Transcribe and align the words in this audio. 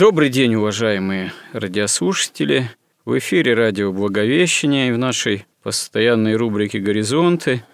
Добрый 0.00 0.30
день, 0.30 0.54
уважаемые 0.54 1.30
радиослушатели. 1.52 2.70
В 3.04 3.18
эфире 3.18 3.52
радио 3.52 3.92
Благовещение 3.92 4.88
и 4.88 4.92
в 4.92 4.96
нашей 4.96 5.44
постоянной 5.62 6.36
рубрике 6.36 6.78
«Горизонты» 6.78 7.66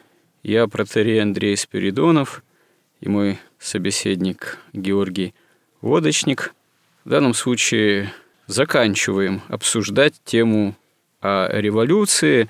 я, 0.42 0.66
протерей 0.66 1.22
Андрей 1.22 1.56
Спиридонов, 1.56 2.42
и 3.00 3.08
мой 3.08 3.38
собеседник 3.60 4.58
Георгий 4.72 5.36
Водочник. 5.82 6.52
В 7.04 7.10
данном 7.10 7.32
случае 7.32 8.12
заканчиваем 8.48 9.40
обсуждать 9.46 10.14
тему 10.24 10.74
о 11.20 11.46
революции, 11.52 12.48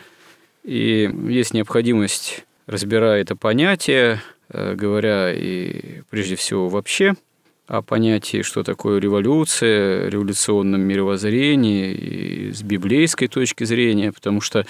и 0.65 1.11
есть 1.29 1.53
необходимость, 1.53 2.47
разбирая 2.65 3.21
это 3.21 3.37
понятие, 3.37 4.23
э, 4.49 4.75
говоря 4.75 5.35
и 5.35 6.01
прежде 6.09 6.35
всего 6.35 6.71
вообще– 6.71 7.13
о 7.67 7.83
понятии, 7.83 8.43
что 8.43 8.63
такое 8.63 9.01
революция, 9.01 10.09
революционном 10.09 10.81
мировоззрении 10.83 11.93
и 11.93 12.53
с 12.53 12.63
библейской 12.63 13.27
точки 13.27 13.65
зрения, 13.65 14.13
потому 14.13 14.41
что 14.41 14.65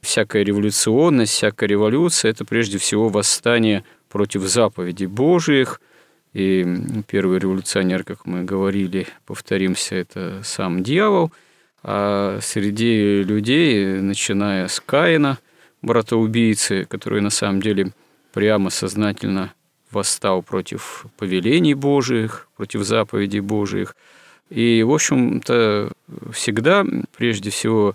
всякая 0.00 0.42
революционность, 0.42 1.32
всякая 1.32 1.66
революция– 1.68 2.30
это 2.32 2.44
прежде 2.44 2.78
всего 2.78 3.08
восстание 3.08 3.84
против 4.08 4.42
заповедей 4.42 5.06
Божиих. 5.06 5.80
И 6.32 6.66
первый 7.08 7.38
революционер, 7.38 8.04
как 8.04 8.26
мы 8.26 8.44
говорили, 8.44 9.06
повторимся, 9.26 9.96
это 9.96 10.40
сам 10.44 10.82
дьявол. 10.82 11.32
А 11.82 12.38
среди 12.42 13.22
людей, 13.22 14.00
начиная 14.00 14.68
с 14.68 14.80
Каина, 14.80 15.38
брата-убийцы, 15.82 16.84
который 16.84 17.20
на 17.20 17.30
самом 17.30 17.62
деле 17.62 17.92
прямо 18.32 18.70
сознательно 18.70 19.52
восстал 19.90 20.42
против 20.42 21.06
повелений 21.16 21.74
Божиих, 21.74 22.48
против 22.56 22.82
заповедей 22.84 23.40
Божиих. 23.40 23.96
И, 24.48 24.82
в 24.82 24.92
общем-то, 24.92 25.92
всегда, 26.32 26.84
прежде 27.16 27.50
всего, 27.50 27.94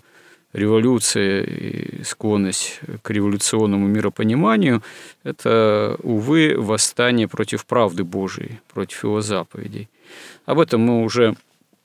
революция 0.52 1.42
и 1.42 2.02
склонность 2.02 2.80
к 3.02 3.10
революционному 3.10 3.86
миропониманию– 3.86 4.82
это, 5.24 5.96
увы, 6.02 6.54
восстание 6.56 7.28
против 7.28 7.66
правды 7.66 8.04
Божией, 8.04 8.60
против 8.72 9.04
его 9.04 9.20
заповедей. 9.20 9.88
Об 10.46 10.60
этом 10.60 10.80
мы 10.80 11.02
уже 11.02 11.34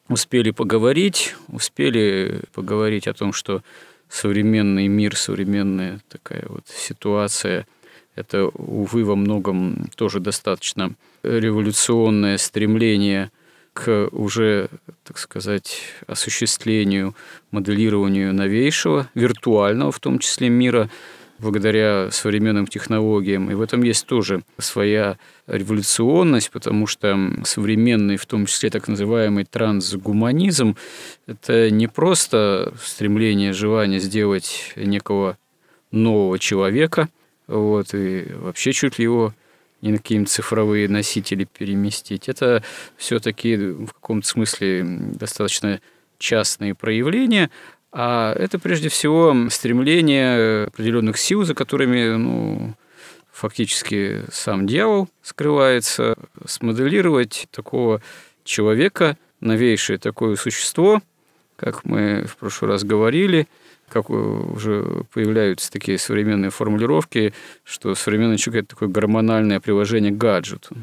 успели 0.07 0.51
поговорить, 0.51 1.35
успели 1.47 2.41
поговорить 2.53 3.07
о 3.07 3.13
том, 3.13 3.33
что 3.33 3.61
современный 4.09 4.87
мир, 4.87 5.15
современная 5.17 5.99
такая 6.09 6.45
вот 6.47 6.67
ситуация– 6.67 7.65
это, 8.15 8.45
увы, 8.47 9.05
во 9.05 9.15
многом 9.15 9.89
тоже 9.95 10.19
достаточно 10.19 10.93
революционное 11.23 12.37
стремление 12.37 13.31
к 13.73 14.09
уже, 14.11 14.69
так 15.03 15.17
сказать, 15.17 15.81
осуществлению, 16.07 17.15
моделированию 17.51 18.33
новейшего, 18.33 19.09
виртуального 19.15 19.91
в 19.91 19.99
том 19.99 20.19
числе 20.19 20.49
мира, 20.49 20.89
благодаря 21.39 22.11
современным 22.11 22.67
технологиям. 22.67 23.49
И 23.49 23.55
в 23.55 23.61
этом 23.61 23.81
есть 23.81 24.05
тоже 24.05 24.43
своя 24.59 25.17
революционность, 25.47 26.51
потому 26.51 26.85
что 26.85 27.17
современный, 27.45 28.17
в 28.17 28.25
том 28.25 28.45
числе 28.45 28.69
так 28.69 28.87
называемый 28.87 29.45
трансгуманизм, 29.45 30.75
это 31.25 31.71
не 31.71 31.87
просто 31.87 32.73
стремление, 32.83 33.53
желание 33.53 33.99
сделать 33.99 34.73
некого 34.75 35.37
нового 35.91 36.37
человека– 36.37 37.07
вот, 37.51 37.93
и 37.93 38.27
вообще 38.33 38.71
чуть 38.71 38.97
ли 38.97 39.03
его 39.03 39.33
не 39.81 39.91
на 39.91 39.97
какие-нибудь 39.97 40.29
цифровые 40.29 40.87
носители 40.87 41.45
переместить. 41.45 42.29
Это 42.29 42.63
все-таки 42.97 43.57
в 43.57 43.93
каком-то 43.93 44.27
смысле 44.27 44.83
достаточно 44.85 45.81
частные 46.17 46.75
проявления, 46.75 47.49
а 47.91 48.33
это 48.33 48.57
прежде 48.59 48.89
всего 48.89 49.35
стремление 49.49 50.67
определенных 50.67 51.17
сил, 51.17 51.43
за 51.43 51.55
которыми 51.55 52.15
ну, 52.15 52.75
фактически 53.33 54.21
сам 54.31 54.65
дьявол 54.67 55.09
скрывается, 55.23 56.15
смоделировать 56.45 57.47
такого 57.51 58.01
человека, 58.43 59.17
новейшее 59.41 59.97
такое 59.97 60.35
существо, 60.35 61.01
как 61.57 61.83
мы 61.83 62.25
в 62.25 62.37
прошлый 62.37 62.71
раз 62.71 62.83
говорили– 62.83 63.47
как 63.91 64.09
уже 64.09 65.03
появляются 65.13 65.71
такие 65.71 65.97
современные 65.97 66.49
формулировки, 66.49 67.33
что 67.63 67.93
современный 67.93 68.37
человек– 68.37 68.63
это 68.65 68.75
такое 68.75 68.89
гормональное 68.89 69.59
приложение 69.59 70.11
к 70.11 70.17
гаджету. 70.17 70.75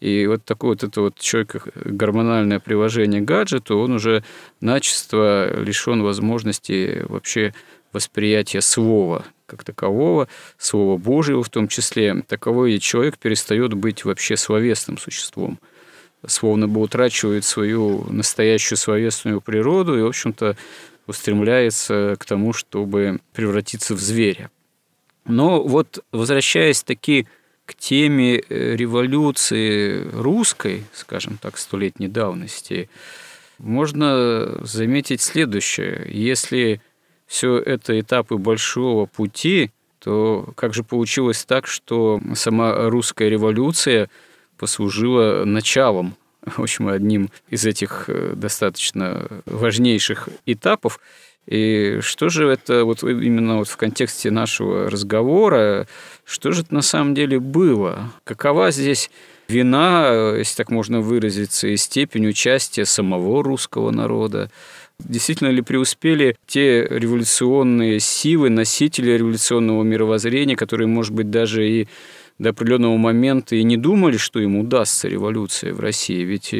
И 0.00 0.26
вот 0.26 0.44
такое 0.44 0.70
вот 0.70 0.82
это 0.82 1.00
вот 1.00 1.18
человек, 1.18 1.68
гормональное 1.76 2.58
приложение 2.58 3.20
к 3.20 3.24
гаджету, 3.24 3.78
он 3.78 3.92
уже 3.92 4.24
начисто 4.60 5.54
лишен 5.58 6.02
возможности 6.02 7.04
вообще 7.08 7.54
восприятия 7.92 8.60
слова 8.60 9.24
как 9.46 9.64
такового, 9.64 10.28
слова 10.58 10.96
Божьего 10.96 11.42
в 11.42 11.48
том 11.48 11.68
числе. 11.68 12.22
Таковой 12.26 12.78
человек 12.78 13.18
перестает 13.18 13.74
быть 13.74 14.04
вообще 14.04 14.36
словесным 14.36 14.98
существом 14.98 15.58
словно 16.26 16.68
бы 16.68 16.80
утрачивает 16.80 17.44
свою 17.44 18.04
настоящую 18.10 18.78
словесную 18.78 19.40
природу 19.40 19.98
и, 19.98 20.02
в 20.02 20.06
общем-то, 20.06 20.56
устремляется 21.10 22.16
к 22.18 22.24
тому, 22.24 22.52
чтобы 22.52 23.20
превратиться 23.32 23.94
в 23.94 24.00
зверя. 24.00 24.50
Но 25.26 25.62
вот 25.62 26.04
возвращаясь 26.12 26.82
таки 26.82 27.26
к 27.66 27.74
теме 27.74 28.38
э, 28.38 28.76
революции 28.76 30.08
русской, 30.12 30.84
скажем 30.92 31.38
так, 31.40 31.58
столетней 31.58 32.08
давности, 32.08 32.88
можно 33.58 34.64
заметить 34.64 35.20
следующее. 35.20 36.06
Если 36.08 36.80
все 37.26 37.58
это 37.58 38.00
этапы 38.00 38.36
большого 38.36 39.06
пути, 39.06 39.70
то 39.98 40.48
как 40.56 40.74
же 40.74 40.82
получилось 40.82 41.44
так, 41.44 41.66
что 41.66 42.20
сама 42.34 42.88
русская 42.88 43.28
революция 43.28 44.08
послужила 44.56 45.44
началом 45.44 46.16
в 46.56 46.60
общем, 46.60 46.88
одним 46.88 47.30
из 47.48 47.66
этих 47.66 48.04
э, 48.08 48.34
достаточно 48.34 49.28
важнейших 49.46 50.28
этапов. 50.46 51.00
И 51.46 51.98
что 52.02 52.28
же 52.28 52.48
это 52.48 52.84
вот 52.84 53.02
именно 53.02 53.58
вот 53.58 53.68
в 53.68 53.76
контексте 53.76 54.30
нашего 54.30 54.90
разговора, 54.90 55.86
что 56.24 56.52
же 56.52 56.62
это 56.62 56.74
на 56.74 56.82
самом 56.82 57.14
деле 57.14 57.40
было? 57.40 58.12
Какова 58.24 58.70
здесь 58.70 59.10
вина, 59.48 60.34
если 60.36 60.56
так 60.56 60.70
можно 60.70 61.00
выразиться, 61.00 61.66
и 61.66 61.76
степень 61.76 62.28
участия 62.28 62.84
самого 62.84 63.42
русского 63.42 63.90
народа? 63.90 64.50
Действительно 65.00 65.48
ли 65.48 65.62
преуспели 65.62 66.36
те 66.46 66.84
революционные 66.84 68.00
силы, 68.00 68.50
носители 68.50 69.12
революционного 69.12 69.82
мировоззрения, 69.82 70.56
которые, 70.56 70.88
может 70.88 71.14
быть, 71.14 71.30
даже 71.30 71.66
и 71.68 71.88
до 72.40 72.50
определенного 72.50 72.96
момента 72.96 73.54
и 73.54 73.62
не 73.62 73.76
думали, 73.76 74.16
что 74.16 74.40
им 74.40 74.56
удастся 74.56 75.08
революция 75.08 75.74
в 75.74 75.80
России. 75.80 76.22
Ведь 76.22 76.54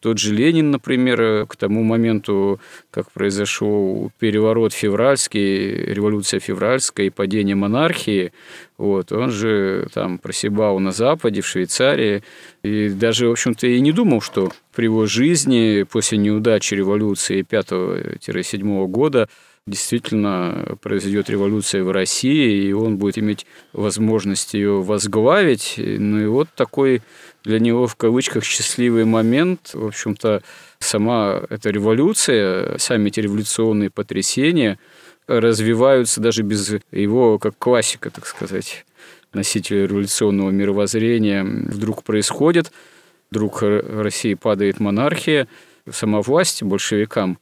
тот 0.00 0.18
же 0.18 0.34
Ленин, 0.34 0.70
например, 0.70 1.46
к 1.46 1.54
тому 1.54 1.82
моменту, 1.82 2.60
как 2.90 3.12
произошел 3.12 4.10
переворот 4.18 4.72
февральский, 4.72 5.92
революция 5.92 6.40
февральская 6.40 7.06
и 7.06 7.10
падение 7.10 7.54
монархии, 7.54 8.32
вот, 8.78 9.12
он 9.12 9.30
же 9.30 9.88
там 9.92 10.16
просибал 10.18 10.78
на 10.78 10.92
Западе, 10.92 11.42
в 11.42 11.46
Швейцарии, 11.46 12.22
и 12.62 12.88
даже, 12.88 13.28
в 13.28 13.32
общем-то, 13.32 13.66
и 13.66 13.80
не 13.80 13.92
думал, 13.92 14.22
что 14.22 14.50
при 14.74 14.84
его 14.84 15.04
жизни 15.04 15.82
после 15.82 16.16
неудачи 16.16 16.72
революции 16.74 17.44
5-7 17.46 18.86
года 18.86 19.28
действительно 19.68 20.76
произойдет 20.82 21.30
революция 21.30 21.84
в 21.84 21.90
России, 21.90 22.68
и 22.68 22.72
он 22.72 22.96
будет 22.96 23.18
иметь 23.18 23.46
возможность 23.72 24.54
ее 24.54 24.82
возглавить. 24.82 25.74
Ну 25.76 26.20
и 26.20 26.26
вот 26.26 26.48
такой 26.54 27.02
для 27.44 27.60
него 27.60 27.86
в 27.86 27.96
кавычках 27.96 28.44
счастливый 28.44 29.04
момент, 29.04 29.70
в 29.74 29.86
общем-то, 29.86 30.42
сама 30.78 31.42
эта 31.50 31.70
революция, 31.70 32.78
сами 32.78 33.08
эти 33.08 33.20
революционные 33.20 33.90
потрясения 33.90 34.78
развиваются 35.26 36.20
даже 36.20 36.42
без 36.42 36.74
его 36.90 37.38
как 37.38 37.56
классика, 37.58 38.10
так 38.10 38.26
сказать, 38.26 38.86
носителя 39.32 39.86
революционного 39.86 40.50
мировоззрения, 40.50 41.44
вдруг 41.44 42.02
происходит, 42.02 42.72
вдруг 43.30 43.62
в 43.62 44.02
России 44.02 44.34
падает 44.34 44.80
монархия, 44.80 45.48
сама 45.90 46.22
власть 46.22 46.62
большевикам, 46.62 47.38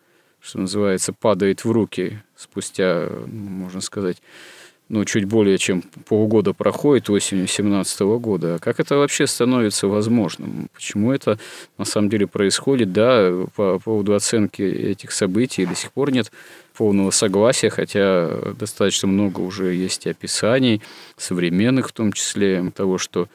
что 0.47 0.61
называется, 0.61 1.13
падает 1.13 1.65
в 1.65 1.71
руки 1.73 2.23
спустя, 2.37 3.09
можно 3.27 3.81
сказать, 3.81 4.19
ну, 4.89 5.05
чуть 5.05 5.25
более 5.25 5.59
чем 5.59 5.83
полгода 5.83 6.53
проходит 6.53 7.11
осенью 7.11 7.47
2017 7.47 8.01
года. 8.21 8.59
Как 8.61 8.79
это 8.79 8.97
вообще 8.97 9.27
становится 9.27 9.89
возможным? 9.89 10.69
Почему 10.73 11.11
это 11.11 11.41
на 11.77 11.85
самом 11.85 12.09
деле 12.09 12.29
происходит? 12.29 12.93
Да, 12.93 13.33
по 13.57 13.81
поводу 13.81 14.15
оценки 14.15 14.63
этих 14.63 15.11
событий 15.11 15.67
до 15.67 15.75
сих 15.75 15.91
пор 15.91 16.13
нет 16.13 16.31
полного 16.73 17.11
согласия, 17.11 17.69
хотя 17.69 18.31
достаточно 18.57 19.09
много 19.09 19.41
уже 19.41 19.75
есть 19.75 20.07
описаний, 20.07 20.81
современных 21.17 21.89
в 21.89 21.93
том 21.93 22.13
числе, 22.13 22.71
того, 22.73 22.99
что 22.99 23.27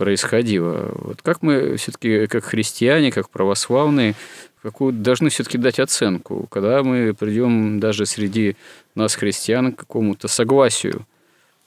происходило. 0.00 0.92
Вот 0.94 1.20
как 1.20 1.42
мы 1.42 1.76
все-таки, 1.76 2.26
как 2.26 2.44
христиане, 2.44 3.12
как 3.12 3.28
православные, 3.28 4.14
какую 4.62 4.94
должны 4.94 5.28
все-таки 5.28 5.58
дать 5.58 5.78
оценку, 5.78 6.46
когда 6.50 6.82
мы 6.82 7.12
придем 7.12 7.80
даже 7.80 8.06
среди 8.06 8.56
нас, 8.94 9.14
христиан, 9.14 9.74
к 9.74 9.80
какому-то 9.80 10.26
согласию 10.26 11.06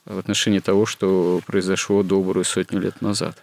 в 0.04 0.18
отношении 0.18 0.58
того, 0.58 0.84
что 0.84 1.42
произошло 1.46 2.02
добрую 2.02 2.44
сотню 2.44 2.80
лет 2.80 3.00
назад. 3.00 3.40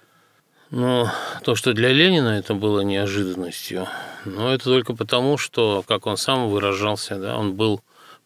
Ну, 0.71 1.07
то, 1.45 1.55
что 1.55 1.71
для 1.71 1.93
Ленина 1.93 2.37
это 2.37 2.53
было 2.53 2.81
неожиданностью, 2.81 3.87
но 4.25 4.53
это 4.53 4.65
только 4.65 4.93
потому, 4.93 5.37
что, 5.37 5.85
как 5.87 6.05
он 6.05 6.17
сам 6.17 6.49
выражался, 6.49 7.15
да, 7.15 7.37
он 7.37 7.53
был 7.53 7.79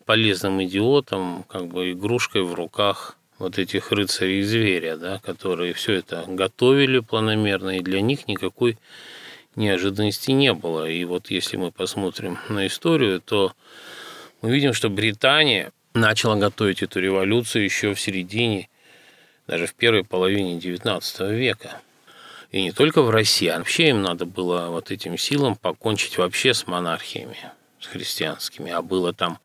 полезным 0.06 0.64
идиотом, 0.64 1.46
как 1.48 1.68
бы 1.68 1.92
игрушкой 1.92 2.42
в 2.42 2.56
руках 2.56 3.18
вот 3.46 3.60
этих 3.60 3.92
рыцарей 3.92 4.42
зверя, 4.42 4.98
да, 4.98 5.20
которые 5.20 5.74
все 5.74 5.94
это 5.94 6.26
готовили 6.28 6.98
планомерно, 6.98 7.78
и 7.78 7.82
для 7.82 8.02
них 8.02 8.28
никакой 8.28 8.80
неожиданности 9.56 10.32
не 10.32 10.52
было. 10.52 10.90
И 10.90 11.06
вот 11.06 11.30
если 11.30 11.56
мы 11.56 11.72
посмотрим 11.72 12.40
на 12.50 12.66
историю, 12.66 13.22
то 13.22 13.54
мы 14.42 14.52
видим, 14.52 14.74
что 14.74 14.90
Британия 14.90 15.72
начала 15.94 16.36
готовить 16.38 16.82
эту 16.82 17.00
революцию 17.00 17.66
еще 17.66 17.94
в 17.94 18.02
середине, 18.02 18.68
даже 19.46 19.68
в 19.68 19.76
первой 19.76 20.04
половине 20.04 20.58
XIX 20.58 21.36
века. 21.36 21.82
И 22.50 22.64
не 22.64 22.72
только 22.72 23.04
в 23.04 23.12
России, 23.12 23.48
а 23.48 23.60
вообще 23.60 23.90
им 23.90 24.02
надо 24.02 24.26
было 24.26 24.70
вот 24.70 24.90
этим 24.90 25.20
силам 25.20 25.56
покончить 25.56 26.18
вообще 26.18 26.56
с 26.56 26.66
монархиями, 26.66 27.38
с 27.80 27.86
христианскими. 27.86 28.72
А 28.72 28.82
было 28.82 29.14
там 29.14 29.38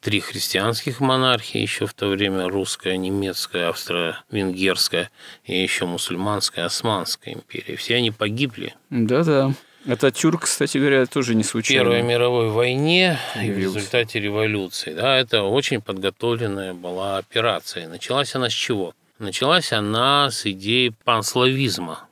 три 0.00 0.20
христианских 0.20 1.00
монархии 1.00 1.60
еще 1.60 1.86
в 1.86 1.94
то 1.94 2.08
время, 2.08 2.48
русская, 2.48 2.96
немецкая, 2.96 3.68
австро-венгерская 3.68 5.10
и 5.44 5.62
еще 5.62 5.86
мусульманская, 5.86 6.64
османская 6.64 7.34
империя. 7.34 7.76
Все 7.76 7.96
они 7.96 8.10
погибли. 8.10 8.74
Да-да. 8.90 9.52
Это 9.86 10.10
тюрк, 10.10 10.42
кстати 10.42 10.76
говоря, 10.76 11.06
тоже 11.06 11.34
не 11.34 11.42
случайно. 11.42 11.84
Первой 11.84 12.02
мировой 12.02 12.50
войне 12.50 13.18
и 13.42 13.50
в 13.50 13.58
результате 13.58 14.20
революции. 14.20 14.92
Да, 14.92 15.16
это 15.16 15.42
очень 15.42 15.80
подготовленная 15.80 16.74
была 16.74 17.16
операция. 17.16 17.88
Началась 17.88 18.34
она 18.34 18.50
с 18.50 18.52
чего? 18.52 18.94
Началась 19.18 19.72
она 19.72 20.30
с 20.30 20.46
идеи 20.46 20.92
панславизма, 21.04 22.08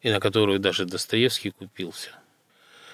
и 0.00 0.10
на 0.10 0.18
которую 0.18 0.58
даже 0.58 0.84
Достоевский 0.84 1.50
купился 1.50 2.10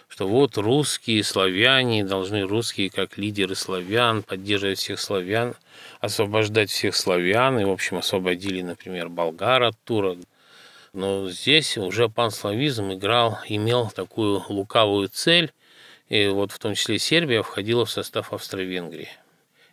что 0.09 0.27
вот 0.27 0.57
русские, 0.57 1.23
славяне 1.23 2.05
должны 2.05 2.43
русские 2.43 2.91
как 2.91 3.19
лидеры 3.19 3.55
славян 3.55 4.23
поддерживать 4.23 4.79
всех 4.79 4.99
славян, 4.99 5.55
освобождать 6.01 6.71
всех 6.71 6.97
славян, 6.97 7.59
и, 7.61 7.65
в 7.65 7.71
общем, 7.71 7.99
освободили, 7.99 8.63
например, 8.63 9.09
болгар 9.09 9.65
от 9.65 9.77
турок. 9.85 10.19
Но 10.93 11.29
здесь 11.29 11.77
уже 11.77 12.09
панславизм 12.09 12.93
играл, 12.95 13.39
имел 13.47 13.91
такую 13.91 14.43
лукавую 14.49 15.09
цель, 15.09 15.53
и 16.09 16.27
вот 16.27 16.53
в 16.53 16.59
том 16.59 16.75
числе 16.75 16.99
Сербия 16.99 17.43
входила 17.43 17.85
в 17.85 17.91
состав 17.91 18.33
Австро-Венгрии. 18.33 19.09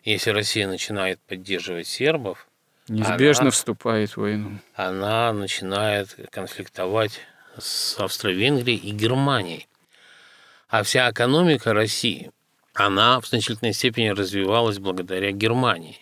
Если 0.04 0.30
Россия 0.30 0.68
начинает 0.68 1.20
поддерживать 1.22 1.88
сербов, 1.88 2.46
неизбежно 2.90 3.44
она, 3.44 3.52
вступает 3.52 4.12
в 4.12 4.18
войну. 4.18 4.60
Она 4.76 5.31
начинает 5.34 6.16
конфликтовать 6.30 7.22
с 7.58 7.98
Австро-Венгрией 7.98 8.78
и 8.78 8.92
Германией. 8.92 9.68
А 10.68 10.84
вся 10.84 11.10
экономика 11.10 11.74
России, 11.74 12.32
она 12.74 13.20
в 13.22 13.28
значительной 13.28 13.74
степени 13.74 14.10
развивалась 14.10 14.80
благодаря 14.80 15.32
Германии. 15.32 16.00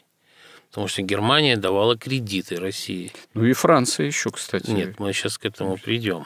Потому 0.69 0.87
что 0.87 1.03
Германия 1.03 1.55
давала 1.55 1.97
кредиты 1.97 2.55
России. 2.55 3.11
Ну 3.33 3.45
и 3.45 3.53
Франция 3.53 4.07
еще, 4.07 4.31
кстати. 4.31 4.71
Нет, 4.71 4.99
мы 4.99 5.13
сейчас 5.13 5.37
к 5.37 5.45
этому 5.45 5.77
придем. 5.77 6.25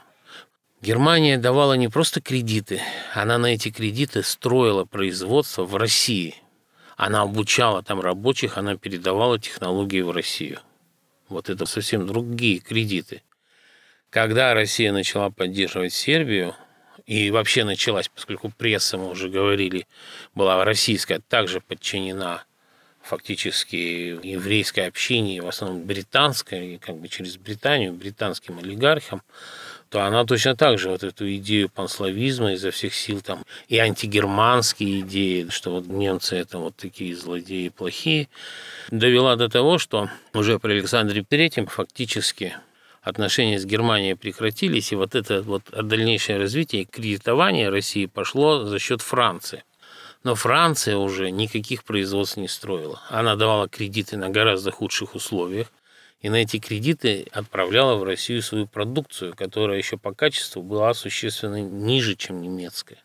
Германия 0.82 1.38
давала 1.38 1.74
не 1.74 1.88
просто 1.88 2.22
кредиты, 2.22 2.82
она 3.14 3.40
на 3.40 3.48
эти 3.48 3.72
кредиты 3.72 4.22
строила 4.22 4.86
производство 4.86 5.64
в 5.64 5.76
России. 5.76 6.36
Она 6.96 7.24
обучала 7.24 7.82
там 7.82 8.00
рабочих, 8.00 8.58
она 8.58 8.78
передавала 8.78 9.40
технологии 9.40 10.02
в 10.02 10.12
Россию. 10.12 10.60
Вот 11.30 11.50
это 11.50 11.66
совсем 11.66 12.06
другие 12.06 12.60
кредиты. 12.60 13.24
Когда 14.12 14.54
Россия 14.54 14.92
начала 14.92 15.30
поддерживать 15.30 15.94
Сербию, 15.94 16.56
и 17.08 17.32
вообще 17.32 17.64
началась, 17.64 18.10
поскольку 18.10 18.50
пресса, 18.50 18.98
мы 18.98 19.10
уже 19.10 19.30
говорили, 19.30 19.88
была 20.36 20.64
российская, 20.64 21.20
также 21.20 21.62
подчинена 21.62 22.44
фактически 23.02 23.76
еврейской 23.76 24.82
общине, 24.82 25.42
в 25.42 25.48
основном 25.48 25.86
британской, 25.86 26.78
как 26.78 26.98
бы 26.98 27.08
через 27.08 27.38
Британию, 27.38 27.94
британским 27.94 28.60
олигархам, 28.60 29.22
то 29.90 30.04
она 30.04 30.26
точно 30.26 30.58
так 30.58 30.78
же 30.78 30.90
вот 30.90 31.04
эту 31.04 31.34
идею 31.38 31.70
панславизма 31.70 32.52
изо 32.54 32.72
всех 32.72 32.94
сил 32.94 33.22
там 33.22 33.46
и 33.70 33.78
антигерманские 33.78 35.00
идеи, 35.00 35.48
что 35.50 35.72
вот 35.72 35.88
немцы 35.88 36.36
это 36.36 36.58
вот 36.58 36.76
такие 36.76 37.16
злодеи 37.16 37.70
плохие, 37.70 38.28
довела 38.92 39.38
до 39.38 39.48
того, 39.48 39.78
что 39.78 40.10
уже 40.34 40.60
при 40.60 40.74
Александре 40.74 41.24
Третьем 41.24 41.68
фактически 41.68 42.58
отношения 43.08 43.60
с 43.60 43.66
Германией 43.66 44.16
прекратились, 44.16 44.92
и 44.92 44.96
вот 44.96 45.16
это 45.16 45.42
вот 45.42 45.64
дальнейшее 45.72 46.38
развитие 46.38 46.86
кредитования 46.86 47.70
России 47.70 48.06
пошло 48.06 48.66
за 48.66 48.80
счет 48.80 49.02
Франции. 49.02 49.64
Но 50.24 50.36
Франция 50.36 50.98
уже 50.98 51.32
никаких 51.32 51.84
производств 51.84 52.38
не 52.38 52.48
строила. 52.48 53.02
Она 53.10 53.36
давала 53.36 53.70
кредиты 53.70 54.18
на 54.18 54.30
гораздо 54.30 54.72
худших 54.72 55.16
условиях, 55.16 55.72
и 56.22 56.30
на 56.30 56.36
эти 56.36 56.60
кредиты 56.60 57.28
отправляла 57.32 57.96
в 57.96 58.04
Россию 58.04 58.42
свою 58.42 58.68
продукцию, 58.68 59.36
которая 59.36 59.78
еще 59.78 59.98
по 59.98 60.14
качеству 60.14 60.62
была 60.62 60.94
существенно 60.94 61.62
ниже, 61.62 62.16
чем 62.16 62.42
немецкая. 62.42 62.98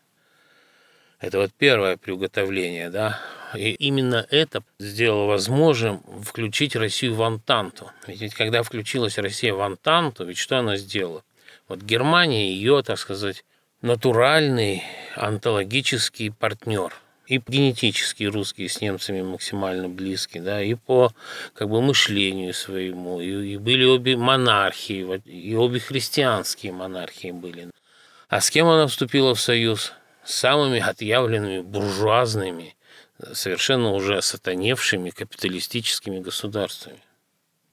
Это 1.23 1.37
вот 1.37 1.53
первое 1.57 1.95
приуготовление, 1.95 2.89
да. 2.89 3.17
И 3.55 3.71
именно 3.75 4.27
это 4.29 4.61
сделало 4.77 5.27
возможным 5.27 6.03
включить 6.21 6.75
Россию 6.75 7.15
в 7.15 7.23
Антанту. 7.23 7.89
Ведь 8.07 8.33
когда 8.33 8.61
включилась 8.61 9.17
Россия 9.17 9.53
в 9.53 9.61
Антанту, 9.61 10.25
ведь 10.25 10.37
что 10.37 10.59
она 10.59 10.75
сделала? 10.75 11.23
Вот 11.69 11.79
Германия 11.79 12.51
ее, 12.51 12.83
так 12.83 12.99
сказать, 12.99 13.45
натуральный 13.81 14.83
онтологический 15.15 16.29
партнер 16.29 16.93
и 17.27 17.37
генетически 17.37 18.25
русские 18.25 18.67
с 18.67 18.81
немцами 18.81 19.21
максимально 19.21 19.87
близкие, 19.87 20.43
да, 20.43 20.61
и 20.61 20.73
по 20.73 21.13
как 21.53 21.69
бы 21.69 21.81
мышлению 21.81 22.53
своему, 22.53 23.21
и, 23.21 23.53
и 23.53 23.55
были 23.55 23.85
обе 23.85 24.17
монархии, 24.17 25.21
и 25.23 25.55
обе 25.55 25.79
христианские 25.79 26.73
монархии 26.73 27.31
были. 27.31 27.69
А 28.27 28.41
с 28.41 28.49
кем 28.49 28.67
она 28.67 28.87
вступила 28.87 29.33
в 29.33 29.39
союз? 29.39 29.93
Самыми 30.25 30.79
отъявленными 30.79 31.61
буржуазными, 31.61 32.75
совершенно 33.33 33.91
уже 33.91 34.21
сатаневшими 34.21 35.09
капиталистическими 35.09 36.19
государствами. 36.19 36.99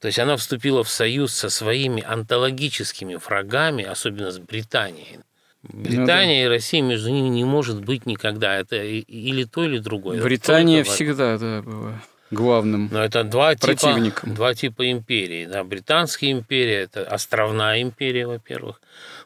То 0.00 0.06
есть 0.06 0.18
она 0.18 0.36
вступила 0.36 0.82
в 0.82 0.88
союз 0.88 1.34
со 1.34 1.50
своими 1.50 2.02
онтологическими 2.02 3.16
врагами, 3.16 3.84
особенно 3.84 4.30
с 4.30 4.38
Британией. 4.38 5.20
Британия 5.62 6.44
ну, 6.44 6.48
да. 6.48 6.54
и 6.54 6.56
Россия 6.56 6.80
между 6.80 7.10
ними 7.10 7.28
не 7.28 7.44
может 7.44 7.84
быть 7.84 8.06
никогда. 8.06 8.56
Это 8.56 8.76
или 8.82 9.44
то, 9.44 9.62
или 9.64 9.78
другое. 9.78 10.22
Британия 10.22 10.84
всегда 10.84 11.36
да, 11.36 11.60
была 11.60 12.00
главным 12.30 12.88
Но 12.90 13.04
это 13.04 13.24
два 13.24 13.54
противником. 13.56 14.30
Типа, 14.30 14.36
два 14.36 14.54
типа 14.54 14.90
империи. 14.90 15.46
Да, 15.46 15.64
Британская 15.64 16.30
империя– 16.30 16.80
это 16.82 17.04
островная 17.04 17.82
империя, 17.82 18.26
во-первых. 18.26 18.80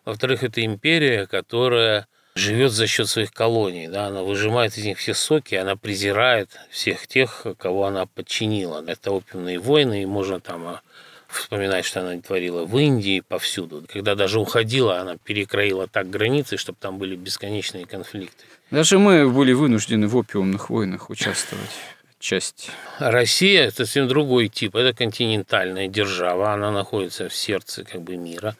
Во-вторых, 0.04 0.42
это 0.42 0.64
империя, 0.64 1.26
которая 1.26 2.08
живет 2.34 2.72
за 2.72 2.86
счет 2.86 3.08
своих 3.08 3.32
колоний, 3.32 3.88
да, 3.88 4.06
она 4.06 4.22
выжимает 4.22 4.76
из 4.76 4.84
них 4.84 4.98
все 4.98 5.14
соки, 5.14 5.54
она 5.54 5.76
презирает 5.76 6.50
всех 6.70 7.06
тех, 7.06 7.46
кого 7.58 7.86
она 7.86 8.06
подчинила. 8.06 8.84
Это 8.86 9.12
опиумные 9.12 9.58
войны, 9.58 10.02
и 10.02 10.06
можно 10.06 10.40
там 10.40 10.66
а, 10.66 10.80
вспоминать, 11.28 11.84
что 11.84 12.00
она 12.00 12.20
творила 12.20 12.64
в 12.64 12.76
Индии, 12.78 13.20
повсюду. 13.20 13.84
Когда 13.92 14.14
даже 14.14 14.40
уходила, 14.40 15.00
она 15.00 15.16
перекроила 15.16 15.86
так 15.86 16.10
границы, 16.10 16.56
чтобы 16.56 16.78
там 16.80 16.98
были 16.98 17.14
бесконечные 17.16 17.86
конфликты. 17.86 18.44
Даже 18.70 18.98
мы 18.98 19.30
были 19.30 19.52
вынуждены 19.52 20.08
в 20.08 20.16
опиумных 20.16 20.70
войнах 20.70 21.10
участвовать. 21.10 21.70
Часть. 22.18 22.70
Россия– 22.98 23.64
это 23.66 23.84
совсем 23.84 24.08
другой 24.08 24.48
тип. 24.48 24.76
Это 24.76 24.96
континентальная 24.96 25.88
держава. 25.88 26.54
Она 26.54 26.70
находится 26.70 27.28
в 27.28 27.34
сердце 27.34 27.84
как 27.84 28.00
бы 28.00 28.16
мира. 28.16 28.56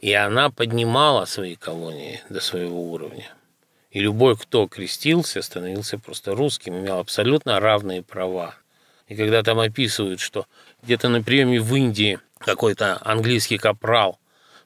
И 0.00 0.14
она 0.14 0.48
поднимала 0.48 1.26
свои 1.26 1.56
колонии 1.56 2.22
до 2.30 2.40
своего 2.40 2.90
уровня. 2.90 3.30
И 3.90 4.00
любой, 4.00 4.34
кто 4.34 4.66
крестился, 4.66 5.42
становился 5.42 5.98
просто 5.98 6.34
русским, 6.34 6.78
имел 6.78 6.98
абсолютно 6.98 7.60
равные 7.60 8.02
права. 8.02 8.54
И 9.08 9.14
когда 9.14 9.42
там 9.42 9.60
описывают, 9.60 10.20
что 10.20 10.46
где-то 10.82 11.10
на 11.10 11.22
приеме 11.22 11.60
в 11.60 11.74
Индии 11.76 12.18
какой-то 12.38 12.98
английский 13.02 13.58
капрал 13.58 14.18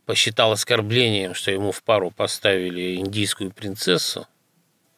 посчитал 0.06 0.52
оскорблением, 0.52 1.34
что 1.34 1.50
ему 1.50 1.72
в 1.72 1.82
пару 1.82 2.12
поставили 2.12 2.94
индийскую 2.94 3.50
принцессу, 3.50 4.28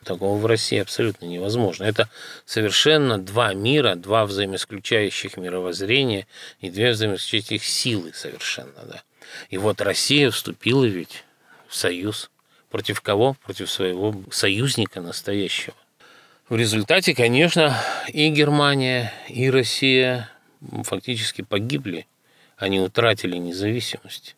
такого 0.05 0.39
в 0.39 0.45
России 0.45 0.79
абсолютно 0.79 1.25
невозможно. 1.25 1.85
Это 1.85 2.11
совершенно 2.45 3.17
два 3.17 3.55
мира, 3.55 3.95
два 3.95 4.27
взаимоисключающих 4.27 5.39
мировоззрения 5.39 6.27
и 6.61 6.69
две 6.69 6.91
взаимоисключающих 6.91 7.65
силы 7.65 8.13
совершенно, 8.13 8.85
да. 8.85 9.03
И 9.51 9.59
вот 9.59 9.81
Россия 9.81 10.31
вступила 10.31 10.85
ведь 10.85 11.25
в 11.69 11.75
союз. 11.75 12.31
Против 12.71 13.01
кого? 13.01 13.35
Против 13.45 13.71
своего 13.71 14.15
союзника 14.31 15.01
настоящего. 15.01 15.77
В 16.49 16.57
результате, 16.57 17.15
конечно, 17.15 17.77
и 18.09 18.29
Германия, 18.29 19.13
и 19.29 19.51
Россия 19.51 20.31
фактически 20.85 21.43
погибли. 21.43 22.07
Они 22.57 22.81
утратили 22.81 23.37
независимость. 23.37 24.37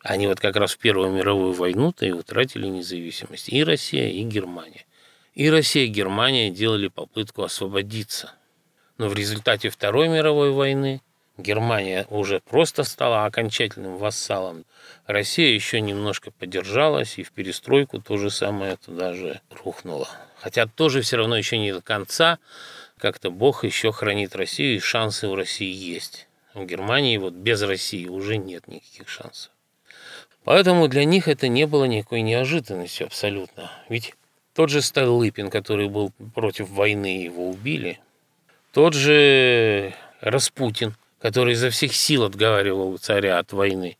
Они 0.00 0.26
вот 0.26 0.40
как 0.40 0.56
раз 0.56 0.74
в 0.74 0.78
Первую 0.78 1.12
мировую 1.12 1.52
войну-то 1.52 2.06
и 2.06 2.10
утратили 2.10 2.66
независимость. 2.66 3.48
И 3.48 3.62
Россия, 3.64 4.08
и 4.08 4.22
Германия. 4.22 4.84
И 5.34 5.50
Россия, 5.50 5.84
и 5.84 5.88
Германия 5.88 6.50
делали 6.50 6.88
попытку 6.88 7.42
освободиться. 7.42 8.32
Но 8.96 9.08
в 9.08 9.14
результате 9.14 9.70
Второй 9.70 10.08
мировой 10.08 10.50
войны 10.50 11.02
Германия 11.38 12.04
уже 12.10 12.40
просто 12.40 12.82
стала 12.82 13.24
окончательным 13.24 13.96
вассалом. 13.96 14.64
Россия 15.06 15.54
еще 15.54 15.80
немножко 15.80 16.32
поддержалась, 16.32 17.16
и 17.16 17.22
в 17.22 17.30
перестройку 17.30 18.00
то 18.00 18.16
же 18.16 18.28
самое 18.28 18.76
туда 18.76 19.14
же 19.14 19.40
рухнуло. 19.64 20.08
Хотя 20.40 20.66
тоже 20.66 21.00
все 21.00 21.16
равно 21.16 21.36
еще 21.36 21.56
не 21.58 21.72
до 21.72 21.80
конца. 21.80 22.38
Как-то 22.98 23.30
Бог 23.30 23.62
еще 23.62 23.92
хранит 23.92 24.34
Россию, 24.34 24.76
и 24.76 24.80
шансы 24.80 25.28
у 25.28 25.36
России 25.36 25.72
есть. 25.72 26.26
У 26.54 26.64
Германии 26.64 27.16
вот 27.18 27.34
без 27.34 27.62
России 27.62 28.08
уже 28.08 28.36
нет 28.36 28.66
никаких 28.66 29.08
шансов. 29.08 29.52
Поэтому 30.42 30.88
для 30.88 31.04
них 31.04 31.28
это 31.28 31.46
не 31.46 31.66
было 31.66 31.84
никакой 31.84 32.22
неожиданностью 32.22 33.06
абсолютно. 33.06 33.70
Ведь 33.88 34.14
тот 34.54 34.70
же 34.70 34.82
Столыпин, 34.82 35.50
который 35.50 35.88
был 35.88 36.10
против 36.34 36.68
войны, 36.70 37.22
его 37.22 37.48
убили. 37.48 38.00
Тот 38.72 38.94
же 38.94 39.94
Распутин, 40.20 40.96
который 41.20 41.54
изо 41.54 41.70
всех 41.70 41.94
сил 41.94 42.24
отговаривал 42.24 42.96
царя 42.98 43.38
от 43.38 43.52
войны. 43.52 43.96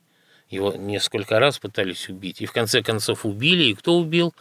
Его 0.50 0.72
несколько 0.72 1.38
раз 1.38 1.58
пытались 1.58 2.08
убить. 2.08 2.40
И 2.40 2.46
в 2.46 2.52
конце 2.52 2.82
концов 2.82 3.26
убили. 3.26 3.64
И 3.64 3.74
кто 3.74 3.98
убил? 3.98 4.34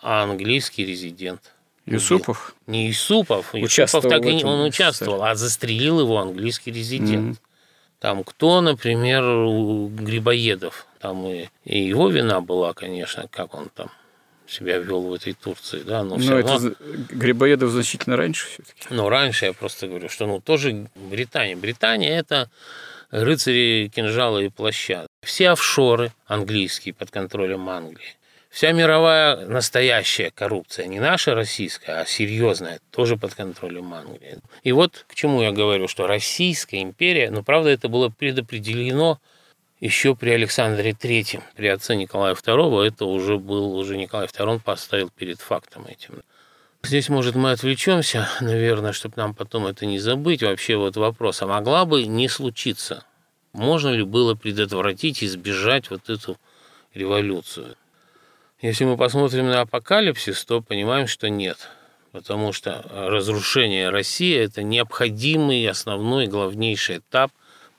А 0.00 0.24
английский 0.24 0.84
резидент. 0.84 1.52
Юсупов? 1.86 2.54
Убил. 2.66 2.72
Не 2.72 2.88
Юсупов. 2.88 3.54
Юсупов 3.54 4.02
так 4.08 4.24
и 4.24 4.44
он 4.44 4.66
участвовал, 4.66 5.22
а 5.22 5.34
застрелил 5.34 6.00
его 6.00 6.18
английский 6.18 6.72
резидент. 6.72 7.36
Mm-hmm. 7.36 7.42
Там 8.00 8.24
кто, 8.24 8.60
например, 8.60 9.22
Грибоедов. 9.22 10.86
Там 10.98 11.24
и, 11.26 11.48
и 11.64 11.80
его 11.84 12.08
вина 12.08 12.40
была, 12.40 12.72
конечно, 12.72 13.28
как 13.30 13.54
он 13.54 13.68
там 13.68 13.90
себя 14.46 14.78
вел 14.78 15.02
в 15.02 15.14
этой 15.14 15.34
Турции, 15.34 15.82
да, 15.84 16.04
но, 16.04 16.16
но 16.16 16.38
это 16.38 16.48
равно... 16.48 16.72
Грибоедов 17.10 17.70
значительно 17.70 18.16
раньше 18.16 18.46
все-таки. 18.48 18.86
Ну, 18.90 19.08
раньше 19.08 19.46
я 19.46 19.52
просто 19.52 19.86
говорю, 19.86 20.08
что 20.08 20.26
ну 20.26 20.40
тоже 20.40 20.88
Британия. 20.94 21.56
Британия 21.56 22.18
это 22.18 22.50
рыцари 23.10 23.90
кинжала 23.94 24.38
и 24.38 24.48
плаща. 24.48 25.06
Все 25.22 25.50
офшоры 25.50 26.12
английские 26.26 26.94
под 26.94 27.10
контролем 27.10 27.68
Англии. 27.68 28.16
Вся 28.52 28.72
мировая 28.72 29.46
настоящая 29.46 30.30
коррупция, 30.30 30.84
не 30.84 31.00
наша 31.00 31.34
российская, 31.34 32.02
а 32.02 32.04
серьезная, 32.04 32.80
тоже 32.90 33.16
под 33.16 33.34
контролем 33.34 33.94
Англии. 33.94 34.40
И 34.62 34.72
вот 34.72 35.06
к 35.08 35.14
чему 35.14 35.40
я 35.40 35.52
говорю, 35.52 35.88
что 35.88 36.06
Российская 36.06 36.82
империя, 36.82 37.30
ну, 37.30 37.42
правда, 37.42 37.70
это 37.70 37.88
было 37.88 38.10
предопределено 38.10 39.18
еще 39.82 40.14
при 40.14 40.30
Александре 40.30 40.92
III, 40.92 41.42
при 41.56 41.66
отце 41.66 41.96
Николая 41.96 42.36
II, 42.36 42.86
это 42.86 43.04
уже 43.04 43.36
был, 43.36 43.76
уже 43.76 43.96
Николай 43.96 44.28
II 44.28 44.60
поставил 44.60 45.10
перед 45.10 45.40
фактом 45.40 45.86
этим. 45.86 46.22
Здесь, 46.84 47.08
может, 47.08 47.34
мы 47.34 47.50
отвлечемся, 47.50 48.28
наверное, 48.40 48.92
чтобы 48.92 49.14
нам 49.16 49.34
потом 49.34 49.66
это 49.66 49.84
не 49.84 49.98
забыть. 49.98 50.44
Вообще 50.44 50.76
вот 50.76 50.96
вопрос, 50.96 51.42
а 51.42 51.48
могла 51.48 51.84
бы 51.84 52.04
не 52.04 52.28
случиться? 52.28 53.04
Можно 53.52 53.88
ли 53.88 54.04
было 54.04 54.36
предотвратить, 54.36 55.24
избежать 55.24 55.90
вот 55.90 56.08
эту 56.08 56.38
революцию? 56.94 57.74
Если 58.60 58.84
мы 58.84 58.96
посмотрим 58.96 59.48
на 59.48 59.62
апокалипсис, 59.62 60.44
то 60.44 60.60
понимаем, 60.60 61.08
что 61.08 61.28
нет. 61.28 61.58
Потому 62.12 62.52
что 62.52 62.84
разрушение 62.88 63.90
России– 63.90 64.36
это 64.38 64.62
необходимый, 64.62 65.68
основной, 65.68 66.28
главнейший 66.28 66.98
этап 66.98 67.32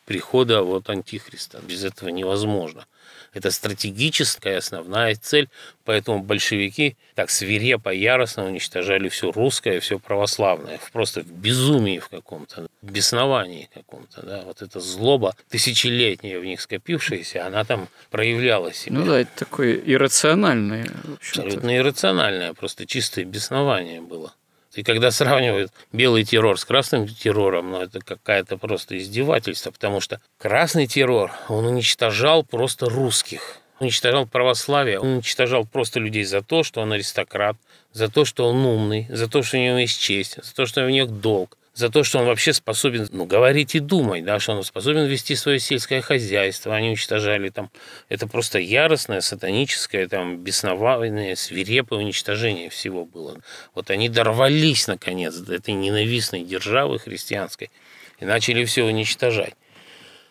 прихода 0.05 0.63
вот 0.63 0.89
антихриста. 0.89 1.59
Без 1.67 1.83
этого 1.83 2.09
невозможно. 2.09 2.85
Это 3.33 3.49
стратегическая 3.49 4.57
основная 4.57 5.15
цель, 5.15 5.49
поэтому 5.85 6.19
большевики 6.21 6.95
так 7.15 7.31
свирепо, 7.31 7.89
яростно 7.89 8.45
уничтожали 8.45 9.09
все 9.09 9.31
русское, 9.31 9.79
все 9.79 9.97
православное, 9.97 10.79
просто 10.91 11.21
в 11.21 11.31
безумии 11.31 11.97
в 11.97 12.09
каком-то, 12.09 12.67
в 12.81 12.91
бесновании 12.91 13.69
каком-то, 13.73 14.21
да, 14.21 14.41
вот 14.43 14.61
эта 14.61 14.79
злоба 14.79 15.35
тысячелетняя 15.49 16.39
в 16.39 16.45
них 16.45 16.61
скопившаяся, 16.61 17.45
она 17.45 17.63
там 17.63 17.87
проявляла 18.11 18.71
себя. 18.71 18.99
Ну 18.99 19.05
да, 19.05 19.21
это 19.21 19.31
такое 19.35 19.75
иррациональное. 19.77 20.87
Абсолютно 21.15 21.75
иррациональное, 21.75 22.53
просто 22.53 22.85
чистое 22.85 23.25
беснование 23.25 23.99
было. 24.01 24.33
И 24.75 24.83
когда 24.83 25.11
сравнивают 25.11 25.71
белый 25.91 26.23
террор 26.23 26.59
с 26.59 26.65
красным 26.65 27.07
террором, 27.07 27.71
ну, 27.71 27.81
это 27.81 27.99
какая-то 27.99 28.57
просто 28.57 28.97
издевательство, 28.97 29.71
потому 29.71 29.99
что 29.99 30.19
красный 30.39 30.87
террор, 30.87 31.31
он 31.47 31.65
уничтожал 31.65 32.43
просто 32.43 32.89
русских, 32.89 33.57
уничтожал 33.79 34.25
православие, 34.25 34.99
он 34.99 35.13
уничтожал 35.15 35.65
просто 35.65 35.99
людей 35.99 36.23
за 36.23 36.41
то, 36.41 36.63
что 36.63 36.81
он 36.81 36.91
аристократ, 36.91 37.55
за 37.91 38.09
то, 38.09 38.25
что 38.25 38.47
он 38.47 38.65
умный, 38.65 39.07
за 39.09 39.29
то, 39.29 39.43
что 39.43 39.57
у 39.57 39.59
него 39.59 39.77
есть 39.77 39.99
честь, 39.99 40.43
за 40.43 40.53
то, 40.55 40.65
что 40.65 40.83
у 40.85 40.89
него 40.89 41.07
долг, 41.07 41.57
за 41.73 41.89
то, 41.89 42.03
что 42.03 42.19
он 42.19 42.25
вообще 42.25 42.53
способен 42.53 43.07
ну, 43.11 43.25
говорить 43.25 43.73
и 43.73 43.79
думать, 43.79 44.23
да, 44.23 44.39
что 44.39 44.53
он 44.53 44.63
способен 44.63 45.05
вести 45.05 45.35
свое 45.35 45.59
сельское 45.59 46.01
хозяйство. 46.01 46.75
Они 46.75 46.89
уничтожали 46.89 47.49
там. 47.49 47.71
Это 48.09 48.27
просто 48.27 48.59
яростное, 48.59 49.21
сатаническое, 49.21 50.07
там, 50.07 50.37
бесновальное, 50.37 51.35
свирепое 51.35 51.99
уничтожение 51.99 52.69
всего 52.69 53.05
было. 53.05 53.39
Вот 53.73 53.89
они 53.89 54.07
дорвались, 54.07 54.87
наконец, 54.87 55.35
до 55.35 55.55
этой 55.55 55.73
ненавистной 55.73 56.43
державы 56.43 56.99
христианской 56.99 57.71
и 58.19 58.25
начали 58.25 58.65
все 58.65 58.83
уничтожать. 58.83 59.55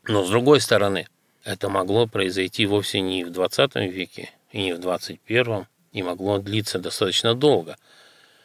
Но, 0.04 0.24
с 0.24 0.30
другой 0.30 0.60
стороны, 0.60 1.08
это 1.44 1.68
могло 1.68 2.06
произойти 2.06 2.66
вовсе 2.66 3.00
не 3.00 3.24
в 3.24 3.30
20 3.30 3.74
веке 3.92 4.30
и 4.52 4.62
не 4.62 4.72
в 4.74 4.78
21, 4.78 5.66
и 5.92 6.02
могло 6.02 6.38
длиться 6.38 6.78
достаточно 6.78 7.34
долго. 7.34 7.76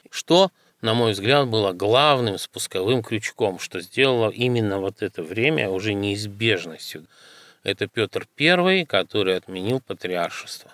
Что 0.10 0.52
на 0.82 0.94
мой 0.94 1.14
взгляд, 1.14 1.48
было 1.48 1.74
главным 1.74 2.38
спусковым 2.38 3.02
крючком, 3.04 3.60
что 3.60 3.82
сделало 3.82 4.30
именно 4.30 4.80
вот 4.80 5.02
это 5.02 5.24
время 5.24 5.70
уже 5.70 5.94
неизбежностью. 5.94 7.06
Это 7.64 7.88
Петр 7.88 8.28
I, 8.40 8.86
который 8.86 9.36
отменил 9.36 9.82
патриаршество. 9.82 10.72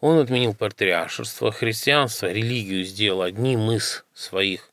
Он 0.00 0.18
отменил 0.18 0.54
патриаршество, 0.54 1.52
христианство, 1.52 2.32
религию 2.32 2.84
сделал 2.84 3.22
одним 3.22 3.70
из 3.70 4.04
своих 4.14 4.70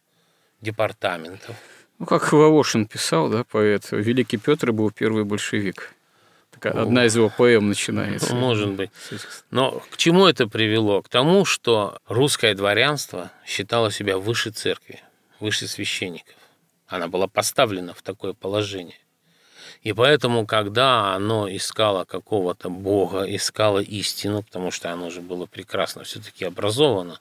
департаментов. 0.61 1.55
Ну, 1.99 2.05
как 2.05 2.31
Волошин 2.31 2.85
писал, 2.85 3.29
да, 3.29 3.43
поэт, 3.43 3.91
Великий 3.91 4.37
Петр 4.37 4.71
был 4.71 4.91
первый 4.91 5.25
большевик. 5.25 5.93
Такая, 6.59 6.81
одна 6.81 7.05
из 7.05 7.15
его 7.15 7.29
поэм 7.29 7.69
начинается. 7.69 8.33
Может 8.33 8.71
быть. 8.71 8.89
Но 9.51 9.83
к 9.91 9.97
чему 9.97 10.25
это 10.25 10.47
привело? 10.47 11.01
К 11.01 11.09
тому, 11.09 11.45
что 11.45 11.99
русское 12.07 12.55
дворянство 12.55 13.31
считало 13.45 13.91
себя 13.91 14.17
выше 14.17 14.49
церкви, 14.49 15.01
выше 15.39 15.67
священников. 15.67 16.35
Она 16.87 17.07
была 17.07 17.27
поставлена 17.27 17.93
в 17.93 18.01
такое 18.01 18.33
положение. 18.33 18.97
И 19.83 19.93
поэтому, 19.93 20.47
когда 20.47 21.13
оно 21.13 21.47
искало 21.47 22.03
какого-то 22.05 22.69
бога, 22.69 23.23
искало 23.23 23.79
истину, 23.79 24.41
потому 24.41 24.71
что 24.71 24.91
оно 24.91 25.09
же 25.09 25.21
было 25.21 25.45
прекрасно 25.45 26.03
все-таки 26.03 26.45
образовано, 26.45 27.19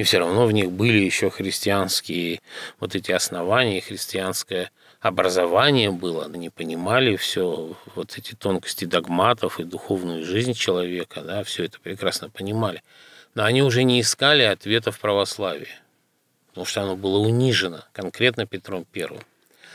И 0.00 0.02
все 0.02 0.16
равно 0.16 0.46
в 0.46 0.52
них 0.52 0.72
были 0.72 0.96
еще 0.96 1.28
христианские 1.28 2.40
вот 2.78 2.94
эти 2.94 3.12
основания, 3.12 3.82
христианское 3.82 4.70
образование 4.98 5.90
было. 5.90 6.24
Они 6.24 6.48
понимали 6.48 7.16
все, 7.16 7.76
вот 7.94 8.16
эти 8.16 8.34
тонкости 8.34 8.86
догматов 8.86 9.60
и 9.60 9.64
духовную 9.64 10.24
жизнь 10.24 10.54
человека, 10.54 11.20
да, 11.20 11.44
все 11.44 11.64
это 11.64 11.78
прекрасно 11.80 12.30
понимали. 12.30 12.82
Но 13.34 13.44
они 13.44 13.62
уже 13.62 13.82
не 13.82 14.00
искали 14.00 14.42
ответов 14.42 14.98
православия, 14.98 15.82
потому 16.48 16.64
что 16.64 16.80
оно 16.80 16.96
было 16.96 17.18
унижено 17.18 17.84
конкретно 17.92 18.46
Петром 18.46 18.86
Первым. 18.90 19.20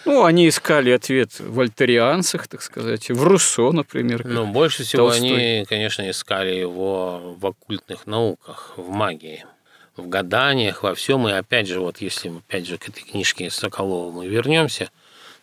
Ну, 0.05 0.23
они 0.23 0.49
искали 0.49 0.89
ответ 0.89 1.39
в 1.39 1.59
альтерианцах, 1.59 2.47
так 2.47 2.63
сказать, 2.63 3.11
в 3.11 3.23
Руссо, 3.23 3.71
например. 3.71 4.25
Ну, 4.25 4.47
больше 4.47 4.85
всего 4.85 5.09
Толстой. 5.09 5.29
они, 5.29 5.65
конечно, 5.65 6.09
искали 6.09 6.55
его 6.55 7.35
в 7.39 7.45
оккультных 7.45 8.07
науках, 8.07 8.73
в 8.75 8.89
магии, 8.89 9.45
в 9.95 10.07
гаданиях, 10.07 10.83
во 10.83 10.95
всем. 10.95 11.27
И 11.27 11.31
опять 11.31 11.67
же, 11.67 11.79
вот 11.79 11.99
если 11.99 12.29
опять 12.29 12.67
же 12.67 12.77
к 12.77 12.89
этой 12.89 13.03
книжке 13.03 13.49
Соколова 13.49 14.11
мы 14.11 14.27
вернемся, 14.27 14.89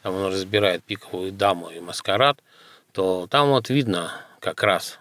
там 0.03 0.15
он 0.15 0.33
разбирает 0.33 0.83
пиковую 0.85 1.33
даму 1.33 1.71
и 1.71 1.81
маскарад, 1.81 2.39
то 2.93 3.27
там 3.29 3.51
вот 3.51 3.71
видно 3.71 4.13
как 4.41 4.63
раз 4.63 4.99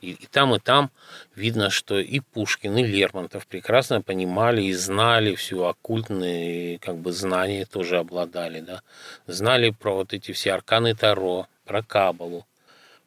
и, 0.00 0.12
и 0.12 0.26
там, 0.26 0.54
и 0.54 0.58
там 0.58 0.90
видно, 1.34 1.70
что 1.70 1.98
и 1.98 2.20
Пушкин, 2.20 2.76
и 2.78 2.84
Лермонтов 2.84 3.46
прекрасно 3.46 4.02
понимали 4.02 4.62
и 4.62 4.72
знали 4.72 5.34
всю 5.34 5.64
оккультные 5.64 6.78
как 6.78 6.96
бы 6.96 7.12
знания 7.12 7.66
тоже 7.66 7.98
обладали, 7.98 8.60
да. 8.60 8.82
Знали 9.26 9.70
про 9.70 9.94
вот 9.94 10.12
эти 10.12 10.32
все 10.32 10.52
арканы 10.52 10.94
Таро, 10.94 11.46
про 11.64 11.82
Кабалу. 11.82 12.46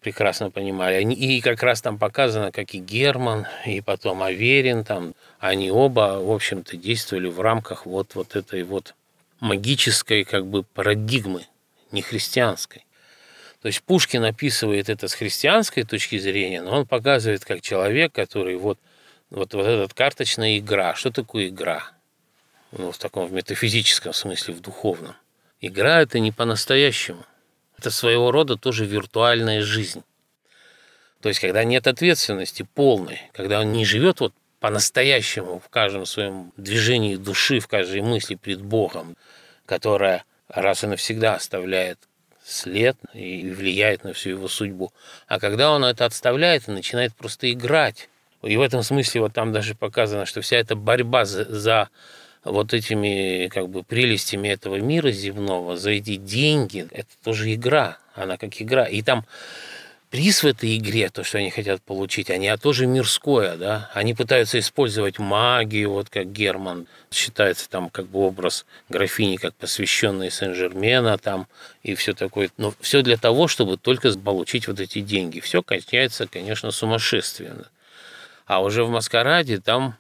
Прекрасно 0.04 0.52
понимали. 0.52 0.96
Они, 0.96 1.16
и 1.16 1.40
как 1.40 1.64
раз 1.64 1.82
там 1.82 1.98
показано, 1.98 2.52
как 2.52 2.74
и 2.74 2.80
Герман, 2.80 3.48
и 3.66 3.80
потом 3.80 4.22
Аверин, 4.22 4.84
там, 4.84 5.16
они 5.40 5.72
оба, 5.72 6.20
в 6.20 6.30
общем-то, 6.30 6.76
действовали 6.76 7.30
в 7.30 7.40
рамках 7.40 7.86
вот, 7.86 8.14
вот 8.16 8.36
этой 8.36 8.64
вот 8.64 8.96
магической 9.40 10.26
как 10.26 10.46
бы 10.46 10.64
парадигмы, 10.64 11.48
не 11.94 12.02
христианской. 12.02 12.86
То 13.62 13.68
есть 13.68 13.82
Пушкин 13.84 14.26
описывает 14.26 14.90
это 14.90 15.08
с 15.08 15.14
христианской 15.14 15.84
точки 15.84 16.18
зрения, 16.18 16.62
но 16.62 16.80
он 16.80 16.86
показывает 16.86 17.46
как 17.46 17.62
человек, 17.62 18.12
который 18.12 18.58
вот, 18.58 18.78
вот, 19.30 19.54
вот 19.54 19.66
эта 19.66 19.96
карточная 19.96 20.58
игра. 20.58 20.96
Что 20.96 21.12
такое 21.12 21.48
игра? 21.48 21.92
Ну, 22.74 22.92
в 22.92 22.98
таком 22.98 23.28
в 23.28 23.32
метафизическом 23.32 24.12
смысле, 24.12 24.54
в 24.56 24.60
духовном. 24.60 25.16
Игра– 25.62 26.02
это 26.04 26.20
не 26.20 26.34
по-настоящему. 26.34 27.24
Это 27.84 27.92
своего 27.92 28.32
рода 28.32 28.56
тоже 28.56 28.86
виртуальная 28.86 29.62
жизнь. 29.62 30.06
То 31.20 31.28
есть, 31.28 31.42
когда 31.42 31.66
нет 31.66 31.86
ответственности 31.86 32.66
полной, 32.76 33.20
когда 33.34 33.60
он 33.60 33.74
не 33.74 33.84
живет 33.84 34.22
вот 34.22 34.34
по-настоящему 34.62 35.60
в 35.60 35.68
каждом 35.68 36.06
своем 36.06 36.54
движении 36.56 37.18
души, 37.18 37.60
в 37.60 37.68
каждой 37.68 38.00
мысли 38.00 38.36
пред 38.36 38.62
Богом, 38.62 39.18
которая 39.66 40.24
раз 40.48 40.86
и 40.86 40.88
навсегда 40.88 41.36
оставляет 41.36 42.00
след 42.42 42.96
и 43.14 43.50
влияет 43.50 44.06
на 44.06 44.14
всю 44.14 44.30
его 44.30 44.48
судьбу. 44.48 44.94
А 45.28 45.38
когда 45.38 45.70
он 45.70 45.84
это 45.84 46.06
отставляет 46.06 46.70
и 46.70 46.72
начинает 46.72 47.14
просто 47.14 47.52
играть, 47.52 48.08
и 48.44 48.56
в 48.56 48.62
этом 48.62 48.82
смысле 48.82 49.20
вот 49.20 49.34
там 49.34 49.52
даже 49.52 49.76
показано, 49.76 50.26
что 50.26 50.40
вся 50.40 50.56
эта 50.56 50.78
борьба 50.78 51.26
за, 51.26 51.44
за 51.54 51.90
вот 52.44 52.74
этими 52.74 53.48
как 53.48 53.70
бы 53.70 53.84
прелестями 53.84 54.50
этого 54.50 54.76
мира 54.78 55.12
земного, 55.12 55.78
за 55.78 55.92
эти 55.92 56.16
деньги, 56.16 56.88
это 56.92 57.10
тоже 57.24 57.54
игра, 57.54 57.98
она 58.16 58.38
как 58.38 58.62
игра. 58.62 58.86
И 58.86 59.02
там 59.02 59.26
приз 60.14 60.44
в 60.44 60.46
этой 60.46 60.78
игре, 60.78 61.10
то, 61.10 61.24
что 61.24 61.40
они 61.40 61.50
хотят 61.50 61.82
получить, 61.82 62.30
они 62.30 62.48
а 62.48 62.58
тоже 62.58 62.86
мирское, 62.86 63.56
да. 63.58 63.90
Они 63.96 64.14
пытаются 64.14 64.60
использовать 64.60 65.18
магию, 65.18 65.90
вот 65.90 66.10
как 66.10 66.32
Герман 66.32 66.86
считается 67.12 67.68
там 67.68 67.90
как 67.90 68.06
бы 68.06 68.20
образ 68.20 68.68
графини, 68.90 69.38
как 69.38 69.56
посвященной 69.56 70.30
Сен-Жермена 70.30 71.18
там 71.18 71.48
и 71.82 71.96
все 71.96 72.14
такое. 72.14 72.52
Но 72.58 72.76
все 72.80 73.02
для 73.02 73.18
того, 73.18 73.48
чтобы 73.48 73.78
только 73.78 74.12
получить 74.12 74.68
вот 74.68 74.80
эти 74.80 75.00
деньги. 75.02 75.40
Все 75.40 75.64
кончается, 75.64 76.28
конечно, 76.28 76.70
сумасшествием. 76.70 77.64
А 78.46 78.62
уже 78.62 78.84
в 78.84 78.90
маскараде 78.90 79.60
там 79.60 79.96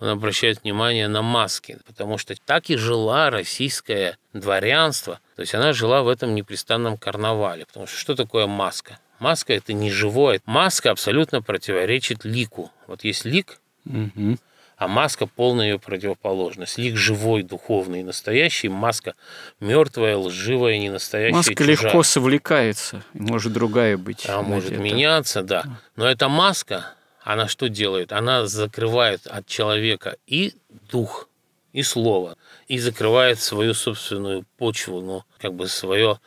он 0.00 0.08
обращает 0.08 0.62
внимание 0.62 1.08
на 1.08 1.22
маски, 1.22 1.78
потому 1.86 2.16
что 2.16 2.34
так 2.46 2.70
и 2.70 2.76
жила 2.76 3.30
российское 3.30 4.16
дворянство. 4.32 5.20
То 5.36 5.42
есть 5.42 5.54
она 5.54 5.72
жила 5.72 6.02
в 6.02 6.08
этом 6.08 6.34
непрестанном 6.34 6.96
карнавале. 6.96 7.66
Потому 7.66 7.86
что 7.86 7.98
что 7.98 8.14
такое 8.16 8.46
маска? 8.46 8.98
Маска– 9.18 9.52
это 9.54 9.74
не 9.74 9.90
живое. 9.90 10.40
Маска 10.46 10.90
абсолютно 10.90 11.42
противоречит 11.42 12.24
лику. 12.24 12.70
Вот 12.86 13.04
есть 13.04 13.26
лик, 13.26 13.60
угу. 13.84 14.38
а 14.78 14.88
маска– 14.88 15.26
полная 15.36 15.72
ее 15.72 15.78
противоположность. 15.78 16.78
Лик 16.78 16.96
живой, 16.96 17.42
духовный, 17.42 18.02
настоящий. 18.02 18.70
Маска 18.70 19.14
мертвая, 19.60 20.16
лживая, 20.16 20.78
не 20.78 20.88
настоящая, 20.88 21.36
Маска 21.36 21.54
чужая. 21.54 21.76
легко 21.76 22.02
совлекается, 22.02 23.04
может 23.12 23.52
другая 23.52 23.98
быть. 23.98 24.26
Она 24.26 24.40
может 24.40 24.72
это. 24.72 24.80
меняться, 24.80 25.42
да. 25.42 25.64
Но 25.96 26.08
эта 26.08 26.30
маска, 26.30 26.94
она 27.22 27.48
что 27.48 27.68
делает? 27.68 28.12
Она 28.12 28.46
закрывает 28.46 29.26
от 29.26 29.46
человека 29.46 30.16
и 30.26 30.54
дух, 30.90 31.28
и 31.72 31.82
слово, 31.82 32.36
и 32.66 32.78
закрывает 32.78 33.40
свою 33.40 33.74
собственную 33.74 34.44
почву, 34.56 35.00
ну, 35.00 35.24
как 35.38 35.54
бы 35.54 35.68
свое 35.68 36.18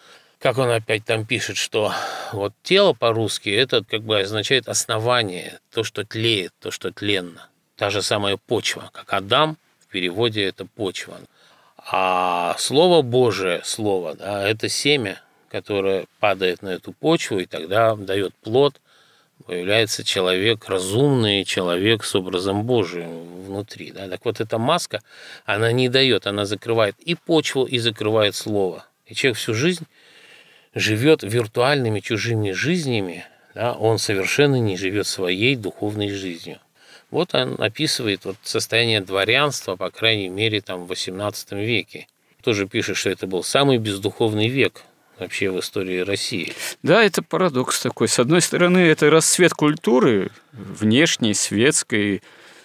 как 0.43 0.57
он 0.57 0.69
опять 0.69 1.05
там 1.05 1.25
пишет, 1.25 1.55
что 1.55 1.93
вот 2.33 2.51
тело 2.63 2.91
по-русски 2.91 3.47
это 3.47 3.81
как 3.81 4.01
бы 4.01 4.19
означает 4.19 4.67
основание, 4.67 5.61
то, 5.71 5.85
что 5.85 6.03
тлеет, 6.03 6.51
то, 6.59 6.69
что 6.69 6.91
тленно. 6.91 7.47
Та 7.77 7.89
же 7.89 8.01
самая 8.01 8.35
почва, 8.35 8.89
как 8.91 9.13
Адам 9.13 9.57
в 9.79 9.87
переводе 9.87 10.43
это 10.43 10.65
почва. 10.65 11.17
А 11.77 12.57
Слово 12.59 13.03
Божие, 13.03 13.61
Слово, 13.63 14.15
да, 14.15 14.45
это 14.45 14.67
семя, 14.67 15.21
которое 15.47 16.07
падает 16.19 16.61
на 16.61 16.69
эту 16.69 16.91
почву 16.91 17.39
и 17.39 17.45
тогда 17.45 17.95
дает 17.95 18.35
плод, 18.35 18.81
появляется 19.45 20.03
человек 20.03 20.67
разумный, 20.67 21.43
человек 21.43 22.03
с 22.03 22.15
образом 22.15 22.63
Божиим 22.63 23.43
внутри. 23.43 23.91
Да? 23.91 24.07
Так 24.07 24.25
вот 24.25 24.39
эта 24.39 24.57
маска, 24.57 25.01
она 25.45 25.71
не 25.71 25.89
дает, 25.89 26.27
она 26.27 26.45
закрывает 26.45 26.95
и 26.99 27.15
почву, 27.15 27.65
и 27.65 27.77
закрывает 27.79 28.35
слово. 28.35 28.85
И 29.05 29.15
человек 29.15 29.37
всю 29.37 29.53
жизнь 29.53 29.85
живет 30.73 31.23
виртуальными 31.23 31.99
чужими 31.99 32.51
жизнями, 32.51 33.25
да, 33.53 33.73
он 33.73 33.99
совершенно 33.99 34.55
не 34.55 34.77
живет 34.77 35.05
своей 35.05 35.55
духовной 35.55 36.09
жизнью. 36.09 36.59
Вот 37.11 37.35
он 37.35 37.61
описывает 37.61 38.25
вот 38.25 38.37
состояние 38.41 38.99
дворянства, 39.01 39.75
по 39.75 39.91
крайней 39.91 40.29
мере, 40.29 40.61
там 40.61 40.87
в 40.87 40.91
XVIII 40.91 41.63
веке. 41.63 42.07
Тоже 42.41 42.67
пишет, 42.67 42.97
что 42.97 43.11
это 43.11 43.27
был 43.27 43.43
самый 43.43 43.77
бездуховный 43.77 44.47
век 44.47 44.83
вообще 45.19 45.49
в 45.49 45.59
истории 45.59 45.99
России. 45.99 46.53
Да, 46.81 47.03
это 47.03 47.21
парадокс 47.21 47.81
такой. 47.81 48.07
С 48.07 48.19
одной 48.19 48.41
стороны, 48.41 48.79
это 48.79 49.09
расцвет 49.09 49.53
культуры, 49.53 50.31
внешней, 50.51 51.33
светской, 51.33 52.21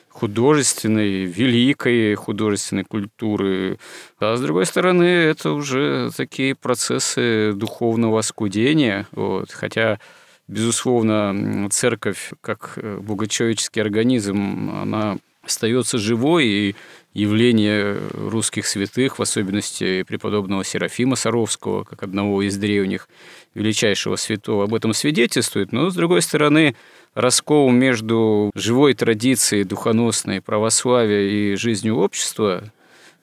художественной, 0.08 1.24
великой 1.24 2.14
художественной 2.14 2.84
культуры. 2.84 3.78
А 4.18 4.36
с 4.36 4.40
другой 4.40 4.66
стороны, 4.66 5.04
это 5.04 5.52
уже 5.52 6.10
такие 6.16 6.54
процессы 6.54 7.52
духовного 7.54 8.18
оскудения. 8.18 9.06
Вот. 9.12 9.52
Хотя 9.52 10.00
безусловно, 10.48 11.68
церковь 11.70 12.32
как 12.40 12.72
э, 12.76 12.98
богочеловеческий 13.00 13.82
организм, 13.82 14.70
она 14.82 15.18
остается 15.42 15.98
живой, 15.98 16.46
и 16.46 16.76
явление 17.18 17.98
русских 18.12 18.66
святых, 18.66 19.18
в 19.18 19.22
особенности 19.22 20.04
преподобного 20.04 20.64
Серафима 20.64 21.16
Саровского, 21.16 21.84
как 21.84 22.02
одного 22.02 22.42
из 22.42 22.56
древних 22.56 23.08
величайшего 23.54 24.16
святого, 24.16 24.64
об 24.64 24.74
этом 24.74 24.94
свидетельствует. 24.94 25.72
Но, 25.72 25.90
с 25.90 25.94
другой 25.94 26.22
стороны, 26.22 26.76
раскол 27.14 27.70
между 27.70 28.52
живой 28.54 28.94
традицией 28.94 29.64
духоносной 29.64 30.40
православия 30.40 31.52
и 31.52 31.56
жизнью 31.56 31.96
общества, 31.96 32.72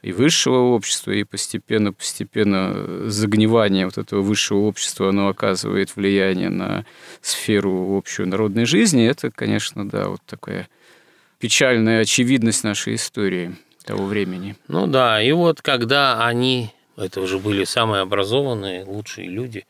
и 0.02 0.12
высшего 0.12 0.58
общества, 0.58 1.12
и 1.12 1.24
постепенно-постепенно 1.24 3.10
загнивание 3.10 3.86
вот 3.86 3.98
этого 3.98 4.22
высшего 4.22 4.60
общества, 4.60 5.10
оно 5.10 5.30
оказывает 5.30 5.96
влияние 5.96 6.50
на 6.50 6.86
сферу 7.22 7.98
общую 7.98 8.28
народной 8.28 8.66
жизни, 8.66 9.08
это, 9.08 9.32
конечно, 9.32 9.88
да, 9.88 10.10
вот 10.10 10.20
такая 10.28 10.68
печальная 11.40 12.02
очевидность 12.02 12.64
нашей 12.64 12.96
истории 12.96 13.56
того 13.86 14.06
времени. 14.06 14.56
Ну 14.68 14.88
да, 14.88 15.22
и 15.22 15.32
вот 15.32 15.62
когда 15.62 16.26
они, 16.26 16.72
это 16.98 17.22
уже 17.22 17.40
были 17.40 17.64
самые 17.64 18.02
образованные, 18.02 18.84
лучшие 18.84 19.28
люди, 19.28 19.66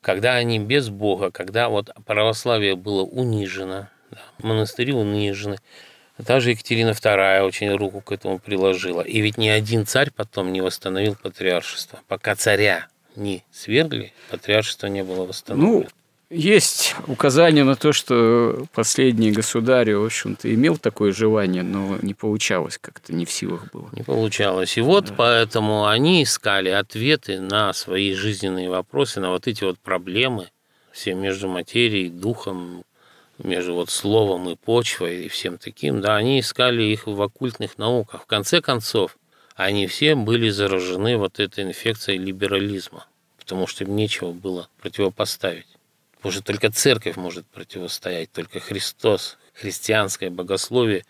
когда 0.00 0.34
они 0.34 0.58
без 0.58 0.88
Бога, 0.88 1.30
когда 1.30 1.68
вот 1.68 1.90
православие 2.06 2.76
было 2.76 3.02
унижено, 3.02 3.88
да, 4.10 4.18
монастыри 4.38 4.92
унижены, 4.92 5.58
же 6.40 6.50
Екатерина 6.50 6.90
II 6.90 7.42
очень 7.42 7.70
руку 7.74 8.00
к 8.00 8.12
этому 8.12 8.38
приложила. 8.38 9.02
И 9.02 9.20
ведь 9.20 9.38
ни 9.38 9.48
один 9.48 9.86
царь 9.86 10.10
потом 10.10 10.52
не 10.52 10.60
восстановил 10.60 11.16
патриаршество. 11.16 12.00
Пока 12.08 12.34
царя 12.34 12.88
не 13.14 13.44
свергли, 13.52 14.12
патриаршество 14.30 14.86
не 14.86 15.04
было 15.04 15.26
восстановлено. 15.26 15.80
Ну, 15.80 15.86
Есть 16.30 16.94
указание 17.06 17.64
на 17.64 17.74
то, 17.74 17.94
что 17.94 18.66
последний 18.74 19.32
государь, 19.32 19.94
в 19.94 20.04
общем-то, 20.04 20.52
имел 20.52 20.76
такое 20.76 21.10
желание, 21.12 21.62
но 21.62 21.96
не 22.02 22.12
получалось 22.12 22.76
как-то, 22.78 23.14
не 23.14 23.24
в 23.24 23.30
силах 23.30 23.72
было. 23.72 23.88
Не 23.92 24.02
получалось. 24.02 24.76
И 24.76 24.82
вот 24.82 25.06
да. 25.06 25.14
поэтому 25.16 25.86
они 25.86 26.22
искали 26.22 26.68
ответы 26.68 27.40
на 27.40 27.72
свои 27.72 28.12
жизненные 28.12 28.68
вопросы, 28.68 29.20
на 29.20 29.30
вот 29.30 29.46
эти 29.46 29.64
вот 29.64 29.78
проблемы, 29.78 30.50
все 30.92 31.14
между 31.14 31.48
материей, 31.48 32.10
духом, 32.10 32.84
между 33.38 33.72
вот 33.72 33.88
словом 33.88 34.50
и 34.50 34.56
почвой 34.56 35.24
и 35.24 35.28
всем 35.28 35.56
таким, 35.56 36.02
да, 36.02 36.16
они 36.16 36.40
искали 36.40 36.82
их 36.82 37.06
в 37.06 37.22
оккультных 37.22 37.78
науках. 37.78 38.24
В 38.24 38.26
конце 38.26 38.60
концов, 38.60 39.16
они 39.56 39.86
все 39.86 40.14
были 40.14 40.50
заражены 40.50 41.16
вот 41.16 41.40
этой 41.40 41.64
инфекцией 41.64 42.18
либерализма, 42.18 43.06
потому 43.38 43.66
что 43.66 43.84
им 43.84 43.96
нечего 43.96 44.32
было 44.32 44.68
противопоставить. 44.82 45.77
Может, 46.22 46.44
только 46.44 46.70
церковь 46.70 47.16
может 47.16 47.46
противостоять, 47.46 48.32
только 48.32 48.60
Христос, 48.60 49.38
христианское 49.54 50.30
богословие 50.30 51.04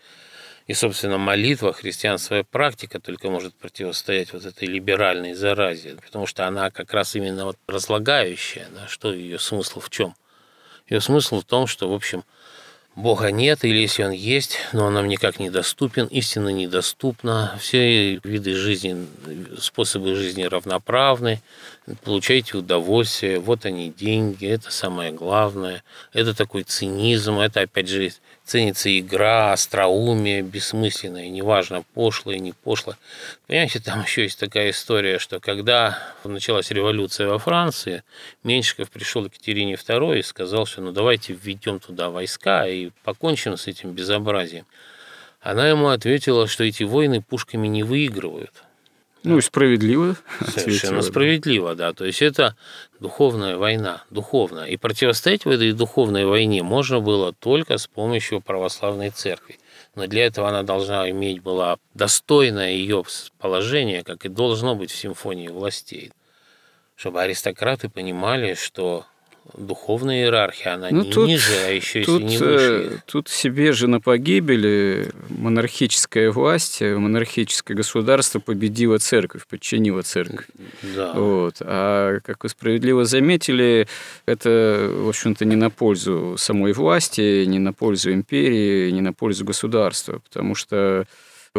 и, 0.67 0.75
собственно, 0.75 1.17
молитва, 1.17 1.73
христианская 1.73 2.43
практика 2.43 2.99
только 2.99 3.31
может 3.31 3.55
противостоять 3.55 4.33
вот 4.33 4.45
этой 4.45 4.67
либеральной 4.67 5.33
заразе, 5.33 5.95
потому 5.95 6.27
что 6.27 6.47
она 6.47 6.69
как 6.69 6.93
раз 6.93 7.15
именно 7.15 7.45
вот 7.45 7.57
разлагающая, 7.65 8.67
да, 8.75 8.87
что 8.87 9.11
ее 9.11 9.39
смысл 9.39 9.79
в 9.79 9.89
чем? 9.89 10.13
Ее 10.87 11.01
смысл 11.01 11.41
в 11.41 11.43
том, 11.43 11.65
что, 11.65 11.89
в 11.89 11.93
общем, 11.93 12.23
Бога 12.95 13.31
нет, 13.31 13.63
или 13.63 13.77
если 13.79 14.03
Он 14.03 14.11
есть, 14.11 14.59
но 14.73 14.85
Он 14.85 14.93
нам 14.93 15.07
никак 15.07 15.39
недоступен, 15.39 16.05
истина 16.05 16.49
недоступна, 16.49 17.57
все 17.59 18.15
виды 18.23 18.53
жизни, 18.55 19.07
способы 19.59 20.13
жизни 20.13 20.43
равноправны, 20.43 21.41
получайте 22.03 22.57
удовольствие, 22.57 23.39
вот 23.39 23.65
они 23.65 23.89
деньги, 23.89 24.47
это 24.47 24.71
самое 24.71 25.11
главное, 25.11 25.83
это 26.13 26.33
такой 26.33 26.63
цинизм, 26.63 27.39
это 27.39 27.61
опять 27.61 27.87
же 27.87 28.11
ценится 28.45 28.97
игра, 28.99 29.53
остроумие, 29.53 30.41
бессмысленное, 30.41 31.29
неважно, 31.29 31.83
пошлое, 31.93 32.39
не 32.39 32.53
пошлое. 32.53 32.97
Понимаете, 33.47 33.79
там 33.79 34.01
еще 34.05 34.23
есть 34.23 34.39
такая 34.39 34.71
история, 34.71 35.19
что 35.19 35.39
когда 35.39 35.99
началась 36.23 36.71
революция 36.71 37.27
во 37.27 37.39
Франции, 37.39 38.03
Меньшиков 38.43 38.89
пришел 38.89 39.23
к 39.23 39.33
Екатерине 39.33 39.73
II 39.73 40.19
и 40.19 40.23
сказал, 40.23 40.65
что 40.65 40.81
ну 40.81 40.91
давайте 40.91 41.33
введем 41.33 41.79
туда 41.79 42.09
войска 42.09 42.67
и 42.67 42.91
покончим 43.03 43.57
с 43.57 43.67
этим 43.67 43.91
безобразием. 43.91 44.65
Она 45.41 45.67
ему 45.69 45.87
ответила, 45.87 46.47
что 46.47 46.63
эти 46.63 46.83
войны 46.83 47.21
пушками 47.21 47.67
не 47.67 47.83
выигрывают– 47.83 48.51
ну 49.23 49.37
и 49.37 49.41
справедливо. 49.41 50.15
Совершенно 50.47 51.01
справедливо, 51.01 51.75
да. 51.75 51.93
То 51.93 52.05
есть 52.05 52.21
это 52.21 52.55
духовная 52.99 53.57
война, 53.57 54.03
духовная. 54.09 54.65
И 54.65 54.77
противостоять 54.77 55.45
в 55.45 55.49
этой 55.49 55.73
духовной 55.73 56.25
войне 56.25 56.63
можно 56.63 56.99
было 56.99 57.33
только 57.33 57.77
с 57.77 57.87
помощью 57.87 58.41
православной 58.41 59.09
церкви. 59.09 59.59
Но 59.95 60.07
для 60.07 60.25
этого 60.25 60.47
она 60.47 60.63
должна 60.63 61.09
иметь 61.09 61.41
была 61.41 61.77
достойное 61.93 62.71
ее 62.71 63.03
положение, 63.39 64.03
как 64.03 64.25
и 64.25 64.29
должно 64.29 64.75
быть 64.75 64.91
в 64.91 64.95
симфонии 64.97 65.49
властей. 65.49 66.11
Чтобы 66.95 67.21
аристократы 67.21 67.89
понимали, 67.89 68.53
что 68.53 69.05
духовная 69.57 70.23
иерархия, 70.23 70.75
она 70.75 70.89
ну, 70.91 71.03
не 71.03 71.11
тут, 71.11 71.27
ниже, 71.27 71.53
а 71.65 71.69
еще 71.71 72.03
тут, 72.03 72.21
если 72.21 72.29
не 72.29 72.37
выше. 72.37 72.89
Э, 72.91 72.97
тут 73.05 73.29
себе 73.29 73.71
же 73.71 73.87
на 73.87 73.99
погибели 73.99 75.11
монархическая 75.29 76.31
власть, 76.31 76.81
монархическое 76.81 77.75
государство 77.75 78.39
победило 78.39 78.97
церковь, 78.97 79.45
подчинило 79.47 80.01
церковь. 80.01 80.47
Да. 80.95 81.13
Вот. 81.13 81.55
А, 81.61 82.19
как 82.21 82.43
вы 82.43 82.49
справедливо 82.49 83.05
заметили, 83.05 83.87
это, 84.25 84.91
в 84.91 85.09
общем-то, 85.09 85.45
не 85.45 85.55
на 85.55 85.69
пользу 85.69 86.35
самой 86.37 86.73
власти, 86.73 87.45
не 87.45 87.59
на 87.59 87.73
пользу 87.73 88.11
империи, 88.11 88.91
не 88.91 89.01
на 89.01 89.13
пользу 89.13 89.45
государства, 89.45 90.19
потому 90.19 90.55
что 90.55 91.05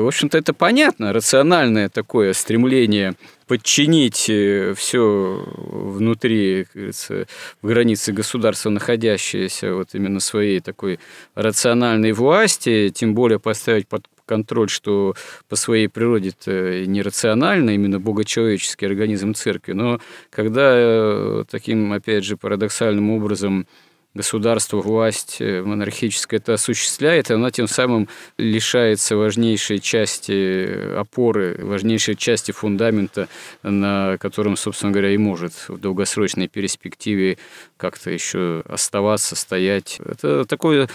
в 0.01 0.07
общем-то, 0.07 0.39
это 0.39 0.53
понятно, 0.53 1.13
рациональное 1.13 1.89
такое 1.89 2.33
стремление 2.33 3.15
подчинить 3.47 4.31
э, 4.31 4.75
все 4.77 5.45
внутри, 5.57 6.65
как 6.65 6.75
говорится, 6.75 7.27
в 7.63 7.67
границе 7.67 8.13
государства, 8.13 8.71
находящееся 8.71 9.75
вот 9.75 9.89
именно 9.95 10.21
своей 10.21 10.61
такой 10.61 11.01
рациональной 11.35 12.13
власти, 12.13 12.93
тем 12.95 13.15
более 13.15 13.41
поставить 13.41 13.89
под 13.89 14.07
контроль, 14.25 14.69
что 14.69 15.17
по 15.49 15.57
своей 15.57 15.89
природе 15.89 16.29
это 16.29 16.87
нерационально, 16.87 17.71
именно 17.71 17.99
богочеловеческий 17.99 18.87
организм 18.87 19.35
церкви. 19.35 19.73
Но 19.73 19.99
когда 20.31 20.71
э, 20.73 21.45
таким, 21.51 21.93
опять 21.93 22.25
же, 22.25 22.37
парадоксальным 22.37 23.11
образом 23.11 23.67
государство, 24.15 24.79
власть 24.79 25.37
э, 25.41 25.63
монархическая 25.63 26.41
это 26.41 26.55
осуществляет, 26.55 27.31
она 27.31 27.51
тем 27.51 27.69
самым 27.69 28.09
лишается 28.39 29.17
важнейшей 29.17 29.79
части 29.79 30.97
опоры, 30.97 31.59
важнейшей 31.63 32.17
части 32.17 32.51
фундамента, 32.51 33.29
на 33.63 34.17
котором, 34.19 34.57
собственно 34.57 34.93
говоря, 34.93 35.11
и 35.11 35.17
может 35.17 35.53
в 35.69 35.79
долгосрочной 35.79 36.49
перспективе 36.49 37.39
как-то 37.77 38.11
еще 38.11 38.63
оставаться, 38.67 39.37
стоять. 39.37 40.01
Это 40.05 40.45
такое, 40.45 40.89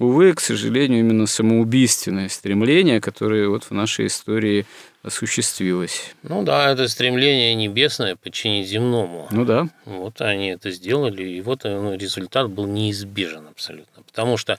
увы, 0.00 0.32
к 0.32 0.40
сожалению, 0.40 1.00
именно 1.00 1.26
самоубийственное 1.26 2.28
стремление, 2.28 3.00
которое 3.00 3.48
вот 3.48 3.64
в 3.64 3.70
нашей 3.70 4.06
истории 4.06 4.66
осуществилось. 5.02 6.14
Ну 6.22 6.42
да, 6.42 6.72
это 6.72 6.88
стремление 6.88 7.54
небесное 7.54 8.16
подчинить 8.16 8.66
земному. 8.66 9.28
Ну 9.30 9.44
да. 9.44 9.68
Вот 9.84 10.20
они 10.22 10.48
это 10.48 10.70
сделали, 10.70 11.22
и 11.22 11.40
вот 11.42 11.64
ну, 11.64 11.94
результат 11.94 12.50
был 12.50 12.66
неизбежен 12.66 13.46
абсолютно. 13.46 14.02
Потому 14.02 14.38
что 14.38 14.58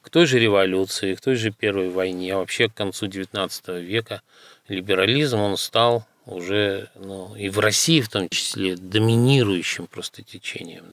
к 0.00 0.10
той 0.10 0.26
же 0.26 0.38
революции, 0.38 1.14
к 1.14 1.20
той 1.20 1.34
же 1.34 1.50
Первой 1.50 1.90
войне, 1.90 2.34
а 2.34 2.38
вообще 2.38 2.68
к 2.68 2.74
концу 2.74 3.06
XIX 3.06 3.82
века 3.82 4.22
либерализм, 4.68 5.38
он 5.38 5.56
стал 5.56 6.06
уже, 6.24 6.88
ну, 6.94 7.34
и 7.34 7.48
в 7.48 7.58
России 7.58 8.00
в 8.00 8.08
том 8.08 8.28
числе, 8.28 8.76
доминирующим 8.76 9.86
просто 9.86 10.22
течением. 10.22 10.92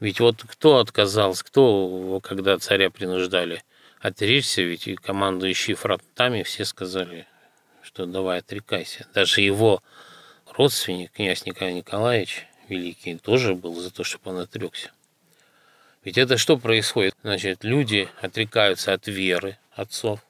Ведь 0.00 0.20
вот 0.20 0.42
кто 0.42 0.78
отказался, 0.78 1.44
кто, 1.44 2.20
когда 2.22 2.58
царя 2.58 2.90
принуждали 2.90 3.62
отречься, 4.00 4.62
ведь 4.62 4.86
и 4.88 4.94
командующие 4.94 5.74
фронтами 5.74 6.42
все 6.42 6.64
сказали, 6.64 7.26
что 7.82 8.06
давай 8.06 8.40
отрекайся. 8.40 9.06
Даже 9.14 9.40
его 9.40 9.82
родственник, 10.52 11.12
князь 11.12 11.46
Николай 11.46 11.74
Николаевич 11.74 12.46
Великий, 12.68 13.16
тоже 13.16 13.54
был 13.54 13.74
за 13.74 13.90
то, 13.90 14.04
чтобы 14.04 14.30
он 14.30 14.38
отрекся. 14.38 14.90
Ведь 16.04 16.18
это 16.18 16.36
что 16.36 16.56
происходит? 16.56 17.14
Значит, 17.22 17.64
люди 17.64 18.08
отрекаются 18.20 18.92
от 18.92 19.06
веры 19.08 19.58
отцов. 19.72 20.20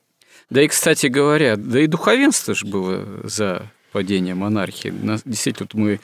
Да 0.48 0.62
и, 0.62 0.68
кстати 0.68 1.08
говоря, 1.08 1.56
да 1.56 1.80
и 1.80 1.86
духовенство 1.86 2.54
же 2.54 2.66
было 2.66 3.26
за 3.28 3.70
падения 3.96 4.34
монархии. 4.34 4.92
Действительно, 5.24 5.66
вот 5.72 5.80
мы 5.80 6.00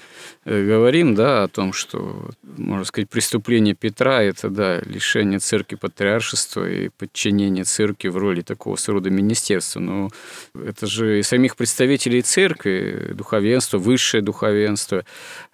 э, 0.46 0.66
говорим 0.66 1.14
да, 1.14 1.42
о 1.42 1.48
том, 1.48 1.74
что, 1.74 2.30
можно 2.56 2.86
сказать, 2.86 3.10
преступление 3.10 3.74
Петра– 3.74 4.22
это 4.22 4.48
да, 4.48 4.80
лишение 4.80 5.40
церкви 5.40 5.76
патриаршества 5.76 6.66
и 6.66 6.88
подчинение 6.88 7.64
церкви 7.64 8.08
в 8.08 8.16
роли 8.16 8.40
такого 8.40 8.76
срода 8.76 9.10
министерства. 9.10 9.80
Но 9.80 10.08
это 10.54 10.86
же 10.86 11.18
и 11.18 11.22
самих 11.22 11.54
представителей 11.54 12.22
церкви, 12.22 13.10
духовенства, 13.12 13.76
высшее 13.76 14.22
духовенство, 14.22 15.04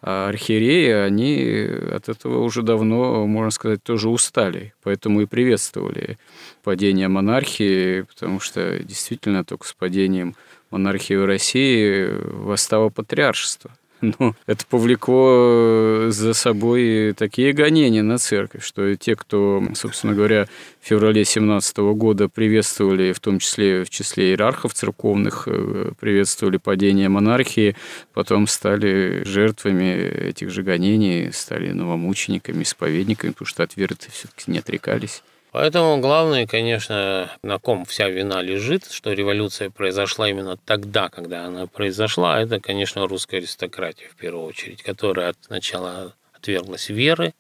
а 0.01 0.29
архиереи, 0.29 0.93
они 0.93 1.93
от 1.93 2.09
этого 2.09 2.45
уже 2.45 2.63
давно, 2.63 3.27
можно 3.27 3.51
сказать, 3.51 3.83
тоже 3.83 4.09
устали. 4.09 4.75
Поэтому 4.85 5.23
и 5.23 5.27
приветствовали 5.27 6.19
падение 6.63 7.09
монархии, 7.09 8.03
потому 8.03 8.39
что 8.39 8.79
действительно 8.79 9.45
только 9.45 9.67
с 9.67 9.73
падением 9.73 10.37
монархии 10.71 11.15
в 11.15 11.25
России 11.25 12.09
восстало 12.33 12.89
патриаршество. 12.89 13.71
Но 14.01 14.35
это 14.47 14.65
повлекло 14.67 16.11
за 16.11 16.35
собой 16.35 17.15
такие 17.17 17.53
гонения 17.53 18.03
на 18.03 18.19
церковь, 18.19 18.65
что 18.65 18.95
те, 18.97 19.17
кто, 19.17 19.63
собственно 19.75 20.15
говоря, 20.15 20.47
в 20.81 20.87
феврале 20.87 21.25
17 21.25 21.77
года 21.79 22.29
приветствовали, 22.29 23.13
в 23.13 23.21
том 23.21 23.39
числе 23.39 23.85
в 23.85 23.91
числе 23.91 24.31
иерархов 24.31 24.75
церковных, 24.75 25.45
э, 25.47 25.93
приветствовали 25.99 26.59
падение 26.59 27.09
монархии, 27.09 27.77
потом 28.15 28.47
стали 28.47 29.23
жертвами 29.25 30.29
этих 30.29 30.51
же 30.51 30.63
гонений, 30.63 31.31
стали 31.33 31.71
новомучениками, 31.73 32.63
исповедниками, 32.63 33.33
потому 33.33 33.47
что 33.47 33.65
от 33.65 33.77
веры 33.77 33.97
все-таки 33.99 34.51
не 34.51 34.59
отрекались. 34.59 35.23
Поэтому 35.59 35.99
главное, 35.99 36.47
конечно, 36.47 37.33
на 37.43 37.59
ком 37.59 37.85
вся 37.85 38.09
вина 38.09 38.43
лежит, 38.43 38.89
что 38.93 39.13
революция 39.13 39.71
произошла 39.71 40.31
именно 40.31 40.57
тогда, 40.57 41.09
когда 41.09 41.47
она 41.47 41.67
произошла, 41.67 42.41
это, 42.41 42.61
конечно, 42.61 43.09
русская 43.09 43.39
аристократия 43.39 44.07
в 44.07 44.15
первую 44.15 44.45
очередь, 44.45 44.85
которая 44.85 45.35
сначала 45.41 46.15
отверглась 46.33 46.91
веры, 46.91 47.35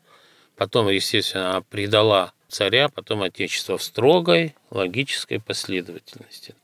потом, 0.57 0.89
естественно, 0.89 1.63
предала 1.71 2.33
царя, 2.49 2.89
потом 2.89 3.23
отечество 3.23 3.79
в 3.79 3.85
строгой 3.85 4.57
логической 4.73 5.39
последовательности. 5.39 6.57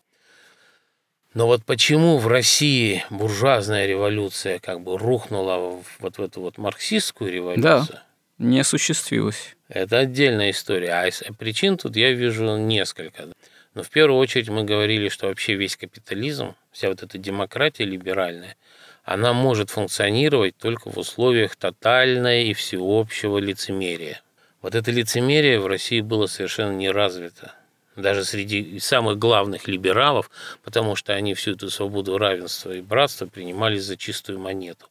Но 1.35 1.47
вот 1.47 1.65
почему 1.65 2.19
в 2.19 2.27
России 2.27 3.05
буржуазная 3.11 3.87
революция 3.87 4.59
как 4.59 4.81
бы 4.81 4.99
рухнула 4.99 5.81
вот 6.01 6.19
в 6.19 6.21
эту 6.21 6.41
вот 6.41 6.59
марксистскую 6.59 7.31
революцию? 7.31 7.87
Да 7.93 8.03
не 8.39 8.61
осуществилось. 8.61 9.54
Это 9.69 9.99
отдельная 9.99 10.51
история. 10.51 10.93
А 10.93 11.33
причин 11.33 11.77
тут 11.79 11.97
я 11.97 12.13
вижу 12.13 12.57
несколько. 12.57 13.29
Но 13.75 13.83
в 13.83 13.91
первую 13.91 14.19
очередь 14.19 14.49
мы 14.49 14.65
говорили, 14.65 15.09
что 15.09 15.27
вообще 15.27 15.55
весь 15.55 15.77
капитализм, 15.77 16.55
вся 16.71 16.89
вот 16.89 17.03
эта 17.03 17.19
демократия 17.19 17.85
либеральная, 17.85 18.57
она 19.05 19.33
может 19.33 19.71
функционировать 19.71 20.57
только 20.57 20.91
в 20.91 20.99
условиях 20.99 21.57
тотального 21.57 22.37
и 22.37 22.55
всеобщего 22.55 23.39
лицемерия. 23.39 24.21
Вот 24.63 24.75
это 24.75 24.91
лицемерие 24.91 25.61
в 25.61 25.67
России 25.67 26.01
было 26.01 26.27
совершенно 26.27 26.73
не 26.73 26.91
развито. 26.91 27.55
Даже 27.97 28.25
среди 28.25 28.79
самых 28.81 29.19
главных 29.19 29.69
либералов, 29.69 30.31
потому 30.63 30.97
что 30.97 31.13
они 31.13 31.35
всю 31.35 31.53
эту 31.53 31.71
свободу, 31.71 32.19
равенство 32.19 32.73
и 32.73 32.81
братство 32.81 33.27
принимали 33.27 33.79
за 33.79 33.97
чистую 33.97 34.39
монету. 34.41 34.87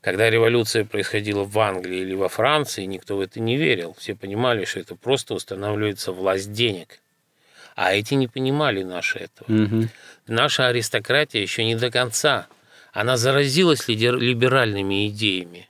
Когда 0.00 0.30
революция 0.30 0.84
происходила 0.84 1.44
в 1.44 1.58
Англии 1.58 2.00
или 2.00 2.14
во 2.14 2.28
Франции, 2.28 2.84
никто 2.84 3.16
в 3.16 3.20
это 3.20 3.40
не 3.40 3.56
верил. 3.56 3.96
Все 3.98 4.14
понимали, 4.14 4.64
что 4.64 4.80
это 4.80 4.94
просто 4.94 5.34
устанавливается 5.34 6.12
власть 6.12 6.52
денег. 6.52 7.00
А 7.74 7.94
эти 7.94 8.14
не 8.14 8.28
понимали 8.28 8.82
наши 8.82 9.18
этого. 9.18 9.64
Угу. 9.64 9.88
Наша 10.28 10.68
аристократия 10.68 11.42
еще 11.42 11.64
не 11.64 11.74
до 11.74 11.90
конца. 11.90 12.46
Она 12.92 13.16
заразилась 13.16 13.86
либеральными 13.88 15.08
идеями. 15.08 15.68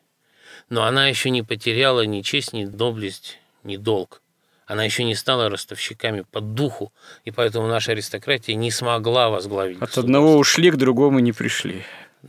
Но 0.68 0.84
она 0.84 1.08
еще 1.08 1.30
не 1.30 1.42
потеряла 1.42 2.04
ни 2.04 2.20
честь, 2.20 2.52
ни 2.52 2.64
доблесть, 2.64 3.38
ни 3.64 3.76
долг. 3.76 4.20
Она 4.66 4.84
еще 4.84 5.04
не 5.04 5.14
стала 5.14 5.48
ростовщиками 5.48 6.26
по 6.30 6.42
духу, 6.42 6.92
и 7.24 7.30
поэтому 7.30 7.66
наша 7.68 7.92
аристократия 7.92 8.54
не 8.54 8.70
смогла 8.70 9.30
возглавить. 9.30 9.80
От 9.80 9.96
одного 9.96 10.36
ушли, 10.36 10.70
к 10.70 10.76
другому 10.76 11.20
не 11.20 11.32
пришли. 11.32 11.84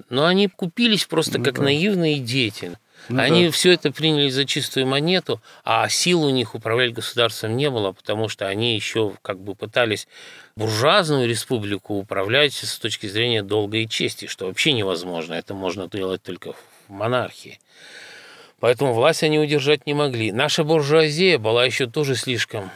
Но 0.10 0.26
они 0.26 0.48
купились 0.48 1.06
просто 1.06 1.40
ну, 1.40 1.46
как 1.46 1.56
да. 1.56 1.64
наивные 1.64 2.20
дети. 2.20 2.78
Ну, 3.08 3.22
они 3.22 3.46
да. 3.46 3.52
все 3.52 3.72
это 3.74 3.92
приняли 3.92 4.30
за 4.30 4.46
чистую 4.46 4.86
монету, 4.86 5.42
а 5.64 5.88
сил 5.90 6.24
у 6.24 6.30
них 6.30 6.54
управлять 6.54 6.94
государством 6.94 7.56
не 7.56 7.70
было, 7.70 7.92
потому 7.92 8.28
что 8.28 8.48
они 8.48 8.76
еще 8.76 9.14
как 9.22 9.40
бы 9.40 9.56
пытались 9.56 10.08
буржуазную 10.56 11.28
республику 11.28 11.96
управлять 11.96 12.54
с 12.54 12.78
точки 12.78 13.08
зрения 13.08 13.42
долга 13.42 13.78
и 13.78 13.88
чести, 13.88 14.28
что 14.28 14.48
вообще 14.48 14.74
невозможно. 14.74 15.34
Это 15.34 15.54
можно 15.54 15.88
делать 15.88 16.22
только 16.22 16.54
в 16.54 16.90
монархии. 16.90 17.60
Поэтому 18.60 18.94
власть 18.94 19.24
они 19.24 19.40
удержать 19.40 19.86
не 19.86 19.94
могли. 19.94 20.32
Наша 20.32 20.64
буржуазия 20.64 21.40
была 21.40 21.66
еще 21.66 21.88
тоже 21.88 22.16
слишком 22.16 22.70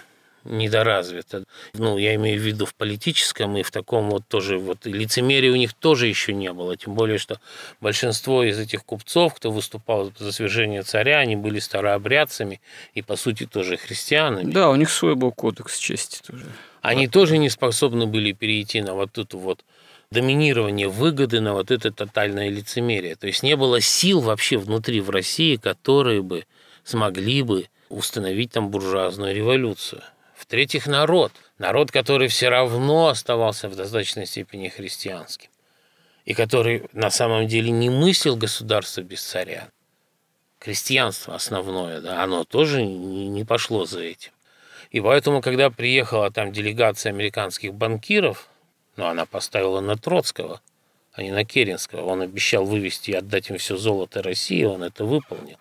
недоразвита. 0.45 1.43
Ну, 1.73 1.97
я 1.97 2.15
имею 2.15 2.39
в 2.39 2.43
виду 2.43 2.65
в 2.65 2.75
политическом 2.75 3.58
и 3.58 3.63
в 3.63 3.71
таком 3.71 4.10
вот 4.10 4.23
тоже 4.27 4.58
вот 4.58 4.86
лицемерии 4.86 5.49
у 5.49 5.56
них 5.56 5.73
тоже 5.73 6.08
еще 6.08 6.34
не 6.34 6.51
было. 6.51 6.75
Тем 6.75 6.95
более, 6.95 7.17
что 7.17 7.39
большинство 7.82 8.43
из 8.43 8.60
этих 8.60 8.84
купцов, 8.84 9.34
кто 9.34 9.51
выступал 9.51 10.12
за 10.17 10.32
свержение 10.32 10.84
царя, 10.84 11.19
они 11.19 11.36
были 11.36 11.60
старообрядцами 11.60 12.62
и, 12.93 13.01
по 13.01 13.15
сути, 13.15 13.45
тоже 13.45 13.77
христианами. 13.77 14.51
Да, 14.51 14.69
у 14.69 14.75
них 14.75 14.89
свой 14.89 15.15
был 15.15 15.32
кодекс 15.32 15.77
чести 15.77 16.21
тоже. 16.25 16.45
Они 16.82 17.08
вот. 17.08 17.13
тоже 17.13 17.38
не 17.38 17.49
способны 17.49 18.06
были 18.06 18.34
перейти 18.34 18.82
на 18.82 18.93
вот 18.93 19.17
эту 19.17 19.38
вот 19.38 19.63
доминирование 20.12 20.88
выгоды 20.88 21.41
на 21.41 21.53
вот 21.53 21.71
это 21.71 21.91
тотальное 21.91 22.49
лицемерие. 22.49 23.15
То 23.15 23.27
есть 23.27 23.43
не 23.43 23.56
было 23.56 23.82
сил 23.82 24.19
вообще 24.19 24.58
внутри 24.58 25.01
в 25.01 25.10
России, 25.10 25.56
которые 25.56 26.21
бы 26.21 26.45
смогли 26.84 27.41
бы 27.41 27.67
установить 27.89 28.51
там 28.51 28.69
буржуазную 28.69 29.36
революцию. 29.36 30.03
В-третьих, 30.54 30.86
народ. 30.86 31.32
Народ, 31.58 31.92
который 31.92 32.28
все 32.28 32.48
равно 32.48 33.08
оставался 33.08 33.68
в 33.70 33.76
достаточной 33.76 34.28
степени 34.28 34.68
христианским. 34.68 35.50
И 36.26 36.36
который 36.36 36.84
на 36.94 37.10
самом 37.10 37.48
деле 37.48 37.72
не 37.72 37.89
мыслил 37.89 38.36
государство 38.36 39.02
без 39.02 39.24
царя. 39.24 39.70
Крестьянство 40.60 41.34
основное, 41.34 42.02
да, 42.02 42.22
оно 42.22 42.44
тоже 42.44 42.84
не 42.84 43.44
пошло 43.44 43.86
за 43.86 44.02
этим. 44.02 44.30
И 44.92 45.02
поэтому, 45.02 45.42
когда 45.42 45.72
приехала 45.72 46.30
там 46.30 46.52
делегация 46.52 47.10
американских 47.10 47.74
банкиров, 47.74 48.48
ну, 48.96 49.08
она 49.08 49.26
поставила 49.26 49.80
на 49.80 49.98
Троцкого, 49.98 50.62
а 51.13 51.24
не 51.24 51.32
на 51.32 51.46
Керенского. 51.46 52.06
Он 52.06 52.22
обещал 52.22 52.63
вывести 52.63 53.10
и 53.10 53.16
отдать 53.16 53.50
им 53.50 53.58
все 53.58 53.76
золото 53.76 54.22
России, 54.22 54.66
он 54.66 54.84
это 54.84 55.04
выполнил. 55.04 55.58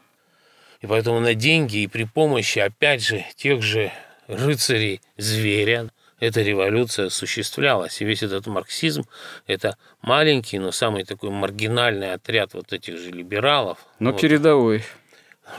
И 0.82 0.86
поэтому 0.86 1.18
на 1.18 1.32
деньги 1.32 1.78
и 1.78 1.86
при 1.86 2.04
помощи, 2.04 2.58
опять 2.58 3.02
же, 3.02 3.24
тех 3.36 3.62
же 3.62 3.90
рыцарей 4.32 5.00
зверя, 5.16 5.90
эта 6.20 6.42
революция 6.42 7.06
осуществлялась. 7.06 8.00
И 8.00 8.04
весь 8.04 8.22
этот 8.22 8.46
марксизм– 8.46 9.04
это 9.46 9.76
маленький, 10.02 10.58
но 10.58 10.70
самый 10.70 11.04
такой 11.04 11.30
маргинальный 11.30 12.12
отряд 12.12 12.54
вот 12.54 12.72
этих 12.72 12.96
же 12.98 13.10
либералов. 13.10 13.78
Но 13.98 14.12
вот. 14.12 14.20
передовой. 14.20 14.84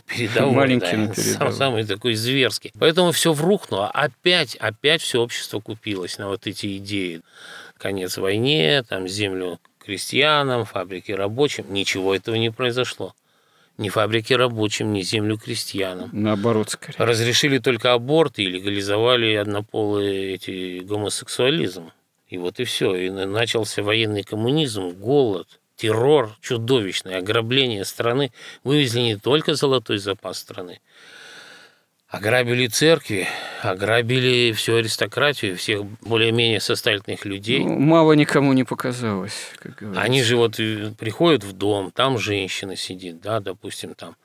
Передовой, 0.07 0.55
Маленький, 0.55 0.91
да, 0.91 0.97
но 0.97 1.07
передовой. 1.13 1.38
Сам, 1.38 1.51
самый 1.51 1.83
такой 1.86 2.15
зверский. 2.15 2.71
Поэтому 2.79 3.12
все 3.12 3.33
врухнуло. 3.33 3.89
Опять, 3.89 4.55
опять 4.55 5.01
все 5.01 5.21
общество 5.21 5.59
купилось 5.59 6.17
на 6.17 6.29
вот 6.29 6.47
эти 6.47 6.77
идеи. 6.77 7.21
Конец 7.77 8.17
войне, 8.17 8.83
там 8.83 9.07
землю 9.07 9.59
крестьянам, 9.83 10.63
фабрики 10.63 11.12
рабочим. 11.12 11.65
Ничего 11.73 12.15
этого 12.15 12.36
не 12.36 12.51
произошло 12.51 13.13
ни 13.77 13.89
фабрики 13.89 14.33
рабочим, 14.33 14.93
ни 14.93 15.01
землю 15.01 15.38
крестьянам. 15.38 16.09
Наоборот, 16.13 16.69
скорее. 16.69 16.97
Разрешили 16.97 17.57
только 17.57 17.93
аборты 17.93 18.43
и 18.43 18.47
легализовали 18.47 19.33
однополый 19.36 20.33
эти 20.33 20.79
гомосексуализм. 20.79 21.91
И 22.27 22.38
вот 22.38 22.59
и 22.59 22.63
все. 22.63 22.95
И 22.95 23.09
начался 23.09 23.81
военный 23.83 24.23
коммунизм, 24.23 24.89
голод, 24.91 25.59
террор 25.75 26.36
чудовищный, 26.41 27.17
ограбление 27.17 27.86
страны. 27.86 28.31
Вывезли 28.63 29.01
не 29.01 29.15
только 29.17 29.55
золотой 29.55 29.97
запас 29.97 30.39
страны, 30.39 30.79
Ограбили 32.13 32.67
церкви, 32.67 33.28
ограбили 33.63 34.52
всю 34.52 34.76
аристократию, 34.76 35.58
всех 35.58 35.84
более-менее 36.02 36.60
состоятельных 36.60 37.26
людей. 37.26 37.62
Ну, 37.63 37.80
мало 37.80 38.13
никому 38.13 38.54
не 38.54 38.63
показалось, 38.63 39.49
как 39.58 39.78
говорится. 39.78 40.02
Они 40.04 40.21
же 40.21 40.38
вот 40.38 40.60
э, 40.60 40.91
приходят 40.91 41.43
в 41.43 41.54
дом, 41.54 41.89
там 41.89 42.19
женщина 42.19 42.76
сидит, 42.76 43.19
да, 43.19 43.39
допустим, 43.39 43.95
там, 43.95 44.15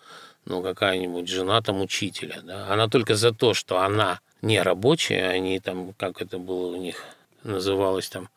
ну, 0.45 0.61
какая-нибудь 0.63 1.31
жена 1.31 1.63
там 1.63 1.81
учителя, 1.81 2.43
да, 2.43 2.71
она 2.71 2.89
только 2.89 3.15
за 3.15 3.33
то, 3.33 3.55
что 3.55 3.79
она 3.79 4.21
не 4.43 4.61
рабочая, 4.61 5.27
они 5.31 5.59
там, 5.59 5.95
как 5.95 6.21
это 6.21 6.37
было 6.37 6.77
у 6.77 6.77
них, 6.77 7.07
называлось 7.43 8.11
там, 8.11 8.29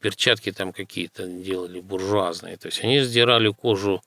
перчатки 0.00 0.52
там 0.52 0.74
какие-то 0.74 1.26
делали 1.26 1.80
буржуазные, 1.80 2.58
то 2.58 2.66
есть 2.66 2.84
они 2.84 3.00
сдирали 3.00 3.48
кожу 3.48 4.02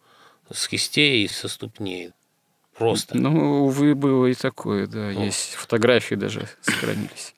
с 0.53 0.67
кистей 0.67 1.23
и 1.23 1.27
со 1.27 1.47
ступней. 1.47 2.11
Просто. 2.77 3.17
Ну, 3.17 3.65
увы, 3.65 3.95
было 3.95 4.25
и 4.27 4.33
такое, 4.33 4.87
да. 4.87 5.11
Ну. 5.11 5.23
Есть 5.25 5.53
фотографии 5.53 6.15
даже 6.15 6.47
сохранились. 6.61 7.33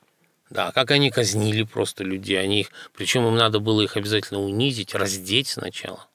Да, 0.49 0.71
как 0.71 0.91
они 0.91 1.11
казнили 1.11 1.63
просто 1.63 2.03
людей. 2.03 2.39
Они 2.39 2.61
их, 2.61 2.71
причем 2.93 3.27
им 3.27 3.35
надо 3.35 3.59
было 3.59 3.81
их 3.81 3.97
обязательно 3.97 4.39
унизить, 4.39 4.95
раздеть 4.95 5.49
сначала. 5.49 6.07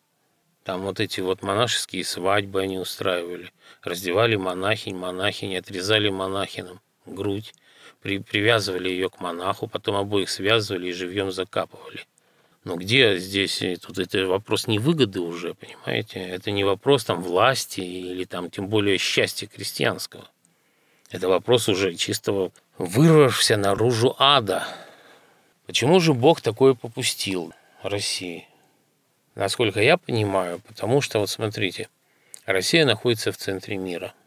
Там 0.65 0.83
вот 0.83 1.01
эти 1.01 1.21
вот 1.21 1.43
монашеские 1.43 2.05
свадьбы 2.05 2.63
они 2.63 2.79
устраивали. 2.79 3.53
Раздевали 3.83 4.37
монахинь, 4.37 4.97
монахинь, 4.97 5.57
отрезали 5.57 6.09
монахинам 6.09 6.81
грудь, 7.05 7.53
при, 8.01 8.19
привязывали 8.19 8.89
ее 8.89 9.11
к 9.11 9.21
монаху, 9.21 9.67
потом 9.67 9.97
обоих 9.97 10.31
связывали 10.31 10.89
и 10.89 10.93
живьем 10.93 11.33
закапывали. 11.33 12.07
Но 12.65 12.77
где 12.77 13.19
здесь, 13.19 13.61
э, 13.63 13.77
тут 13.77 13.99
это 13.99 14.27
вопрос 14.27 14.67
не 14.67 14.79
выгоды 14.79 15.21
уже, 15.21 15.55
понимаете? 15.55 16.21
Это 16.21 16.51
не 16.51 16.65
вопрос 16.65 17.05
там 17.05 17.23
власти 17.23 17.81
или 17.81 18.25
там 18.25 18.51
тем 18.51 18.69
более 18.69 18.99
счастья 18.99 19.47
крестьянского. 19.47 20.29
Это 21.11 21.29
вопрос 21.29 21.69
уже 21.69 21.95
чистого 21.95 22.53
вырвавшегося 22.79 23.57
наружу 23.57 24.15
ада. 24.19 24.67
Почему 25.67 26.01
же 26.01 26.15
Бог 26.15 26.41
такое 26.41 26.75
попустил 26.75 27.53
России? 27.83 28.47
Насколько 29.35 29.81
я 29.81 29.97
понимаю, 29.97 30.61
потому 30.67 31.01
что, 31.01 31.19
вот 31.19 31.31
смотрите, 31.31 31.89
Россия 32.47 32.85
находится 32.85 33.33
в 33.33 33.37
центре 33.37 33.77
мира– 33.77 34.15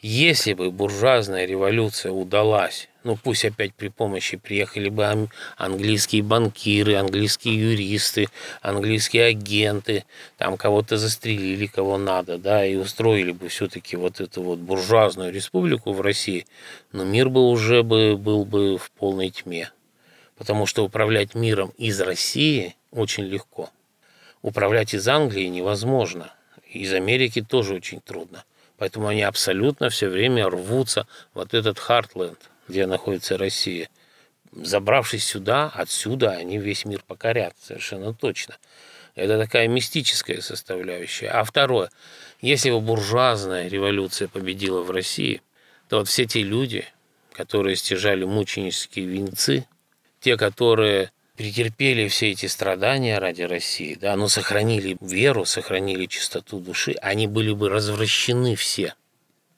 если 0.00 0.52
бы 0.52 0.70
буржуазная 0.70 1.44
революция 1.44 2.12
удалась, 2.12 2.88
ну 3.08 3.16
пусть 3.16 3.46
опять 3.46 3.72
при 3.72 3.88
помощи 3.88 4.36
приехали 4.36 4.90
бы 4.90 5.30
английские 5.56 6.22
банкиры, 6.22 6.96
английские 6.96 7.70
юристы, 7.70 8.28
английские 8.60 9.24
агенты, 9.24 10.04
там 10.36 10.58
кого-то 10.58 10.98
застрелили, 10.98 11.64
кого 11.64 11.96
надо, 11.96 12.36
да, 12.36 12.66
и 12.66 12.76
устроили 12.76 13.32
бы 13.32 13.48
все-таки 13.48 13.96
вот 13.96 14.20
эту 14.20 14.42
вот 14.42 14.58
буржуазную 14.58 15.32
республику 15.32 15.94
в 15.94 16.02
России, 16.02 16.46
но 16.92 17.04
мир 17.04 17.30
бы 17.30 17.48
уже 17.48 17.82
бы, 17.82 18.18
был 18.18 18.44
бы 18.44 18.76
в 18.76 18.90
полной 18.90 19.30
тьме. 19.30 19.70
Потому 20.36 20.66
что 20.66 20.84
управлять 20.84 21.34
миром 21.34 21.72
из 21.78 21.98
России 22.02 22.76
очень 22.90 23.24
легко. 23.24 23.70
Управлять 24.42 24.92
из 24.92 25.08
Англии 25.08 25.46
невозможно. 25.46 26.30
Из 26.70 26.92
Америки 26.92 27.40
тоже 27.40 27.72
очень 27.72 28.02
трудно. 28.02 28.44
Поэтому 28.76 29.08
они 29.08 29.22
абсолютно 29.22 29.88
все 29.88 30.08
время 30.08 30.50
рвутся 30.50 31.06
вот 31.32 31.54
этот 31.54 31.78
Хартленд, 31.78 32.38
где 32.68 32.86
находится 32.86 33.38
Россия. 33.38 33.88
забравшись 34.52 35.24
сюда, 35.24 35.70
отсюда 35.74 36.30
они 36.32 36.58
весь 36.58 36.84
мир 36.84 37.02
покорят, 37.06 37.54
совершенно 37.60 38.14
точно. 38.14 38.56
Это 39.14 39.38
такая 39.38 39.68
мистическая 39.68 40.40
составляющая. 40.40 41.28
А 41.28 41.44
второе, 41.44 41.90
если 42.40 42.70
бы 42.70 42.80
буржуазная 42.80 43.68
революция 43.68 44.28
победила 44.28 44.82
в 44.82 44.90
России, 44.90 45.42
то 45.88 45.98
вот 45.98 46.08
все 46.08 46.24
те 46.24 46.42
люди, 46.42 46.86
которые 47.32 47.76
стяжали 47.76 48.24
мученические 48.24 49.06
венцы, 49.06 49.66
те, 50.20 50.36
которые 50.36 51.10
претерпели 51.36 52.08
все 52.08 52.32
эти 52.32 52.46
страдания 52.46 53.18
ради 53.18 53.42
России, 53.42 53.94
да, 53.94 54.16
но 54.16 54.28
сохранили 54.28 54.96
веру, 55.00 55.44
сохранили 55.44 56.06
чистоту 56.06 56.58
души, 56.58 56.96
они 57.00 57.26
были 57.26 57.52
бы 57.52 57.68
развращены 57.68 58.56
все. 58.56 58.94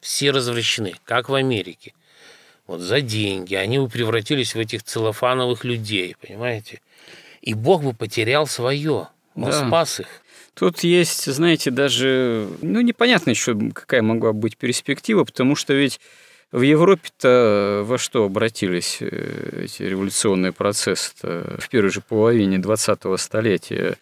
Все 0.01 0.31
развращены, 0.31 0.95
как 1.05 1.29
в 1.29 1.35
Америке. 1.35 1.95
Вот 2.71 2.83
за 2.83 3.01
деньги. 3.01 3.57
Они 3.57 3.81
бы 3.81 3.89
превратились 3.89 4.55
в 4.55 4.59
этих 4.61 4.85
целлофановых 4.85 5.65
людей, 5.65 6.15
понимаете? 6.25 6.81
И 7.43 7.53
Бог 7.53 7.83
бы 7.83 7.95
потерял 7.95 8.47
свое. 8.47 9.09
Он 9.35 9.51
да. 9.51 9.67
спас 9.67 9.99
их. 9.99 10.07
Тут 10.55 10.85
есть, 10.85 11.25
знаете, 11.25 11.73
даже, 11.73 12.49
ну, 12.63 12.81
непонятно 12.81 13.31
еще, 13.31 13.59
какая 13.75 14.03
могла 14.03 14.33
быть 14.33 14.57
перспектива, 14.57 15.25
потому 15.25 15.57
что 15.57 15.75
ведь 15.75 15.99
в 16.53 16.61
Европе-то 16.61 17.83
во 17.85 17.99
что 17.99 18.23
обратились 18.23 18.99
э, 19.01 19.65
эти 19.65 19.83
революционные 19.83 20.53
процессы 20.53 21.13
в 21.23 21.69
первой 21.69 21.91
же 21.91 22.01
половине 22.01 22.59
20-го 22.59 23.17
столетия? 23.17 23.97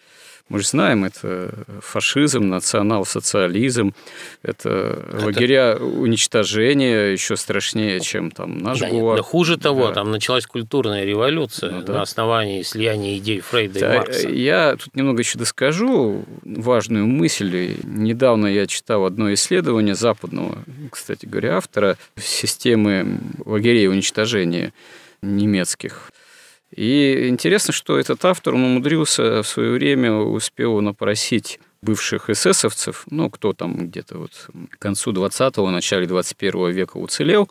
Мы 0.49 0.59
же 0.59 0.67
знаем, 0.67 1.05
это 1.05 1.53
фашизм, 1.79 2.49
национал-социализм, 2.49 3.93
это, 4.41 4.99
это 5.07 5.25
лагеря 5.25 5.75
уничтожения 5.77 7.11
еще 7.11 7.37
страшнее, 7.37 7.99
чем 7.99 8.31
там 8.31 8.57
наш 8.57 8.79
да, 8.79 8.89
ГУЛАГ. 8.89 9.17
Да 9.17 9.23
хуже 9.23 9.57
того, 9.57 9.89
да. 9.89 9.93
там 9.93 10.11
началась 10.11 10.47
культурная 10.47 11.05
революция 11.05 11.71
ну, 11.71 11.81
да. 11.83 11.93
на 11.93 12.01
основании 12.01 12.63
слияния 12.63 13.17
идей 13.19 13.41
Фрейда 13.41 13.79
да, 13.79 13.93
и 13.93 13.97
Маркса. 13.97 14.29
Я 14.29 14.75
тут 14.75 14.95
немного 14.95 15.19
еще 15.19 15.37
доскажу 15.37 16.25
важную 16.43 17.05
мысль. 17.05 17.75
Недавно 17.83 18.47
я 18.47 18.65
читал 18.65 19.05
одно 19.05 19.31
исследование 19.33 19.93
западного, 19.93 20.63
кстати 20.91 21.27
говоря, 21.27 21.57
автора 21.57 21.95
системы 22.17 23.19
лагерей 23.45 23.87
уничтожения 23.87 24.73
немецких. 25.21 26.11
И 26.79 27.27
интересно, 27.27 27.73
что 27.73 27.99
этот 27.99 28.23
автор 28.23 28.55
он 28.55 28.63
умудрился 28.63 29.43
в 29.43 29.47
свое 29.49 29.73
время, 29.73 30.13
успел 30.13 30.79
напросить 30.79 31.59
бывших 31.81 32.29
эсэсовцев, 32.29 33.03
ну, 33.09 33.29
кто 33.29 33.51
там 33.51 33.89
где-то 33.89 34.17
вот 34.17 34.47
к 34.69 34.79
концу 34.79 35.11
20-го, 35.11 35.69
начале 35.71 36.07
21 36.07 36.71
века 36.71 36.95
уцелел, 36.95 37.49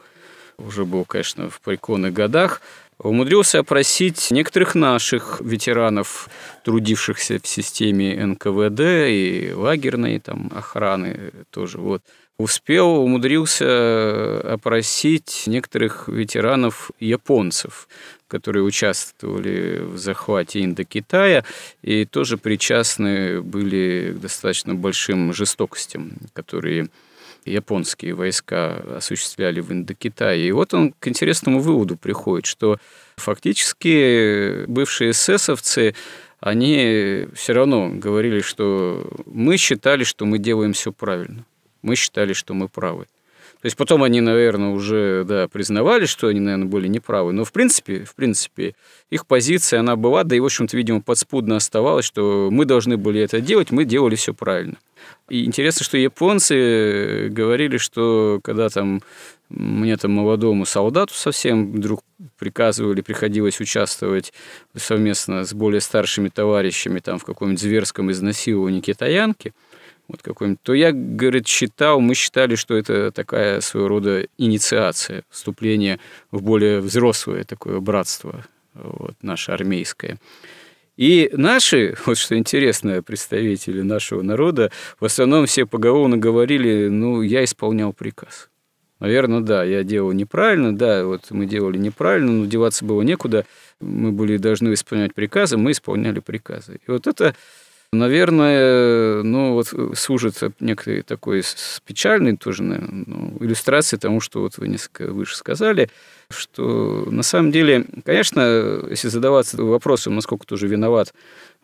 уже 0.57 0.87
был, 0.87 1.05
конечно, 1.05 1.51
в 1.51 1.61
преклонных 1.61 2.15
годах, 2.15 2.63
умудрился 2.99 3.61
опросить 3.61 4.31
некоторых 4.31 4.75
наших 4.75 5.41
ветеранов, 5.41 6.29
трудившихся 6.65 7.39
в 7.43 7.47
системе 7.47 8.25
НКВД 8.27 8.81
и 8.81 9.53
лагерной 9.55 10.19
там, 10.21 10.51
охраны 10.55 11.33
тоже. 11.51 11.79
Вот. 11.79 12.03
Успел, 12.39 12.99
умудрился 12.99 14.41
опросить 14.53 15.45
некоторых 15.47 16.07
ветеранов 16.07 16.93
японцев, 17.01 17.89
которые 18.29 18.63
участвовали 18.63 19.81
в 19.81 19.99
захвате 19.99 20.63
Индокитая 20.65 21.45
и 21.83 22.05
тоже 22.05 22.37
причастны 22.37 23.43
были 23.43 24.15
к 24.17 24.21
достаточно 24.21 24.77
большим 24.77 25.33
жестокостям, 25.33 26.13
которые 26.33 26.91
японские 27.49 28.15
войска 28.15 28.77
осуществляли 28.97 29.61
в 29.61 29.73
Индокитае. 29.73 30.47
И 30.47 30.53
вот 30.53 30.75
он 30.75 30.93
к 30.93 31.09
интересному 31.09 31.61
выводу 31.61 31.97
приходит, 31.97 32.47
что 32.47 32.79
фактически 33.17 34.65
бывшие 34.67 35.11
эсэсовцы, 35.11 35.95
они 36.41 37.27
все 37.35 37.53
равно 37.53 37.91
говорили, 37.91 38.41
что 38.41 39.11
мы 39.27 39.57
считали, 39.57 40.05
что 40.05 40.25
мы 40.25 40.39
делаем 40.39 40.73
все 40.73 40.93
правильно. 40.93 41.45
Мы 41.83 41.97
считали, 41.97 42.33
что 42.33 42.55
мы 42.55 42.69
правы. 42.69 43.07
То 43.61 43.67
есть 43.67 43.77
потом 43.77 44.05
они, 44.05 44.21
наверное, 44.21 44.71
уже 44.71 45.25
да, 45.27 45.49
признавали, 45.49 46.07
что 46.07 46.29
они, 46.29 46.39
наверное, 46.39 46.69
были 46.69 46.87
неправы. 46.87 47.33
Но 47.33 47.45
в 47.45 47.53
принципе, 47.53 48.05
в 48.05 48.15
принципе, 48.15 48.75
их 49.11 49.27
позиция, 49.27 49.81
она 49.81 49.97
была, 49.97 50.23
да 50.23 50.37
и, 50.37 50.41
в 50.41 50.45
общем-то, 50.45 50.77
видимо, 50.77 51.01
подспудно 51.01 51.57
оставалась, 51.57 52.05
что 52.05 52.51
мы 52.53 52.67
должны 52.67 52.97
были 52.97 53.21
это 53.21 53.41
делать, 53.41 53.73
мы 53.73 53.85
делали 53.85 54.15
все 54.15 54.33
правильно. 54.33 54.77
И 55.29 55.45
интересно, 55.45 55.85
что 55.85 55.99
японцы 55.99 57.29
говорили, 57.31 57.79
что 57.79 58.41
когда 58.45 58.69
там 58.69 59.03
мне 59.49 59.97
там 59.97 60.13
молодому 60.13 60.65
солдату 60.65 61.15
совсем 61.15 61.73
вдруг 61.73 62.03
приказывали, 62.39 63.01
приходилось 63.01 63.61
участвовать 63.61 64.33
совместно 64.77 65.45
с 65.45 65.53
более 65.53 65.81
старшими 65.81 66.29
товарищами 66.29 67.01
там 67.01 67.19
в 67.19 67.25
каком-нибудь 67.25 67.61
зверском 67.61 68.13
изнасиловании 68.13 68.81
китаянки– 68.81 69.53
вот 70.09 70.23
какой-нибудь, 70.23 70.63
то 70.63 70.75
я, 70.75 70.91
говорит, 70.93 71.47
считал, 71.47 72.01
мы 72.01 72.15
считали, 72.15 72.55
что 72.55 72.77
это 72.77 73.13
такая 73.13 73.61
своего 73.61 73.89
рода 73.89 74.27
инициация, 74.39 75.23
вступление 75.29 76.01
в 76.31 76.43
более 76.43 76.81
взрослое 76.81 77.45
такое 77.45 77.79
братство, 77.81 78.45
вот, 78.75 79.15
наше 79.23 79.53
армейское. 79.53 80.19
И 80.97 81.31
наши, 81.33 81.95
вот 82.07 82.19
что 82.19 82.37
интересно, 82.37 83.03
представители 83.03 83.83
нашего 83.83 84.23
народа, 84.23 84.73
в 84.99 85.05
основном 85.05 85.47
все 85.47 85.67
поголовно 85.67 86.17
говорили, 86.17 86.89
ну, 86.89 87.23
я 87.23 87.45
исполнял 87.45 87.93
приказ. 87.93 88.49
Наверное, 88.99 89.41
да, 89.41 89.63
я 89.63 89.85
делал 89.85 90.11
неправильно, 90.11 90.77
да, 90.77 91.05
вот 91.05 91.31
мы 91.31 91.47
делали 91.47 91.79
неправильно, 91.79 92.33
но 92.33 92.47
деваться 92.47 92.85
было 92.85 93.03
некуда, 93.03 93.47
мы 93.81 94.11
были 94.11 94.39
должны 94.39 94.73
исполнять 94.73 95.15
приказы, 95.15 95.57
мы 95.57 95.71
исполняли 95.71 96.19
приказы. 96.19 96.81
И 96.85 96.91
вот 96.91 97.07
это 97.07 97.37
Наверное, 97.95 99.23
ну 99.23 99.55
вот 99.55 99.73
служит 99.99 100.35
некой 100.61 101.01
такой 101.01 101.43
печальной 101.87 102.37
тоже 102.37 102.63
наверное, 102.63 103.05
ну, 103.07 103.37
иллюстрацией 103.41 103.99
тому, 103.99 104.21
что 104.21 104.43
вот 104.43 104.59
вы 104.59 104.69
несколько 104.69 105.11
выше 105.11 105.37
сказали, 105.37 105.89
что 106.29 107.09
на 107.11 107.23
самом 107.23 107.51
деле, 107.51 107.87
конечно, 108.05 108.83
если 108.91 109.09
задаваться 109.09 109.57
вопросом, 109.63 110.17
насколько 110.17 110.47
тоже 110.47 110.69
виноват 110.69 111.15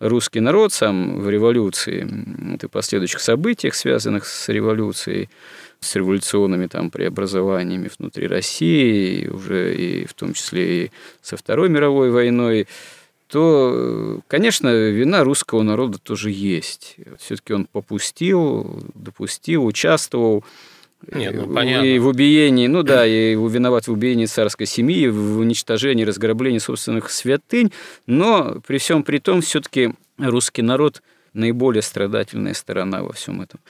русский 0.01 0.41
народ 0.41 0.73
сам 0.73 1.21
в 1.21 1.29
революции 1.29 2.09
и 2.55 2.67
последующих 2.69 3.21
событиях, 3.21 3.75
связанных 3.75 4.25
с 4.25 4.49
революцией, 4.49 5.29
с 5.81 5.95
революционными 5.95 6.67
там 6.69 6.91
преобразованиями 6.91 7.91
внутри 7.99 8.29
России, 8.29 9.27
уже 9.27 9.75
и 9.77 10.07
в 10.07 10.15
том 10.15 10.33
числе 10.33 10.87
и 10.87 10.91
со 11.21 11.37
Второй 11.37 11.69
мировой 11.69 12.11
войной, 12.11 12.67
то, 13.29 14.21
конечно, 14.29 14.69
вина 14.91 15.25
русского 15.25 15.63
народа 15.63 15.99
тоже 15.99 16.31
есть. 16.31 16.97
Все-таки 17.19 17.53
он 17.53 17.67
попустил, 17.67 18.83
допустил, 18.95 19.65
участвовал. 19.65 20.45
Нет, 21.13 21.35
ну, 21.35 21.53
понятно. 21.53 21.87
И 21.87 21.99
в 21.99 22.07
убиении, 22.07 22.67
ну 22.67 22.83
да, 22.83 23.07
и 23.07 23.35
виноват 23.35 23.87
в 23.87 23.93
убиении 23.93 24.27
царской 24.27 24.67
семьи, 24.67 25.09
в 25.09 25.39
уничтожении, 25.39 26.05
разграблении 26.05 26.59
собственных 26.59 27.11
святынь, 27.11 27.73
но 28.07 28.61
при 28.67 28.79
всем 28.79 29.03
при 29.03 29.19
том 29.19 29.41
все-таки 29.41 29.95
русский 30.19 30.63
народ 30.63 31.03
наиболее 31.33 31.83
страдательная 31.83 32.55
сторона 32.55 33.03
во 33.03 33.13
всем 33.13 33.43
этом. 33.43 33.61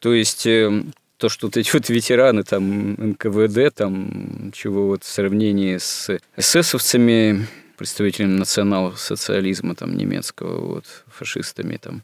То 0.00 0.12
есть 0.12 0.46
э, 0.46 0.82
то, 1.16 1.28
что 1.28 1.46
вот 1.46 1.56
эти 1.56 1.72
вот 1.72 1.88
ветераны 1.88 2.42
там 2.42 2.92
НКВД, 2.92 3.74
там 3.74 4.50
чего 4.52 4.88
вот 4.88 5.04
в 5.04 5.08
сравнении 5.08 5.78
с 5.78 6.18
эсэсовцами, 6.36 7.46
представителями 7.76 8.38
национал-социализма 8.38 9.74
там, 9.74 9.96
немецкого, 9.96 10.74
вот, 10.74 10.84
фашистами. 11.08 11.76
Там. 11.76 12.02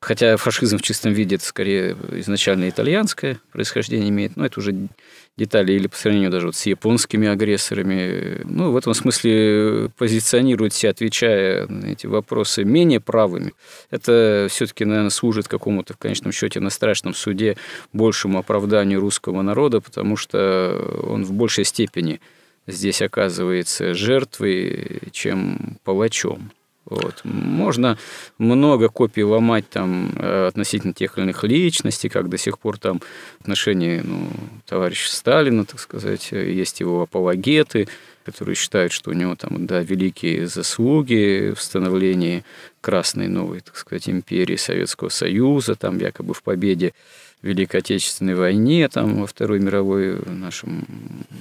Хотя 0.00 0.36
фашизм 0.36 0.78
в 0.78 0.82
чистом 0.82 1.12
виде 1.12 1.36
это 1.36 1.44
скорее 1.44 1.96
изначально 2.12 2.68
итальянское 2.68 3.40
происхождение 3.50 4.10
имеет, 4.10 4.36
но 4.36 4.46
это 4.46 4.60
уже 4.60 4.88
детали 5.36 5.72
или 5.72 5.88
по 5.88 5.96
сравнению 5.96 6.30
даже 6.30 6.46
вот 6.46 6.56
с 6.56 6.66
японскими 6.66 7.26
агрессорами. 7.26 8.42
Ну, 8.44 8.70
в 8.70 8.76
этом 8.76 8.94
смысле 8.94 9.90
позиционирует 9.96 10.72
себя, 10.72 10.90
отвечая 10.90 11.66
на 11.66 11.86
эти 11.86 12.06
вопросы, 12.06 12.62
менее 12.62 13.00
правыми. 13.00 13.54
Это 13.90 14.46
все-таки, 14.50 14.84
наверное, 14.84 15.10
служит 15.10 15.48
какому-то, 15.48 15.94
в 15.94 15.96
конечном 15.96 16.30
счете, 16.30 16.60
на 16.60 16.70
страшном 16.70 17.12
суде 17.12 17.56
большему 17.92 18.38
оправданию 18.38 19.00
русского 19.00 19.42
народа, 19.42 19.80
потому 19.80 20.16
что 20.16 21.02
он 21.08 21.24
в 21.24 21.32
большей 21.32 21.64
степени 21.64 22.20
здесь 22.68 23.02
оказывается 23.02 23.94
жертвой, 23.94 25.00
чем 25.10 25.78
палачом. 25.84 26.52
Вот. 26.84 27.20
Можно 27.24 27.98
много 28.38 28.88
копий 28.88 29.22
ломать 29.22 29.68
там 29.68 30.10
э, 30.16 30.46
относительно 30.46 30.94
тех 30.94 31.18
или 31.18 31.24
иных 31.24 31.44
личностей, 31.44 32.08
как 32.08 32.30
до 32.30 32.38
сих 32.38 32.58
пор 32.58 32.78
там 32.78 33.02
в 33.44 33.46
ну, 33.46 34.30
товарища 34.64 35.14
Сталина, 35.14 35.66
так 35.66 35.80
сказать, 35.80 36.32
есть 36.32 36.80
его 36.80 37.02
апологеты, 37.02 37.88
которые 38.24 38.56
считают, 38.56 38.92
что 38.92 39.10
у 39.10 39.12
него 39.12 39.36
там, 39.36 39.66
да, 39.66 39.80
великие 39.80 40.46
заслуги 40.46 41.52
в 41.54 41.60
становлении 41.60 42.42
красной 42.80 43.28
новой, 43.28 43.60
так 43.60 43.76
сказать, 43.76 44.08
империи 44.08 44.56
Советского 44.56 45.10
Союза, 45.10 45.74
там 45.74 45.98
якобы 45.98 46.32
в 46.32 46.42
победе 46.42 46.94
Великой 47.42 47.80
Отечественной 47.80 48.34
войне, 48.34 48.88
там, 48.88 49.20
во 49.20 49.26
Второй 49.26 49.60
мировой 49.60 50.18
нашем, 50.26 50.86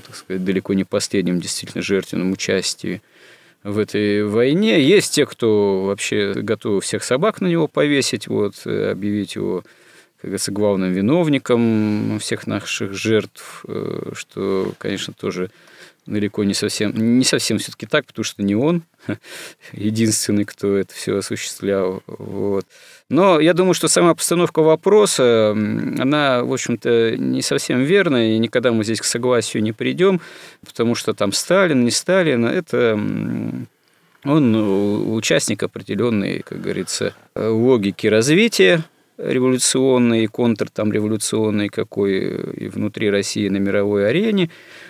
так 0.06 0.16
сказать, 0.16 0.44
далеко 0.44 0.74
не 0.74 0.84
последнем 0.84 1.40
действительно 1.40 1.82
жертвенном 1.82 2.32
участии 2.32 3.02
в 3.64 3.80
этой 3.80 4.24
войне. 4.24 4.82
Есть 4.82 5.14
те, 5.14 5.26
кто 5.26 5.86
вообще 5.86 6.34
готовы 6.36 6.82
всех 6.82 7.04
собак 7.04 7.42
на 7.42 7.48
него 7.48 7.68
повесить, 7.68 8.28
вот, 8.28 8.66
объявить 8.66 9.36
его 9.36 9.64
как 10.18 10.30
говорится, 10.32 10.52
главным 10.52 10.92
виновником 10.94 12.18
всех 12.20 12.48
наших 12.48 12.94
жертв, 12.94 13.64
э, 13.68 14.14
что, 14.14 14.74
конечно, 14.80 15.14
тоже 15.14 15.52
далеко 16.08 16.44
не 16.44 16.54
совсем, 16.54 16.92
не 16.96 17.26
совсем 17.26 17.60
все-таки 17.60 17.86
так, 17.86 18.06
потому 18.06 18.24
что 18.24 18.42
не 18.42 18.56
он 18.56 18.84
единственный, 19.74 20.46
кто 20.46 20.76
это 20.76 20.94
все 20.94 21.18
осуществлял. 21.18 22.02
Вот. 22.08 22.66
Но 23.10 23.40
я 23.40 23.54
думаю, 23.54 23.74
что 23.74 23.88
сама 23.88 24.16
постановка 24.16 24.62
вопроса, 24.62 25.52
она, 25.52 26.44
в 26.44 26.52
общем-то, 26.52 27.18
не 27.18 27.42
совсем 27.42 27.84
верная, 27.84 28.36
и 28.36 28.40
никогда 28.40 28.72
мы 28.72 28.84
здесь 28.84 29.02
к 29.02 29.06
согласию 29.06 29.64
не 29.64 29.74
придем, 29.74 30.22
потому 30.66 30.96
что 30.96 31.14
там 31.14 31.32
Сталин, 31.32 31.84
не 31.84 31.92
Сталин, 31.92 32.46
это 32.46 33.00
он 34.24 35.14
участник 35.14 35.64
определенной, 35.64 36.42
как 36.42 36.62
говорится, 36.62 37.14
логики 37.36 38.08
развития 38.08 38.84
революционной 39.18 40.24
и 40.24 40.28
контр 40.28 40.70
там 40.70 40.92
революционной 40.92 41.70
какой 41.70 42.52
и 42.54 42.68
внутри 42.68 43.10
России 43.10 43.50
на 43.50 43.58
мировой 43.58 44.08
арене. 44.08 44.50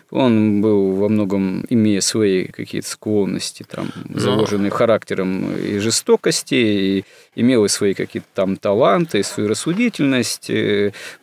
Он 0.10 0.62
был 0.62 0.94
во 0.94 1.10
многом, 1.10 1.66
имея 1.70 2.00
свои 2.00 2.46
какие-то 2.46 2.88
склонности, 2.88 3.66
там, 3.70 3.90
заложенные 4.14 4.72
характером 4.72 5.54
и 5.56 5.80
жестокости, 5.80 6.56
и 6.56 7.06
имел 7.36 7.66
и 7.66 7.68
свои 7.68 7.94
какие-то 7.94 8.28
там 8.34 8.56
таланты, 8.56 9.20
и 9.20 9.24
свою 9.24 9.50
рассудительность. 9.50 10.50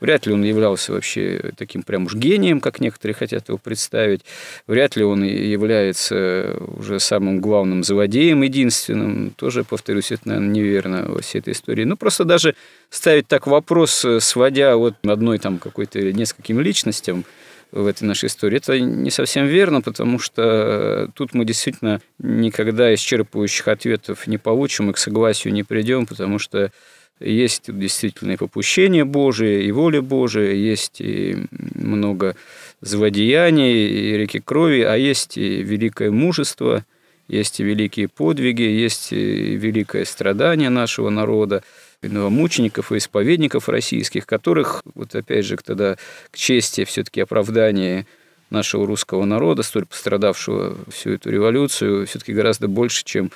Вряд 0.00 0.26
ли 0.26 0.32
он 0.34 0.44
являлся 0.44 0.92
вообще 0.92 1.52
таким 1.56 1.82
прям 1.82 2.04
уж 2.04 2.14
гением, 2.14 2.60
как 2.60 2.80
некоторые 2.80 3.14
хотят 3.14 3.48
его 3.48 3.56
представить. 3.56 4.20
Вряд 4.66 4.96
ли 4.96 5.04
он 5.04 5.24
является 5.24 6.56
уже 6.76 7.00
самым 7.00 7.40
главным 7.40 7.84
злодеем 7.84 8.42
единственным. 8.42 9.30
Тоже, 9.30 9.64
повторюсь, 9.64 10.12
это, 10.12 10.28
наверное, 10.28 10.50
неверно 10.50 11.04
во 11.08 11.22
всей 11.22 11.38
этой 11.38 11.54
истории. 11.54 11.84
Ну, 11.84 11.96
просто 11.96 12.24
даже 12.24 12.54
ставить 12.90 13.26
так 13.28 13.46
вопрос, 13.46 14.04
сводя 14.20 14.76
вот 14.76 14.94
одной 15.02 15.38
там 15.38 15.58
какой-то 15.58 16.00
нескольким 16.12 16.60
личностям, 16.60 17.24
в 17.72 17.86
этой 17.86 18.04
нашей 18.04 18.26
истории. 18.26 18.58
Это 18.58 18.78
не 18.78 19.10
совсем 19.10 19.46
верно, 19.46 19.80
потому 19.80 20.18
что 20.18 21.10
тут 21.14 21.34
мы 21.34 21.44
действительно 21.44 22.00
никогда 22.18 22.92
исчерпывающих 22.94 23.68
ответов 23.68 24.26
не 24.26 24.38
получим 24.38 24.90
и 24.90 24.92
к 24.92 24.98
согласию 24.98 25.52
не 25.52 25.62
придем, 25.62 26.06
потому 26.06 26.38
что 26.38 26.70
есть 27.20 27.64
действительно 27.66 28.32
и 28.32 28.36
попущение 28.36 29.04
Божие, 29.04 29.64
и 29.64 29.72
воля 29.72 30.02
Божия, 30.02 30.52
есть 30.52 31.00
и 31.00 31.46
много 31.74 32.36
злодеяний, 32.80 33.88
и 33.88 34.16
реки 34.16 34.40
крови, 34.40 34.82
а 34.82 34.96
есть 34.96 35.38
и 35.38 35.62
великое 35.62 36.10
мужество, 36.10 36.84
есть 37.28 37.60
и 37.60 37.64
великие 37.64 38.08
подвиги, 38.08 38.62
есть 38.62 39.12
и 39.12 39.56
великое 39.56 40.04
страдание 40.04 40.70
нашего 40.70 41.08
народа 41.10 41.62
новомучеников 42.08 42.92
и 42.92 42.98
исповедников 42.98 43.68
российских, 43.68 44.26
которых, 44.26 44.82
вот 44.94 45.14
опять 45.14 45.44
же, 45.44 45.56
тогда 45.56 45.96
к 46.30 46.36
чести 46.36 46.84
все-таки 46.84 47.20
оправдание 47.20 48.06
нашего 48.50 48.86
русского 48.86 49.24
народа, 49.24 49.62
столь 49.62 49.86
пострадавшего 49.86 50.76
всю 50.90 51.10
эту 51.12 51.30
революцию, 51.30 52.06
все-таки 52.06 52.32
гораздо 52.32 52.68
больше, 52.68 53.04
чем 53.04 53.30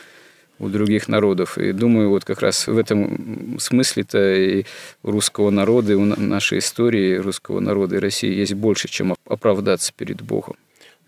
у 0.58 0.68
других 0.68 1.08
народов. 1.08 1.56
И 1.58 1.72
думаю, 1.72 2.10
вот 2.10 2.24
как 2.24 2.42
раз 2.42 2.66
в 2.66 2.76
этом 2.76 3.58
смысле-то 3.60 4.34
и 4.34 4.64
у 5.02 5.10
русского 5.10 5.50
народа, 5.50 5.92
и 5.92 5.96
у 5.96 6.04
нашей 6.04 6.58
истории 6.58 7.16
русского 7.16 7.60
народа 7.60 7.96
и 7.96 8.00
России 8.00 8.32
есть 8.32 8.54
больше, 8.54 8.88
чем 8.88 9.14
оправдаться 9.26 9.92
перед 9.96 10.20
Богом. 10.22 10.56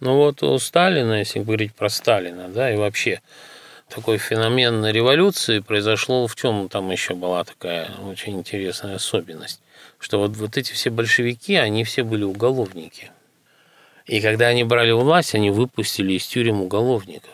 Ну 0.01 0.17
вот 0.17 0.43
у 0.43 0.59
Сталина, 0.59 1.19
если 1.19 1.41
говорить 1.41 1.75
про 1.75 1.89
Сталина, 1.89 2.49
да, 2.49 2.73
и 2.73 2.77
вообще 2.77 3.21
такой 3.91 4.19
феномен 4.19 4.87
революции 4.87 5.59
произошло 5.59 6.27
в 6.27 6.37
чем 6.37 6.69
там 6.69 6.91
еще 6.91 7.15
была 7.15 7.45
такая 7.45 7.91
очень 8.07 8.39
интересная 8.39 8.97
особенность, 8.97 9.61
что 9.99 10.19
вот, 10.19 10.37
вот 10.37 10.57
эти 10.57 10.73
все 10.73 10.91
большевики, 10.91 11.57
они 11.57 11.85
все 11.85 12.03
были 12.03 12.23
уголовники. 12.23 13.11
И 14.07 14.21
когда 14.21 14.47
они 14.47 14.65
брали 14.65 14.93
власть, 14.93 15.35
они 15.35 15.51
выпустили 15.51 16.15
из 16.15 16.27
тюрем 16.27 16.63
уголовников. 16.63 17.31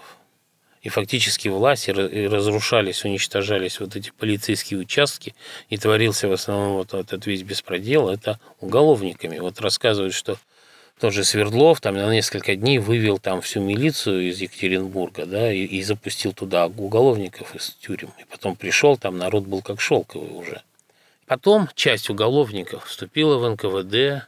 И 0.83 0.89
фактически 0.89 1.49
власть 1.49 1.89
и 1.89 1.93
разрушались, 1.93 3.05
уничтожались 3.05 3.81
вот 3.81 3.97
эти 3.97 4.11
полицейские 4.11 4.79
участки, 4.81 5.35
и 5.69 5.79
творился 5.79 6.29
в 6.29 6.33
основном 6.33 6.75
вот 6.75 6.95
этот 6.95 7.27
весь 7.27 7.43
беспредел, 7.43 8.09
это 8.09 8.39
уголовниками. 8.61 9.39
Вот 9.39 9.61
рассказывают, 9.61 10.15
что 10.15 10.39
тоже 11.01 11.25
Свердлов 11.25 11.81
там 11.81 11.95
на 11.95 12.11
несколько 12.11 12.57
дней 12.57 12.79
вывел 12.79 13.19
там 13.19 13.41
всю 13.41 13.61
милицию 13.61 14.29
из 14.29 14.41
Екатеринбурга, 14.41 15.27
да, 15.27 15.53
и, 15.53 15.65
и 15.65 15.83
запустил 15.83 16.33
туда 16.33 16.67
уголовников 16.67 17.55
из 17.55 17.71
тюрем. 17.81 18.13
И 18.19 18.25
потом 18.25 18.57
пришел, 18.57 18.97
там 18.97 19.19
народ 19.19 19.45
был 19.45 19.63
как 19.63 19.81
шелковый 19.81 20.31
уже. 20.31 20.63
Потом 21.27 21.69
часть 21.75 22.09
уголовников 22.09 22.87
вступила 22.87 23.37
в 23.37 23.51
НКВД, 23.51 24.27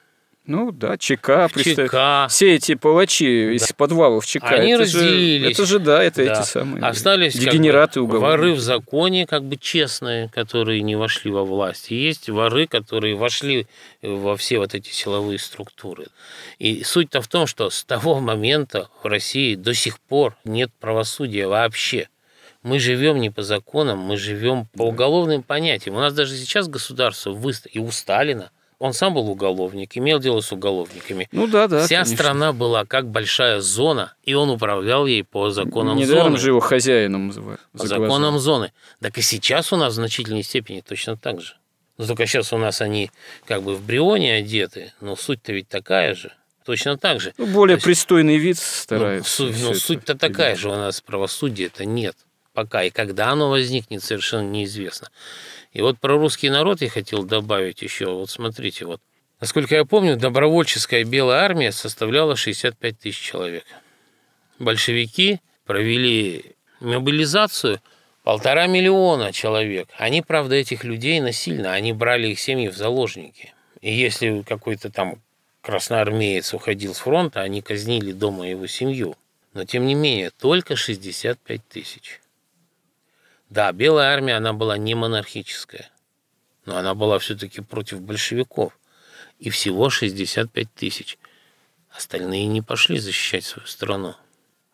ну 0.49 0.73
да, 0.73 0.97
ЧК, 0.97 1.49
ЧК. 1.49 2.27
Все 2.31 2.55
эти 2.55 2.75
палачи 2.75 3.49
да. 3.49 3.53
из 3.53 3.73
подвалов 3.75 4.27
ЧК. 4.27 4.49
Они 4.49 4.71
это 4.71 4.85
разделились. 4.85 5.43
Же, 5.45 5.53
это 5.53 5.67
же, 5.67 5.79
да, 5.79 6.03
это 6.03 6.25
да. 6.25 6.33
эти 6.33 6.49
самые 6.49 6.83
Остались 6.83 7.35
дегенераты 7.35 8.01
как 8.01 8.09
бы, 8.09 8.19
воры 8.19 8.55
в 8.55 8.61
законе, 8.61 9.27
как 9.27 9.45
бы 9.45 9.59
честные, 9.59 10.31
которые 10.31 10.81
не 10.81 10.97
вошли 10.97 11.31
во 11.31 11.45
власть. 11.45 11.93
И 11.93 11.97
есть 11.97 12.31
воры, 12.31 12.67
которые 12.67 13.15
вошли 13.15 13.67
во 14.01 14.39
все 14.39 14.59
вот 14.59 14.75
эти 14.75 14.89
силовые 14.89 15.39
структуры. 15.39 16.07
И 16.59 16.83
суть-то 16.83 17.21
в 17.21 17.29
том, 17.29 17.47
что 17.47 17.69
с 17.69 17.85
того 17.85 18.19
момента 18.19 18.89
в 19.03 19.07
России 19.07 19.55
до 19.55 19.75
сих 19.75 20.01
пор 20.01 20.35
нет 20.45 20.71
правосудия 20.81 21.47
вообще. 21.47 22.09
Мы 22.63 22.79
живем 22.79 23.21
не 23.21 23.29
по 23.29 23.43
законам, 23.43 23.99
мы 23.99 24.17
живем 24.17 24.67
по 24.75 24.85
уголовным 24.85 25.43
понятиям. 25.43 25.97
У 25.97 26.01
нас 26.01 26.15
даже 26.15 26.35
сейчас 26.37 26.69
государство 26.69 27.33
выставило, 27.33 27.85
и 27.85 27.87
у 27.87 27.91
Сталина 27.91 28.51
он 28.79 28.93
сам 28.93 29.15
был 29.15 29.29
уголовник, 29.29 29.97
имел 29.97 30.21
дело 30.21 30.41
с 30.41 30.53
уголовниками. 30.53 31.29
Ну 31.33 31.47
да, 31.47 31.67
да. 31.67 31.85
Вся 31.85 32.03
конечно. 32.03 32.17
страна 32.17 32.53
была 32.53 32.85
как 32.85 33.09
большая 33.09 33.61
зона, 33.61 34.15
и 34.25 34.35
он 34.35 34.51
управлял 34.51 35.07
ей 35.07 35.25
по 35.25 35.51
законам 35.51 35.97
Недаром 35.97 36.25
зоны. 36.25 36.39
же 36.39 36.49
его 36.51 36.61
хозяином 36.61 37.29
называют. 37.29 37.61
По 37.73 37.87
законам 37.87 38.33
глаза. 38.33 38.39
зоны. 38.39 38.73
Так 39.01 39.19
и 39.19 39.23
сейчас 39.23 39.73
у 39.73 39.77
нас 39.77 39.95
в 39.95 39.97
значительной 39.97 40.43
степени 40.43 40.81
точно 40.81 41.17
так 41.17 41.41
же. 41.41 41.55
Но 41.97 42.07
только 42.07 42.27
сейчас 42.27 42.53
у 42.53 42.59
нас 42.59 42.81
они 42.81 43.11
как 43.47 43.63
бы 43.63 43.75
в 43.75 43.85
брионе 43.85 44.35
одеты, 44.35 44.93
но 45.01 45.17
суть-то 45.17 45.53
ведь 45.53 45.69
такая 45.69 46.15
же. 46.15 46.33
Точно 46.65 46.97
так 46.99 47.21
же. 47.21 47.33
Ну, 47.39 47.47
более 47.47 47.77
есть, 47.77 47.85
пристойный 47.85 48.37
вид 48.37 48.59
старается. 48.59 49.43
Ну, 49.43 49.53
суть, 49.53 49.63
ну, 49.63 49.75
суть-то 49.75 50.15
такая 50.15 50.55
же 50.55 50.69
у 50.69 50.75
нас 50.75 51.01
правосудия-то 51.01 51.85
нет 51.85 52.15
пока. 52.59 52.83
И 52.83 52.91
когда 52.91 53.31
оно 53.31 53.51
возникнет, 53.51 54.03
совершенно 54.03 54.49
неизвестно. 54.49 55.11
И 55.73 55.83
вот 55.83 55.99
про 55.99 56.17
русский 56.17 56.51
народ 56.51 56.81
я 56.81 56.89
хотел 56.89 57.25
добавить 57.25 57.83
еще. 57.83 58.07
Вот 58.07 58.31
смотрите, 58.31 58.85
вот. 58.85 59.01
Насколько 59.41 59.77
я 59.77 59.85
помню, 59.85 60.17
добровольческая 60.17 61.05
белая 61.05 61.41
армия 61.43 61.71
составляла 61.71 62.35
65 62.37 62.99
тысяч 62.99 63.21
человек. 63.21 63.65
Большевики 64.59 65.41
провели 65.65 66.57
мобилизацию 66.81 67.81
полтора 68.25 68.67
миллиона 68.67 69.33
человек. 69.33 69.89
Они, 69.97 70.23
правда, 70.23 70.57
этих 70.57 70.85
людей 70.85 71.21
насильно, 71.21 71.73
они 71.73 71.93
брали 71.93 72.29
их 72.29 72.41
семьи 72.41 72.69
в 72.69 72.77
заложники. 72.77 73.55
И 73.81 73.95
если 73.95 74.43
какой-то 74.43 74.91
там 74.91 75.23
красноармеец 75.61 76.53
уходил 76.55 76.95
с 76.95 76.99
фронта, 76.99 77.43
они 77.43 77.63
казнили 77.63 78.13
дома 78.13 78.49
его 78.49 78.67
семью. 78.67 79.17
Но, 79.55 79.65
тем 79.65 79.87
не 79.87 79.95
менее, 79.95 80.31
только 80.31 80.77
65 80.77 81.69
тысяч. 81.69 82.21
Да, 83.51 83.73
Белая 83.73 84.13
армия, 84.13 84.37
она 84.37 84.53
была 84.53 84.77
не 84.77 84.95
монархическая, 84.95 85.91
но 86.67 86.77
она 86.77 86.95
была 86.95 87.19
все-таки 87.19 87.61
против 87.61 88.01
большевиков. 88.01 88.79
И 89.39 89.51
всего 89.51 89.89
65 89.89 90.75
тысяч. 90.75 91.19
Остальные 91.91 92.47
не 92.47 92.61
пошли 92.61 92.99
защищать 92.99 93.45
свою 93.45 93.67
страну 93.67 94.17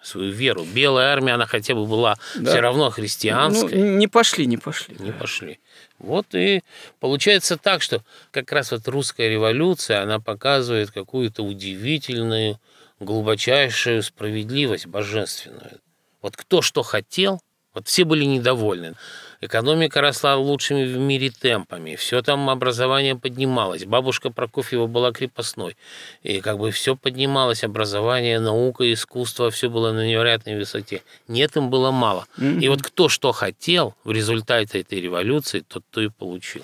свою 0.06 0.30
веру. 0.30 0.64
Белая 0.64 1.12
армия, 1.12 1.32
она 1.32 1.46
хотя 1.46 1.74
бы 1.74 1.86
была 1.86 2.16
да. 2.34 2.50
все 2.50 2.60
равно 2.60 2.90
христианской. 2.90 3.78
Ну, 3.78 3.96
не 3.96 4.06
пошли, 4.06 4.46
не 4.46 4.56
пошли. 4.56 4.96
Не 4.98 5.12
да. 5.12 5.18
пошли. 5.18 5.60
Вот 5.98 6.34
и 6.34 6.62
получается 7.00 7.56
так, 7.56 7.82
что 7.82 8.02
как 8.30 8.52
раз 8.52 8.70
вот 8.72 8.86
русская 8.88 9.28
революция, 9.28 10.02
она 10.02 10.20
показывает 10.20 10.90
какую-то 10.90 11.42
удивительную, 11.42 12.60
глубочайшую 13.00 14.02
справедливость 14.02 14.86
божественную. 14.86 15.80
Вот 16.22 16.36
кто 16.36 16.62
что 16.62 16.82
хотел, 16.82 17.40
вот 17.74 17.88
все 17.88 18.04
были 18.04 18.24
недовольны. 18.24 18.94
Экономика 19.40 20.00
росла 20.00 20.36
лучшими 20.36 20.84
в 20.84 20.96
мире 20.96 21.30
темпами. 21.30 21.96
Все 21.96 22.22
там 22.22 22.48
образование 22.48 23.14
поднималось. 23.14 23.84
Бабушка 23.84 24.30
Прокофьева 24.30 24.86
была 24.86 25.12
крепостной. 25.12 25.76
И 26.22 26.40
как 26.40 26.58
бы 26.58 26.70
все 26.70 26.96
поднималось. 26.96 27.62
Образование, 27.62 28.40
наука, 28.40 28.90
искусство. 28.90 29.50
Все 29.50 29.68
было 29.68 29.92
на 29.92 30.06
невероятной 30.06 30.56
высоте. 30.56 31.02
Нет, 31.28 31.56
им 31.56 31.68
было 31.68 31.90
мало. 31.90 32.26
Mm-hmm. 32.38 32.60
И 32.60 32.68
вот 32.68 32.82
кто 32.82 33.10
что 33.10 33.32
хотел 33.32 33.94
в 34.04 34.12
результате 34.12 34.80
этой 34.80 35.00
революции, 35.00 35.60
тот 35.60 35.84
то 35.90 36.00
и 36.00 36.08
получил. 36.08 36.62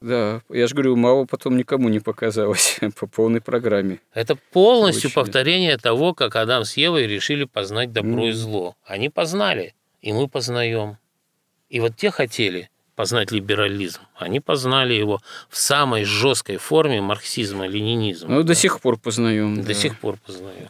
Да, 0.00 0.42
я 0.50 0.66
же 0.66 0.74
говорю, 0.74 0.96
мало 0.96 1.24
потом 1.24 1.56
никому 1.56 1.88
не 1.88 2.00
показалось 2.00 2.78
по 2.98 3.06
полной 3.06 3.40
программе. 3.40 4.00
Это 4.12 4.36
полностью 4.52 5.08
Очень. 5.08 5.14
повторение 5.14 5.78
того, 5.78 6.12
как 6.12 6.36
Адам 6.36 6.64
с 6.64 6.76
Евой 6.76 7.06
решили 7.06 7.44
познать 7.44 7.92
добро 7.92 8.26
mm. 8.26 8.28
и 8.28 8.32
зло. 8.32 8.74
Они 8.84 9.08
познали, 9.08 9.74
и 10.04 10.12
мы 10.12 10.28
познаем. 10.28 10.98
И 11.70 11.80
вот 11.80 11.96
те 11.96 12.10
хотели 12.10 12.70
познать 12.94 13.32
либерализм, 13.32 14.02
они 14.16 14.38
познали 14.38 14.92
его 14.92 15.20
в 15.48 15.56
самой 15.56 16.04
жесткой 16.04 16.58
форме 16.58 17.00
марксизма, 17.00 17.66
ленинизма. 17.66 18.28
Ну, 18.28 18.42
да. 18.42 18.48
до 18.48 18.54
сих 18.54 18.80
пор 18.80 18.98
познаем. 18.98 19.62
До 19.62 19.68
да. 19.68 19.74
сих 19.74 19.98
пор 19.98 20.18
познаем. 20.18 20.68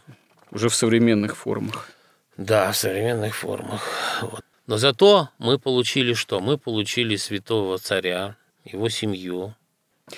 Уже 0.51 0.69
в 0.69 0.75
современных 0.75 1.35
формах. 1.35 1.89
Да, 2.37 2.71
в 2.71 2.77
современных 2.77 3.35
формах. 3.35 3.81
Вот. 4.21 4.41
Но 4.67 4.77
зато 4.77 5.29
мы 5.37 5.59
получили 5.59 6.13
что? 6.13 6.39
Мы 6.39 6.57
получили 6.57 7.17
святого 7.17 7.77
царя, 7.77 8.37
его 8.63 8.87
семью, 8.87 9.53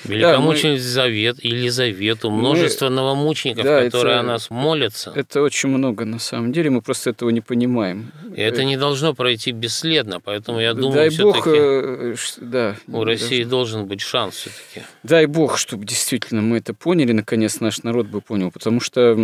Великомученик 0.03 0.79
да, 0.79 0.83
Завет, 0.83 1.37
Елизавету, 1.41 2.29
множество 2.29 2.89
мы... 2.89 2.95
новомучеников, 2.95 3.63
да, 3.63 3.85
которые 3.85 4.15
это, 4.15 4.19
о 4.19 4.23
нас 4.23 4.49
молятся. 4.49 5.13
Это 5.15 5.41
очень 5.41 5.69
много, 5.69 6.03
на 6.03 6.19
самом 6.19 6.51
деле, 6.51 6.69
мы 6.69 6.81
просто 6.81 7.11
этого 7.11 7.29
не 7.29 7.39
понимаем. 7.39 8.11
И 8.35 8.41
это 8.41 8.65
не 8.65 8.75
должно 8.75 9.13
пройти 9.13 9.53
бесследно, 9.53 10.19
поэтому 10.19 10.59
я 10.59 10.73
думаю, 10.73 11.09
Дай 11.09 11.17
Бог, 11.17 11.47
э, 11.47 12.15
да, 12.41 12.75
у 12.87 13.05
России 13.05 13.43
даже... 13.43 13.49
должен 13.49 13.85
быть 13.85 14.01
шанс 14.01 14.35
все-таки. 14.35 14.85
Дай 15.03 15.25
Бог, 15.25 15.57
чтобы 15.57 15.85
действительно 15.85 16.41
мы 16.41 16.57
это 16.57 16.73
поняли, 16.73 17.13
наконец 17.13 17.61
наш 17.61 17.81
народ 17.83 18.07
бы 18.07 18.19
понял, 18.19 18.51
потому 18.51 18.81
что, 18.81 19.15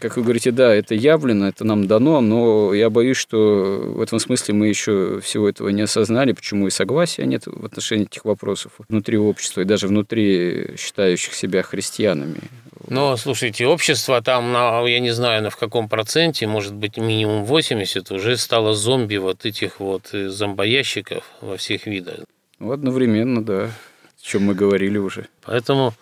как 0.00 0.16
вы 0.16 0.22
говорите, 0.22 0.50
да, 0.50 0.74
это 0.74 0.94
явлено, 0.94 1.46
это 1.48 1.64
нам 1.64 1.86
дано, 1.86 2.22
но 2.22 2.72
я 2.72 2.88
боюсь, 2.88 3.18
что 3.18 3.92
в 3.94 4.00
этом 4.00 4.18
смысле 4.18 4.54
мы 4.54 4.68
еще 4.68 5.20
всего 5.20 5.46
этого 5.46 5.68
не 5.68 5.82
осознали, 5.82 6.32
почему 6.32 6.68
и 6.68 6.70
согласия 6.70 7.26
нет 7.26 7.42
в 7.44 7.66
отношении 7.66 8.06
этих 8.06 8.24
вопросов 8.24 8.72
внутри 8.88 9.18
общества 9.18 9.60
и 9.60 9.64
даже 9.64 9.88
внутри 9.88 10.05
внутри 10.06 10.76
считающих 10.76 11.34
себя 11.34 11.62
христианами. 11.62 12.40
Но, 12.88 13.16
слушайте, 13.16 13.66
общество 13.66 14.22
там, 14.22 14.52
я 14.86 15.00
не 15.00 15.10
знаю, 15.10 15.42
на 15.42 15.50
в 15.50 15.56
каком 15.56 15.88
проценте, 15.88 16.46
может 16.46 16.74
быть, 16.74 16.96
минимум 16.96 17.44
80, 17.44 18.12
уже 18.12 18.36
стало 18.36 18.74
зомби 18.74 19.16
вот 19.16 19.44
этих 19.44 19.80
вот 19.80 20.10
э, 20.12 20.28
зомбоящиков 20.28 21.24
во 21.40 21.56
всех 21.56 21.86
видах. 21.86 22.20
Ну, 22.60 22.70
одновременно, 22.70 23.44
да, 23.44 23.64
о 23.64 24.22
чем 24.22 24.44
мы 24.44 24.54
говорили 24.54 24.98
уже. 24.98 25.26
Поэтому 25.42 25.94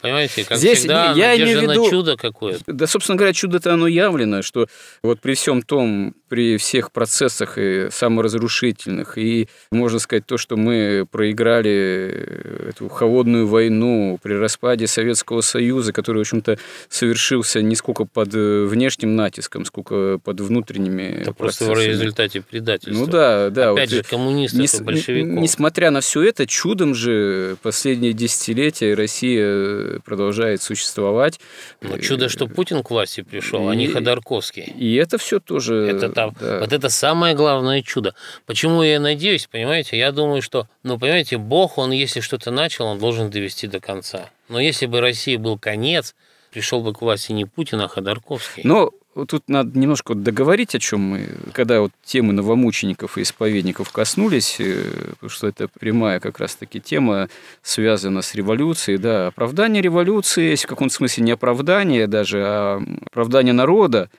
Понимаете, 0.00 0.44
как 0.44 0.58
Здесь 0.58 0.80
всегда, 0.80 1.12
я 1.12 1.36
имею 1.36 1.60
в 1.60 1.62
виду, 1.62 1.90
чудо 1.90 2.16
какое-то. 2.16 2.62
Да, 2.66 2.86
собственно 2.86 3.16
говоря, 3.16 3.32
чудо-то 3.32 3.72
оно 3.72 3.86
явлено, 3.86 4.42
что 4.42 4.66
вот 5.02 5.20
при 5.20 5.34
всем 5.34 5.62
том, 5.62 6.14
при 6.28 6.58
всех 6.58 6.92
процессах 6.92 7.56
и 7.56 7.88
саморазрушительных, 7.90 9.16
и, 9.16 9.48
можно 9.70 9.98
сказать, 9.98 10.26
то, 10.26 10.36
что 10.36 10.56
мы 10.56 11.06
проиграли 11.10 12.68
эту 12.68 12.88
холодную 12.88 13.46
войну 13.46 14.18
при 14.22 14.34
распаде 14.34 14.86
Советского 14.86 15.40
Союза, 15.40 15.92
который, 15.92 16.18
в 16.18 16.20
общем-то, 16.20 16.58
совершился 16.88 17.62
не 17.62 17.74
сколько 17.74 18.04
под 18.04 18.34
внешним 18.34 19.16
натиском, 19.16 19.64
сколько 19.64 20.18
под 20.22 20.40
внутренними 20.40 21.20
Это 21.20 21.32
процессами. 21.32 21.68
просто 21.68 21.86
в 21.86 21.88
результате 21.88 22.42
предательства. 22.42 22.98
Ну 22.98 23.06
да, 23.06 23.50
да. 23.50 23.70
Опять 23.70 23.90
вот, 23.90 23.96
же, 23.96 24.02
коммунистов 24.02 24.80
не, 24.80 24.84
большевиков. 24.84 25.42
Несмотря 25.42 25.90
на 25.90 26.00
все 26.00 26.22
это, 26.22 26.46
чудом 26.46 26.94
же 26.94 27.56
последние 27.62 28.12
десятилетия 28.12 28.94
Россия 28.94 29.85
продолжает 30.04 30.62
существовать. 30.62 31.40
Но 31.80 31.98
чудо, 31.98 32.28
что 32.28 32.46
Путин 32.46 32.82
к 32.82 32.90
власти 32.90 33.22
пришел, 33.22 33.68
и, 33.68 33.72
а 33.72 33.74
не 33.74 33.88
Ходорковский. 33.88 34.62
И 34.64 34.94
это 34.96 35.18
все 35.18 35.40
тоже... 35.40 35.74
Это 35.86 36.08
там, 36.10 36.34
да. 36.40 36.60
Вот 36.60 36.72
это 36.72 36.88
самое 36.88 37.34
главное 37.34 37.82
чудо. 37.82 38.14
Почему 38.46 38.82
я 38.82 39.00
надеюсь, 39.00 39.46
понимаете? 39.46 39.98
Я 39.98 40.12
думаю, 40.12 40.42
что, 40.42 40.68
ну, 40.82 40.98
понимаете, 40.98 41.38
Бог, 41.38 41.78
он, 41.78 41.90
если 41.90 42.20
что-то 42.20 42.50
начал, 42.50 42.86
он 42.86 42.98
должен 42.98 43.30
довести 43.30 43.66
до 43.66 43.80
конца. 43.80 44.30
Но 44.48 44.60
если 44.60 44.86
бы 44.86 45.00
России 45.00 45.36
был 45.36 45.58
конец, 45.58 46.14
пришел 46.50 46.80
бы 46.80 46.92
к 46.92 47.02
власти 47.02 47.32
не 47.32 47.44
Путин, 47.44 47.80
а 47.80 47.88
Ходорковский. 47.88 48.62
Но 48.64 48.92
вот 49.16 49.30
тут 49.30 49.48
надо 49.48 49.78
немножко 49.78 50.14
договорить, 50.14 50.74
о 50.74 50.78
чем 50.78 51.00
мы, 51.00 51.28
когда 51.52 51.80
вот 51.80 51.90
темы 52.04 52.34
новомучеников 52.34 53.16
и 53.16 53.22
исповедников 53.22 53.90
коснулись, 53.90 54.56
э, 54.58 54.90
потому 55.12 55.30
что 55.30 55.46
это 55.46 55.68
прямая 55.68 56.20
как 56.20 56.38
раз-таки 56.38 56.80
тема, 56.80 57.30
связана 57.62 58.20
с 58.20 58.34
революцией, 58.34 58.98
да, 58.98 59.28
оправдание 59.28 59.82
революции, 59.82 60.50
есть 60.50 60.64
в 60.64 60.68
каком-то 60.68 60.94
смысле 60.94 61.24
не 61.24 61.32
оправдание 61.32 62.06
даже, 62.06 62.42
а 62.44 62.82
оправдание 63.06 63.54
народа, 63.54 64.10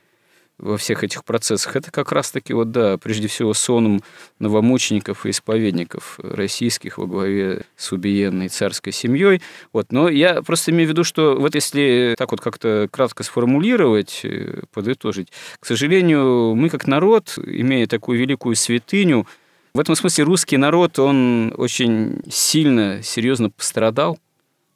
во 0.57 0.77
всех 0.77 1.03
этих 1.03 1.23
процессах, 1.23 1.75
это 1.75 1.91
как 1.91 2.11
раз-таки, 2.11 2.53
вот, 2.53 2.71
да, 2.71 2.97
прежде 2.97 3.27
всего, 3.27 3.53
соном 3.53 4.01
новомучеников 4.39 5.25
и 5.25 5.29
исповедников 5.29 6.19
российских 6.21 6.97
во 6.97 7.05
главе 7.05 7.63
с 7.75 7.91
убиенной 7.91 8.49
царской 8.49 8.91
семьей. 8.91 9.41
Вот. 9.71 9.91
Но 9.91 10.09
я 10.09 10.41
просто 10.41 10.71
имею 10.71 10.87
в 10.87 10.91
виду, 10.91 11.03
что 11.03 11.35
вот 11.35 11.53
если 11.53 12.15
так 12.17 12.31
вот 12.31 12.41
как-то 12.41 12.87
кратко 12.91 13.23
сформулировать, 13.23 14.21
э, 14.23 14.63
подытожить, 14.73 15.31
к 15.59 15.65
сожалению, 15.65 16.55
мы 16.55 16.69
как 16.69 16.87
народ, 16.87 17.37
имея 17.37 17.85
такую 17.85 18.17
великую 18.17 18.55
святыню, 18.55 19.27
в 19.75 19.79
этом 19.79 19.95
смысле 19.95 20.23
русский 20.23 20.57
народ, 20.57 20.97
он 20.97 21.53
очень 21.55 22.23
сильно, 22.31 23.03
серьезно 23.03 23.51
пострадал 23.51 24.17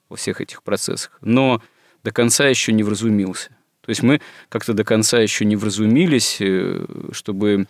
во 0.10 0.16
всех 0.16 0.42
этих 0.42 0.62
процессах, 0.62 1.18
но 1.22 1.60
до 2.04 2.12
конца 2.12 2.48
еще 2.48 2.72
не 2.72 2.84
вразумился. 2.84 3.50
То 3.82 3.90
есть 3.90 4.04
мы 4.04 4.22
как-то 4.50 4.74
до 4.74 4.84
конца 4.84 5.20
еще 5.20 5.44
не 5.46 5.56
вразумились, 5.56 6.38
э, 6.40 6.86
чтобы 7.12 7.68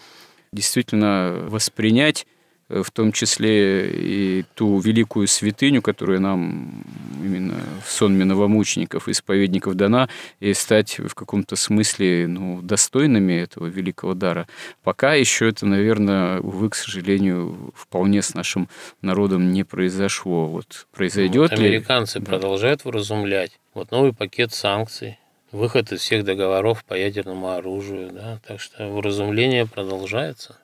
действительно 0.51 1.45
воспринять 1.47 2.27
э, 2.67 2.83
в 2.83 2.91
том 2.91 3.13
числе 3.13 3.89
и 3.89 4.45
ту 4.55 4.79
великую 4.79 5.27
святыню, 5.27 5.81
которая 5.81 6.19
нам 6.19 6.83
именно 7.23 7.55
в 7.85 7.89
сонме 7.89 8.25
новомучеников, 8.25 9.07
исповедников 9.07 9.75
дана, 9.75 10.09
и 10.41 10.53
стать 10.53 10.99
в 10.99 11.15
каком-то 11.15 11.55
смысле 11.55 12.27
ну, 12.27 12.61
достойными 12.61 13.31
этого 13.31 13.67
великого 13.67 14.13
дара. 14.13 14.47
Пока 14.83 15.13
еще 15.13 15.47
это, 15.47 15.65
наверное, 15.65 16.41
увы, 16.41 16.69
к 16.69 16.75
сожалению, 16.75 17.73
вполне 17.73 18.21
с 18.21 18.33
нашим 18.33 18.67
народом 19.01 19.53
не 19.53 19.63
произошло. 19.63 20.47
Вот 20.47 20.87
произойдет 20.91 21.51
вот 21.51 21.59
американцы 21.59 22.19
ли... 22.19 22.25
продолжают 22.25 22.83
вразумлять. 22.83 23.57
Вот 23.73 23.91
новый 23.91 24.11
пакет 24.11 24.51
санкций 24.53 25.17
выход 25.51 25.91
из 25.91 26.01
всех 26.01 26.23
договоров 26.23 26.83
по 26.85 26.93
ядерному 26.93 27.51
оружию. 27.51 28.11
Да? 28.11 28.39
Так 28.47 28.59
что 28.59 28.87
уразумление 28.87 29.65
продолжается. 29.65 30.57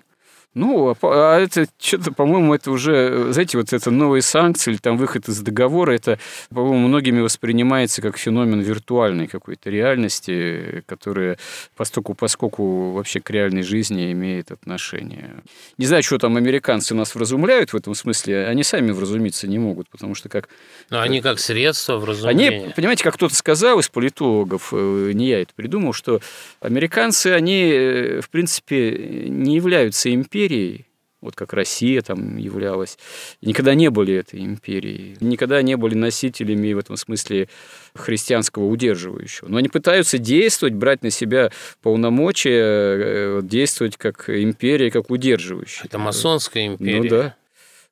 Ну, 0.53 0.89
а, 0.89 0.95
а 1.01 1.39
это 1.39 1.67
что-то, 1.79 2.11
по-моему, 2.11 2.53
это 2.53 2.71
уже, 2.71 3.31
знаете, 3.31 3.57
вот 3.57 3.73
это 3.73 3.91
новые 3.91 4.21
санкции 4.21 4.71
или 4.71 4.77
там 4.77 4.97
выход 4.97 5.29
из 5.29 5.39
договора, 5.41 5.91
это, 5.91 6.19
по-моему, 6.49 6.87
многими 6.87 7.19
воспринимается 7.19 8.01
как 8.01 8.17
феномен 8.17 8.61
виртуальной 8.61 9.27
какой-то 9.27 9.69
реальности, 9.69 10.83
которая 10.87 11.37
постольку 11.75 12.15
поскольку 12.15 12.91
вообще 12.91 13.19
к 13.19 13.29
реальной 13.29 13.61
жизни 13.61 14.11
имеет 14.11 14.51
отношение. 14.51 15.43
Не 15.77 15.85
знаю, 15.85 16.01
что 16.01 16.17
там 16.17 16.37
американцы 16.37 16.95
нас 16.95 17.13
вразумляют 17.13 17.73
в 17.73 17.75
этом 17.75 17.93
смысле, 17.93 18.47
они 18.47 18.63
сами 18.63 18.91
вразумиться 18.91 19.47
не 19.47 19.59
могут, 19.59 19.89
потому 19.89 20.15
что 20.15 20.29
как... 20.29 20.49
Но 20.89 21.01
они 21.01 21.21
как 21.21 21.39
средство 21.39 21.97
вразумления. 21.97 22.63
Они, 22.63 22.73
понимаете, 22.73 23.03
как 23.03 23.13
кто-то 23.13 23.35
сказал 23.35 23.79
из 23.79 23.89
политологов, 23.89 24.69
э, 24.71 25.11
не 25.13 25.27
я 25.27 25.41
это 25.41 25.53
придумал, 25.55 25.93
что 25.93 26.19
американцы, 26.61 27.27
они, 27.27 27.69
э, 27.71 28.21
в 28.21 28.29
принципе, 28.29 29.27
не 29.27 29.55
являются 29.55 30.13
империей, 30.13 30.46
империей, 30.47 30.85
вот 31.19 31.35
как 31.35 31.53
Россия 31.53 32.01
там 32.01 32.37
являлась, 32.37 32.97
никогда 33.41 33.73
не 33.73 33.89
были 33.89 34.13
этой 34.13 34.41
империей, 34.41 35.17
никогда 35.19 35.61
не 35.61 35.75
были 35.75 35.95
носителями 35.95 36.73
в 36.73 36.77
этом 36.77 36.95
смысле 36.95 37.49
христианского 37.95 38.65
удерживающего. 38.65 39.47
Но 39.49 39.57
они 39.57 39.67
пытаются 39.67 40.19
действовать, 40.19 40.75
брать 40.75 41.01
на 41.03 41.09
себя 41.09 41.51
полномочия, 41.81 42.61
э, 42.61 43.39
действовать 43.43 43.97
как 43.97 44.29
империя, 44.29 44.91
как 44.91 45.09
удерживающая. 45.09 45.85
Это 45.85 45.97
масонская 45.97 46.67
империя. 46.67 47.01
Ну 47.01 47.09
да. 47.09 47.35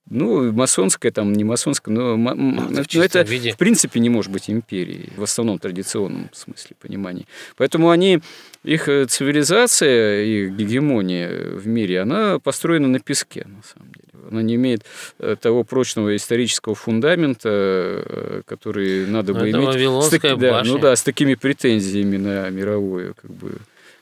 Ну, 0.08 0.52
масонская, 0.52 1.12
там, 1.12 1.34
не 1.34 1.44
масонская, 1.44 1.94
но, 1.94 2.16
но 2.16 2.36
ну, 2.36 2.80
это, 2.80 3.00
это 3.00 3.22
виде. 3.24 3.54
в 3.54 3.58
принципе 3.58 4.00
не 4.00 4.10
может 4.10 4.32
быть 4.32 4.52
империей, 4.52 5.10
в 5.18 5.24
основном 5.24 5.58
традиционном 5.58 6.30
смысле 6.32 6.76
понимания. 6.80 7.26
Поэтому 7.58 7.90
они, 7.90 8.22
их 8.64 8.88
э, 8.88 9.06
цивилизация, 9.06 10.24
их 10.24 10.52
гегемония 10.52 11.50
в 11.56 11.66
мире, 11.66 12.02
она 12.02 12.38
построена 12.38 12.88
на 12.88 13.00
песке, 13.00 13.48
на 13.48 13.64
самом 13.64 13.92
деле. 13.94 14.28
Она 14.30 14.44
не 14.44 14.56
имеет 14.56 14.84
э, 15.18 15.36
того 15.42 15.64
прочного 15.64 16.16
исторического 16.16 16.76
фундамента, 16.76 17.50
э, 17.50 18.42
который 18.46 19.08
надо 19.08 19.34
но 19.34 19.40
бы 19.40 19.50
это 19.50 19.58
иметь. 19.58 20.04
С 20.04 20.10
таки, 20.10 20.36
да, 20.36 20.62
ну 20.64 20.78
да, 20.78 20.96
с 20.96 21.02
такими 21.02 21.34
претензиями 21.34 22.18
на 22.18 22.48
мировое 22.52 23.14
как 23.14 23.32
бы, 23.32 23.54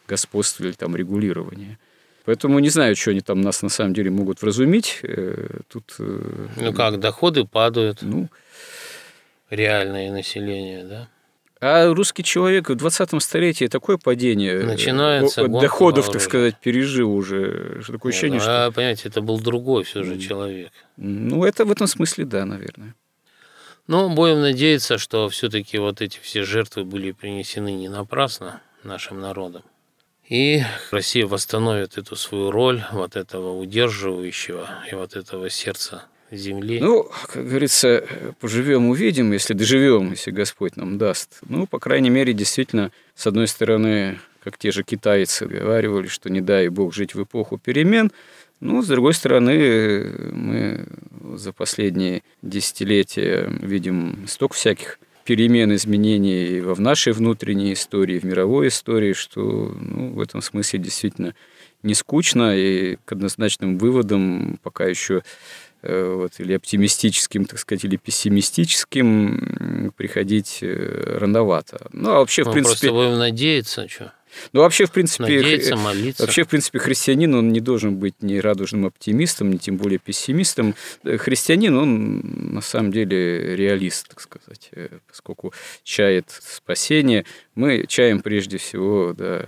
господство 0.08 0.66
или 0.66 0.74
там 0.74 0.98
регулирование. 0.98 1.78
Поэтому 2.26 2.60
не 2.60 2.70
знаю, 2.70 2.96
что 2.96 3.12
они 3.12 3.22
там 3.22 3.42
нас 3.42 3.62
на 3.62 3.70
самом 3.70 3.94
деле 3.94 4.10
могут 4.10 4.42
вразумить. 4.42 5.00
Э, 5.04 5.60
тут... 5.68 5.96
Э, 6.00 6.48
ну 6.58 6.74
как, 6.74 7.00
доходы 7.00 7.46
падают. 7.46 8.00
Ну, 8.02 8.30
реальное 9.50 10.12
население, 10.12 10.84
да? 10.86 11.10
А 11.60 11.94
русский 11.94 12.24
человек 12.24 12.70
в 12.70 12.76
20 12.76 13.22
столетии 13.24 13.68
такое 13.68 13.98
падение 13.98 14.54
э, 14.54 14.64
Начинается 14.64 15.48
доходов, 15.48 16.12
так 16.12 16.22
сказать, 16.22 16.58
пережил 16.60 17.14
уже. 17.14 17.82
Такое 17.88 18.12
ощущение, 18.12 18.40
ну, 18.40 18.44
что... 18.44 18.66
А, 18.66 18.72
понимаете, 18.72 19.08
это 19.08 19.22
был 19.22 19.40
другой 19.40 19.84
все 19.84 20.04
же 20.04 20.18
человек. 20.18 20.72
Ну, 20.98 21.46
это 21.46 21.66
в 21.66 21.72
этом 21.72 21.88
смысле, 21.88 22.26
да, 22.26 22.46
наверное. 22.46 22.96
Но 23.88 24.10
будем 24.10 24.42
надеяться, 24.42 24.98
что 24.98 25.28
все-таки 25.30 25.78
вот 25.78 26.02
эти 26.02 26.20
все 26.22 26.44
жертвы 26.44 26.86
были 26.86 27.12
принесены 27.12 27.74
не 27.74 27.90
напрасно 27.90 28.62
нашим 28.84 29.20
народом. 29.20 29.64
И 30.28 30.62
Россия 30.92 31.28
восстановит 31.28 31.98
эту 31.98 32.16
свою 32.16 32.50
роль 32.50 32.84
вот 32.92 33.16
этого 33.16 33.58
удерживающего 33.58 34.70
и 34.90 34.96
вот 34.96 35.16
этого 35.16 35.50
сердца 35.50 36.06
земли. 36.32 36.80
Ну, 36.80 37.10
как 37.28 37.46
говорится, 37.46 38.04
поживем, 38.40 38.88
увидим, 38.90 39.34
если 39.34 39.54
доживем, 39.54 40.12
если 40.12 40.32
Господь 40.32 40.76
нам 40.76 40.98
даст. 40.98 41.40
Ну, 41.48 41.68
по 41.68 41.80
крайней 41.80 42.10
мере, 42.10 42.34
действительно, 42.34 42.92
с 43.16 43.28
одной 43.28 43.48
стороны, 43.48 44.20
как 44.44 44.58
те 44.58 44.72
же 44.72 44.84
китайцы 44.84 45.46
говорили, 45.46 46.08
что 46.08 46.30
не 46.30 46.42
дай 46.42 46.70
Бог 46.70 46.94
жить 46.94 47.16
в 47.16 47.24
эпоху 47.24 47.58
перемен, 47.58 48.12
ну, 48.60 48.82
с 48.82 48.88
другой 48.88 49.14
стороны, 49.14 50.32
мы 50.32 50.86
за 51.36 51.52
последние 51.52 52.24
десятилетия 52.42 53.50
видим 53.62 54.26
столько 54.28 54.56
всяких 54.56 55.00
перемен, 55.24 55.74
изменений 55.76 56.62
во 56.62 56.74
в 56.74 56.80
нашей 56.80 57.14
внутренней 57.14 57.74
истории, 57.74 58.20
в 58.20 58.24
мировой 58.24 58.68
истории, 58.68 59.14
что 59.14 59.42
ну, 59.42 60.14
в 60.14 60.22
этом 60.22 60.42
смысле 60.42 60.80
действительно 60.80 61.34
не 61.82 61.94
скучно, 61.94 62.56
и 62.56 62.98
к 63.06 63.12
однозначным 63.12 63.78
выводам 63.78 64.60
пока 64.64 64.86
еще 64.86 65.24
э, 65.82 66.14
вот, 66.16 66.40
или 66.40 66.54
оптимистическим, 66.54 67.46
так 67.46 67.60
сказать, 67.60 67.84
или 67.86 67.98
пессимистическим 67.98 69.94
приходить 69.96 70.60
э, 70.62 71.18
рановато. 71.20 71.88
Ну, 71.92 72.10
а 72.12 72.20
вообще, 72.20 72.44
Мы 72.44 72.52
в 72.52 72.54
принципе... 72.54 72.88
просто 72.88 72.92
будем 72.92 73.18
надеяться, 73.18 73.88
что... 73.88 74.14
Ну, 74.52 74.62
вообще, 74.62 74.86
в 74.86 74.92
принципе, 74.92 75.24
Надеяться, 75.24 75.76
молиться. 75.76 76.24
вообще, 76.24 76.44
в 76.44 76.48
принципе, 76.48 76.80
христианин, 76.80 77.34
он 77.36 77.52
не 77.52 77.60
должен 77.60 77.96
быть 77.96 78.22
ни 78.22 78.38
радужным 78.38 78.86
оптимистом, 78.86 79.52
ни 79.52 79.58
тем 79.58 79.78
более 79.78 80.00
пессимистом. 80.00 80.76
Христианин, 81.04 81.76
он 81.78 82.54
на 82.54 82.62
самом 82.62 82.92
деле 82.92 83.56
реалист, 83.56 84.10
так 84.10 84.22
сказать, 84.22 84.70
э, 84.72 84.90
поскольку 85.08 85.54
чает 85.84 86.26
спасение. 86.30 87.26
Мы 87.56 87.86
чаем 87.88 88.22
прежде 88.22 88.58
всего 88.58 89.14
да, 89.18 89.46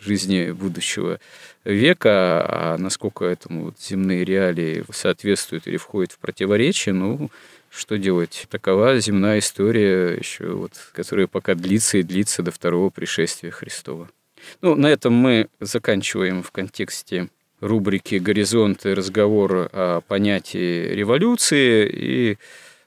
жизни 0.00 0.50
будущего 0.52 1.20
века, 1.64 2.44
а 2.46 2.76
насколько 2.78 3.24
этому 3.24 3.66
вот 3.66 3.80
земные 3.80 4.24
реалии 4.24 4.84
соответствуют 4.92 5.66
или 5.66 5.76
входят 5.76 6.12
в 6.12 6.18
противоречие, 6.18 6.94
ну, 6.94 7.30
что 7.70 7.98
делать? 7.98 8.46
Такова 8.50 8.98
земная 8.98 9.38
история, 9.38 10.16
еще 10.16 10.52
вот, 10.52 10.72
которая 10.92 11.26
пока 11.26 11.54
длится 11.54 11.98
и 11.98 12.02
длится 12.02 12.42
до 12.42 12.50
второго 12.50 12.90
пришествия 12.90 13.50
Христова. 13.50 14.10
Ну, 14.60 14.74
на 14.74 14.88
этом 14.88 15.12
мы 15.12 15.48
заканчиваем 15.60 16.42
в 16.42 16.50
контексте 16.50 17.28
рубрики 17.60 18.16
«Горизонты» 18.16 18.94
разговор 18.94 19.70
о 19.72 20.00
понятии 20.00 20.88
революции 20.94 21.88
и 21.88 22.38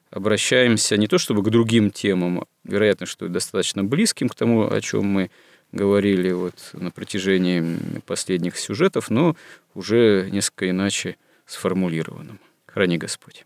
обращаемся 0.10 0.98
не 0.98 1.08
то 1.08 1.18
чтобы 1.18 1.44
к 1.44 1.50
другим 1.50 1.90
темам, 1.90 2.46
вероятно, 2.64 3.06
что 3.06 3.30
достаточно 3.30 3.84
близким 3.84 4.30
к 4.30 4.36
тому, 4.36 4.70
о 4.70 4.82
чем 4.82 5.06
мы 5.06 5.32
говорили 5.72 6.32
вот 6.32 6.56
на 6.74 6.92
протяжении 6.92 7.78
последних 8.06 8.58
сюжетов, 8.58 9.10
но 9.10 9.36
уже 9.74 10.30
несколько 10.32 10.70
иначе 10.70 11.18
сформулированным. 11.46 12.40
Храни 12.68 12.98
Господь. 12.98 13.46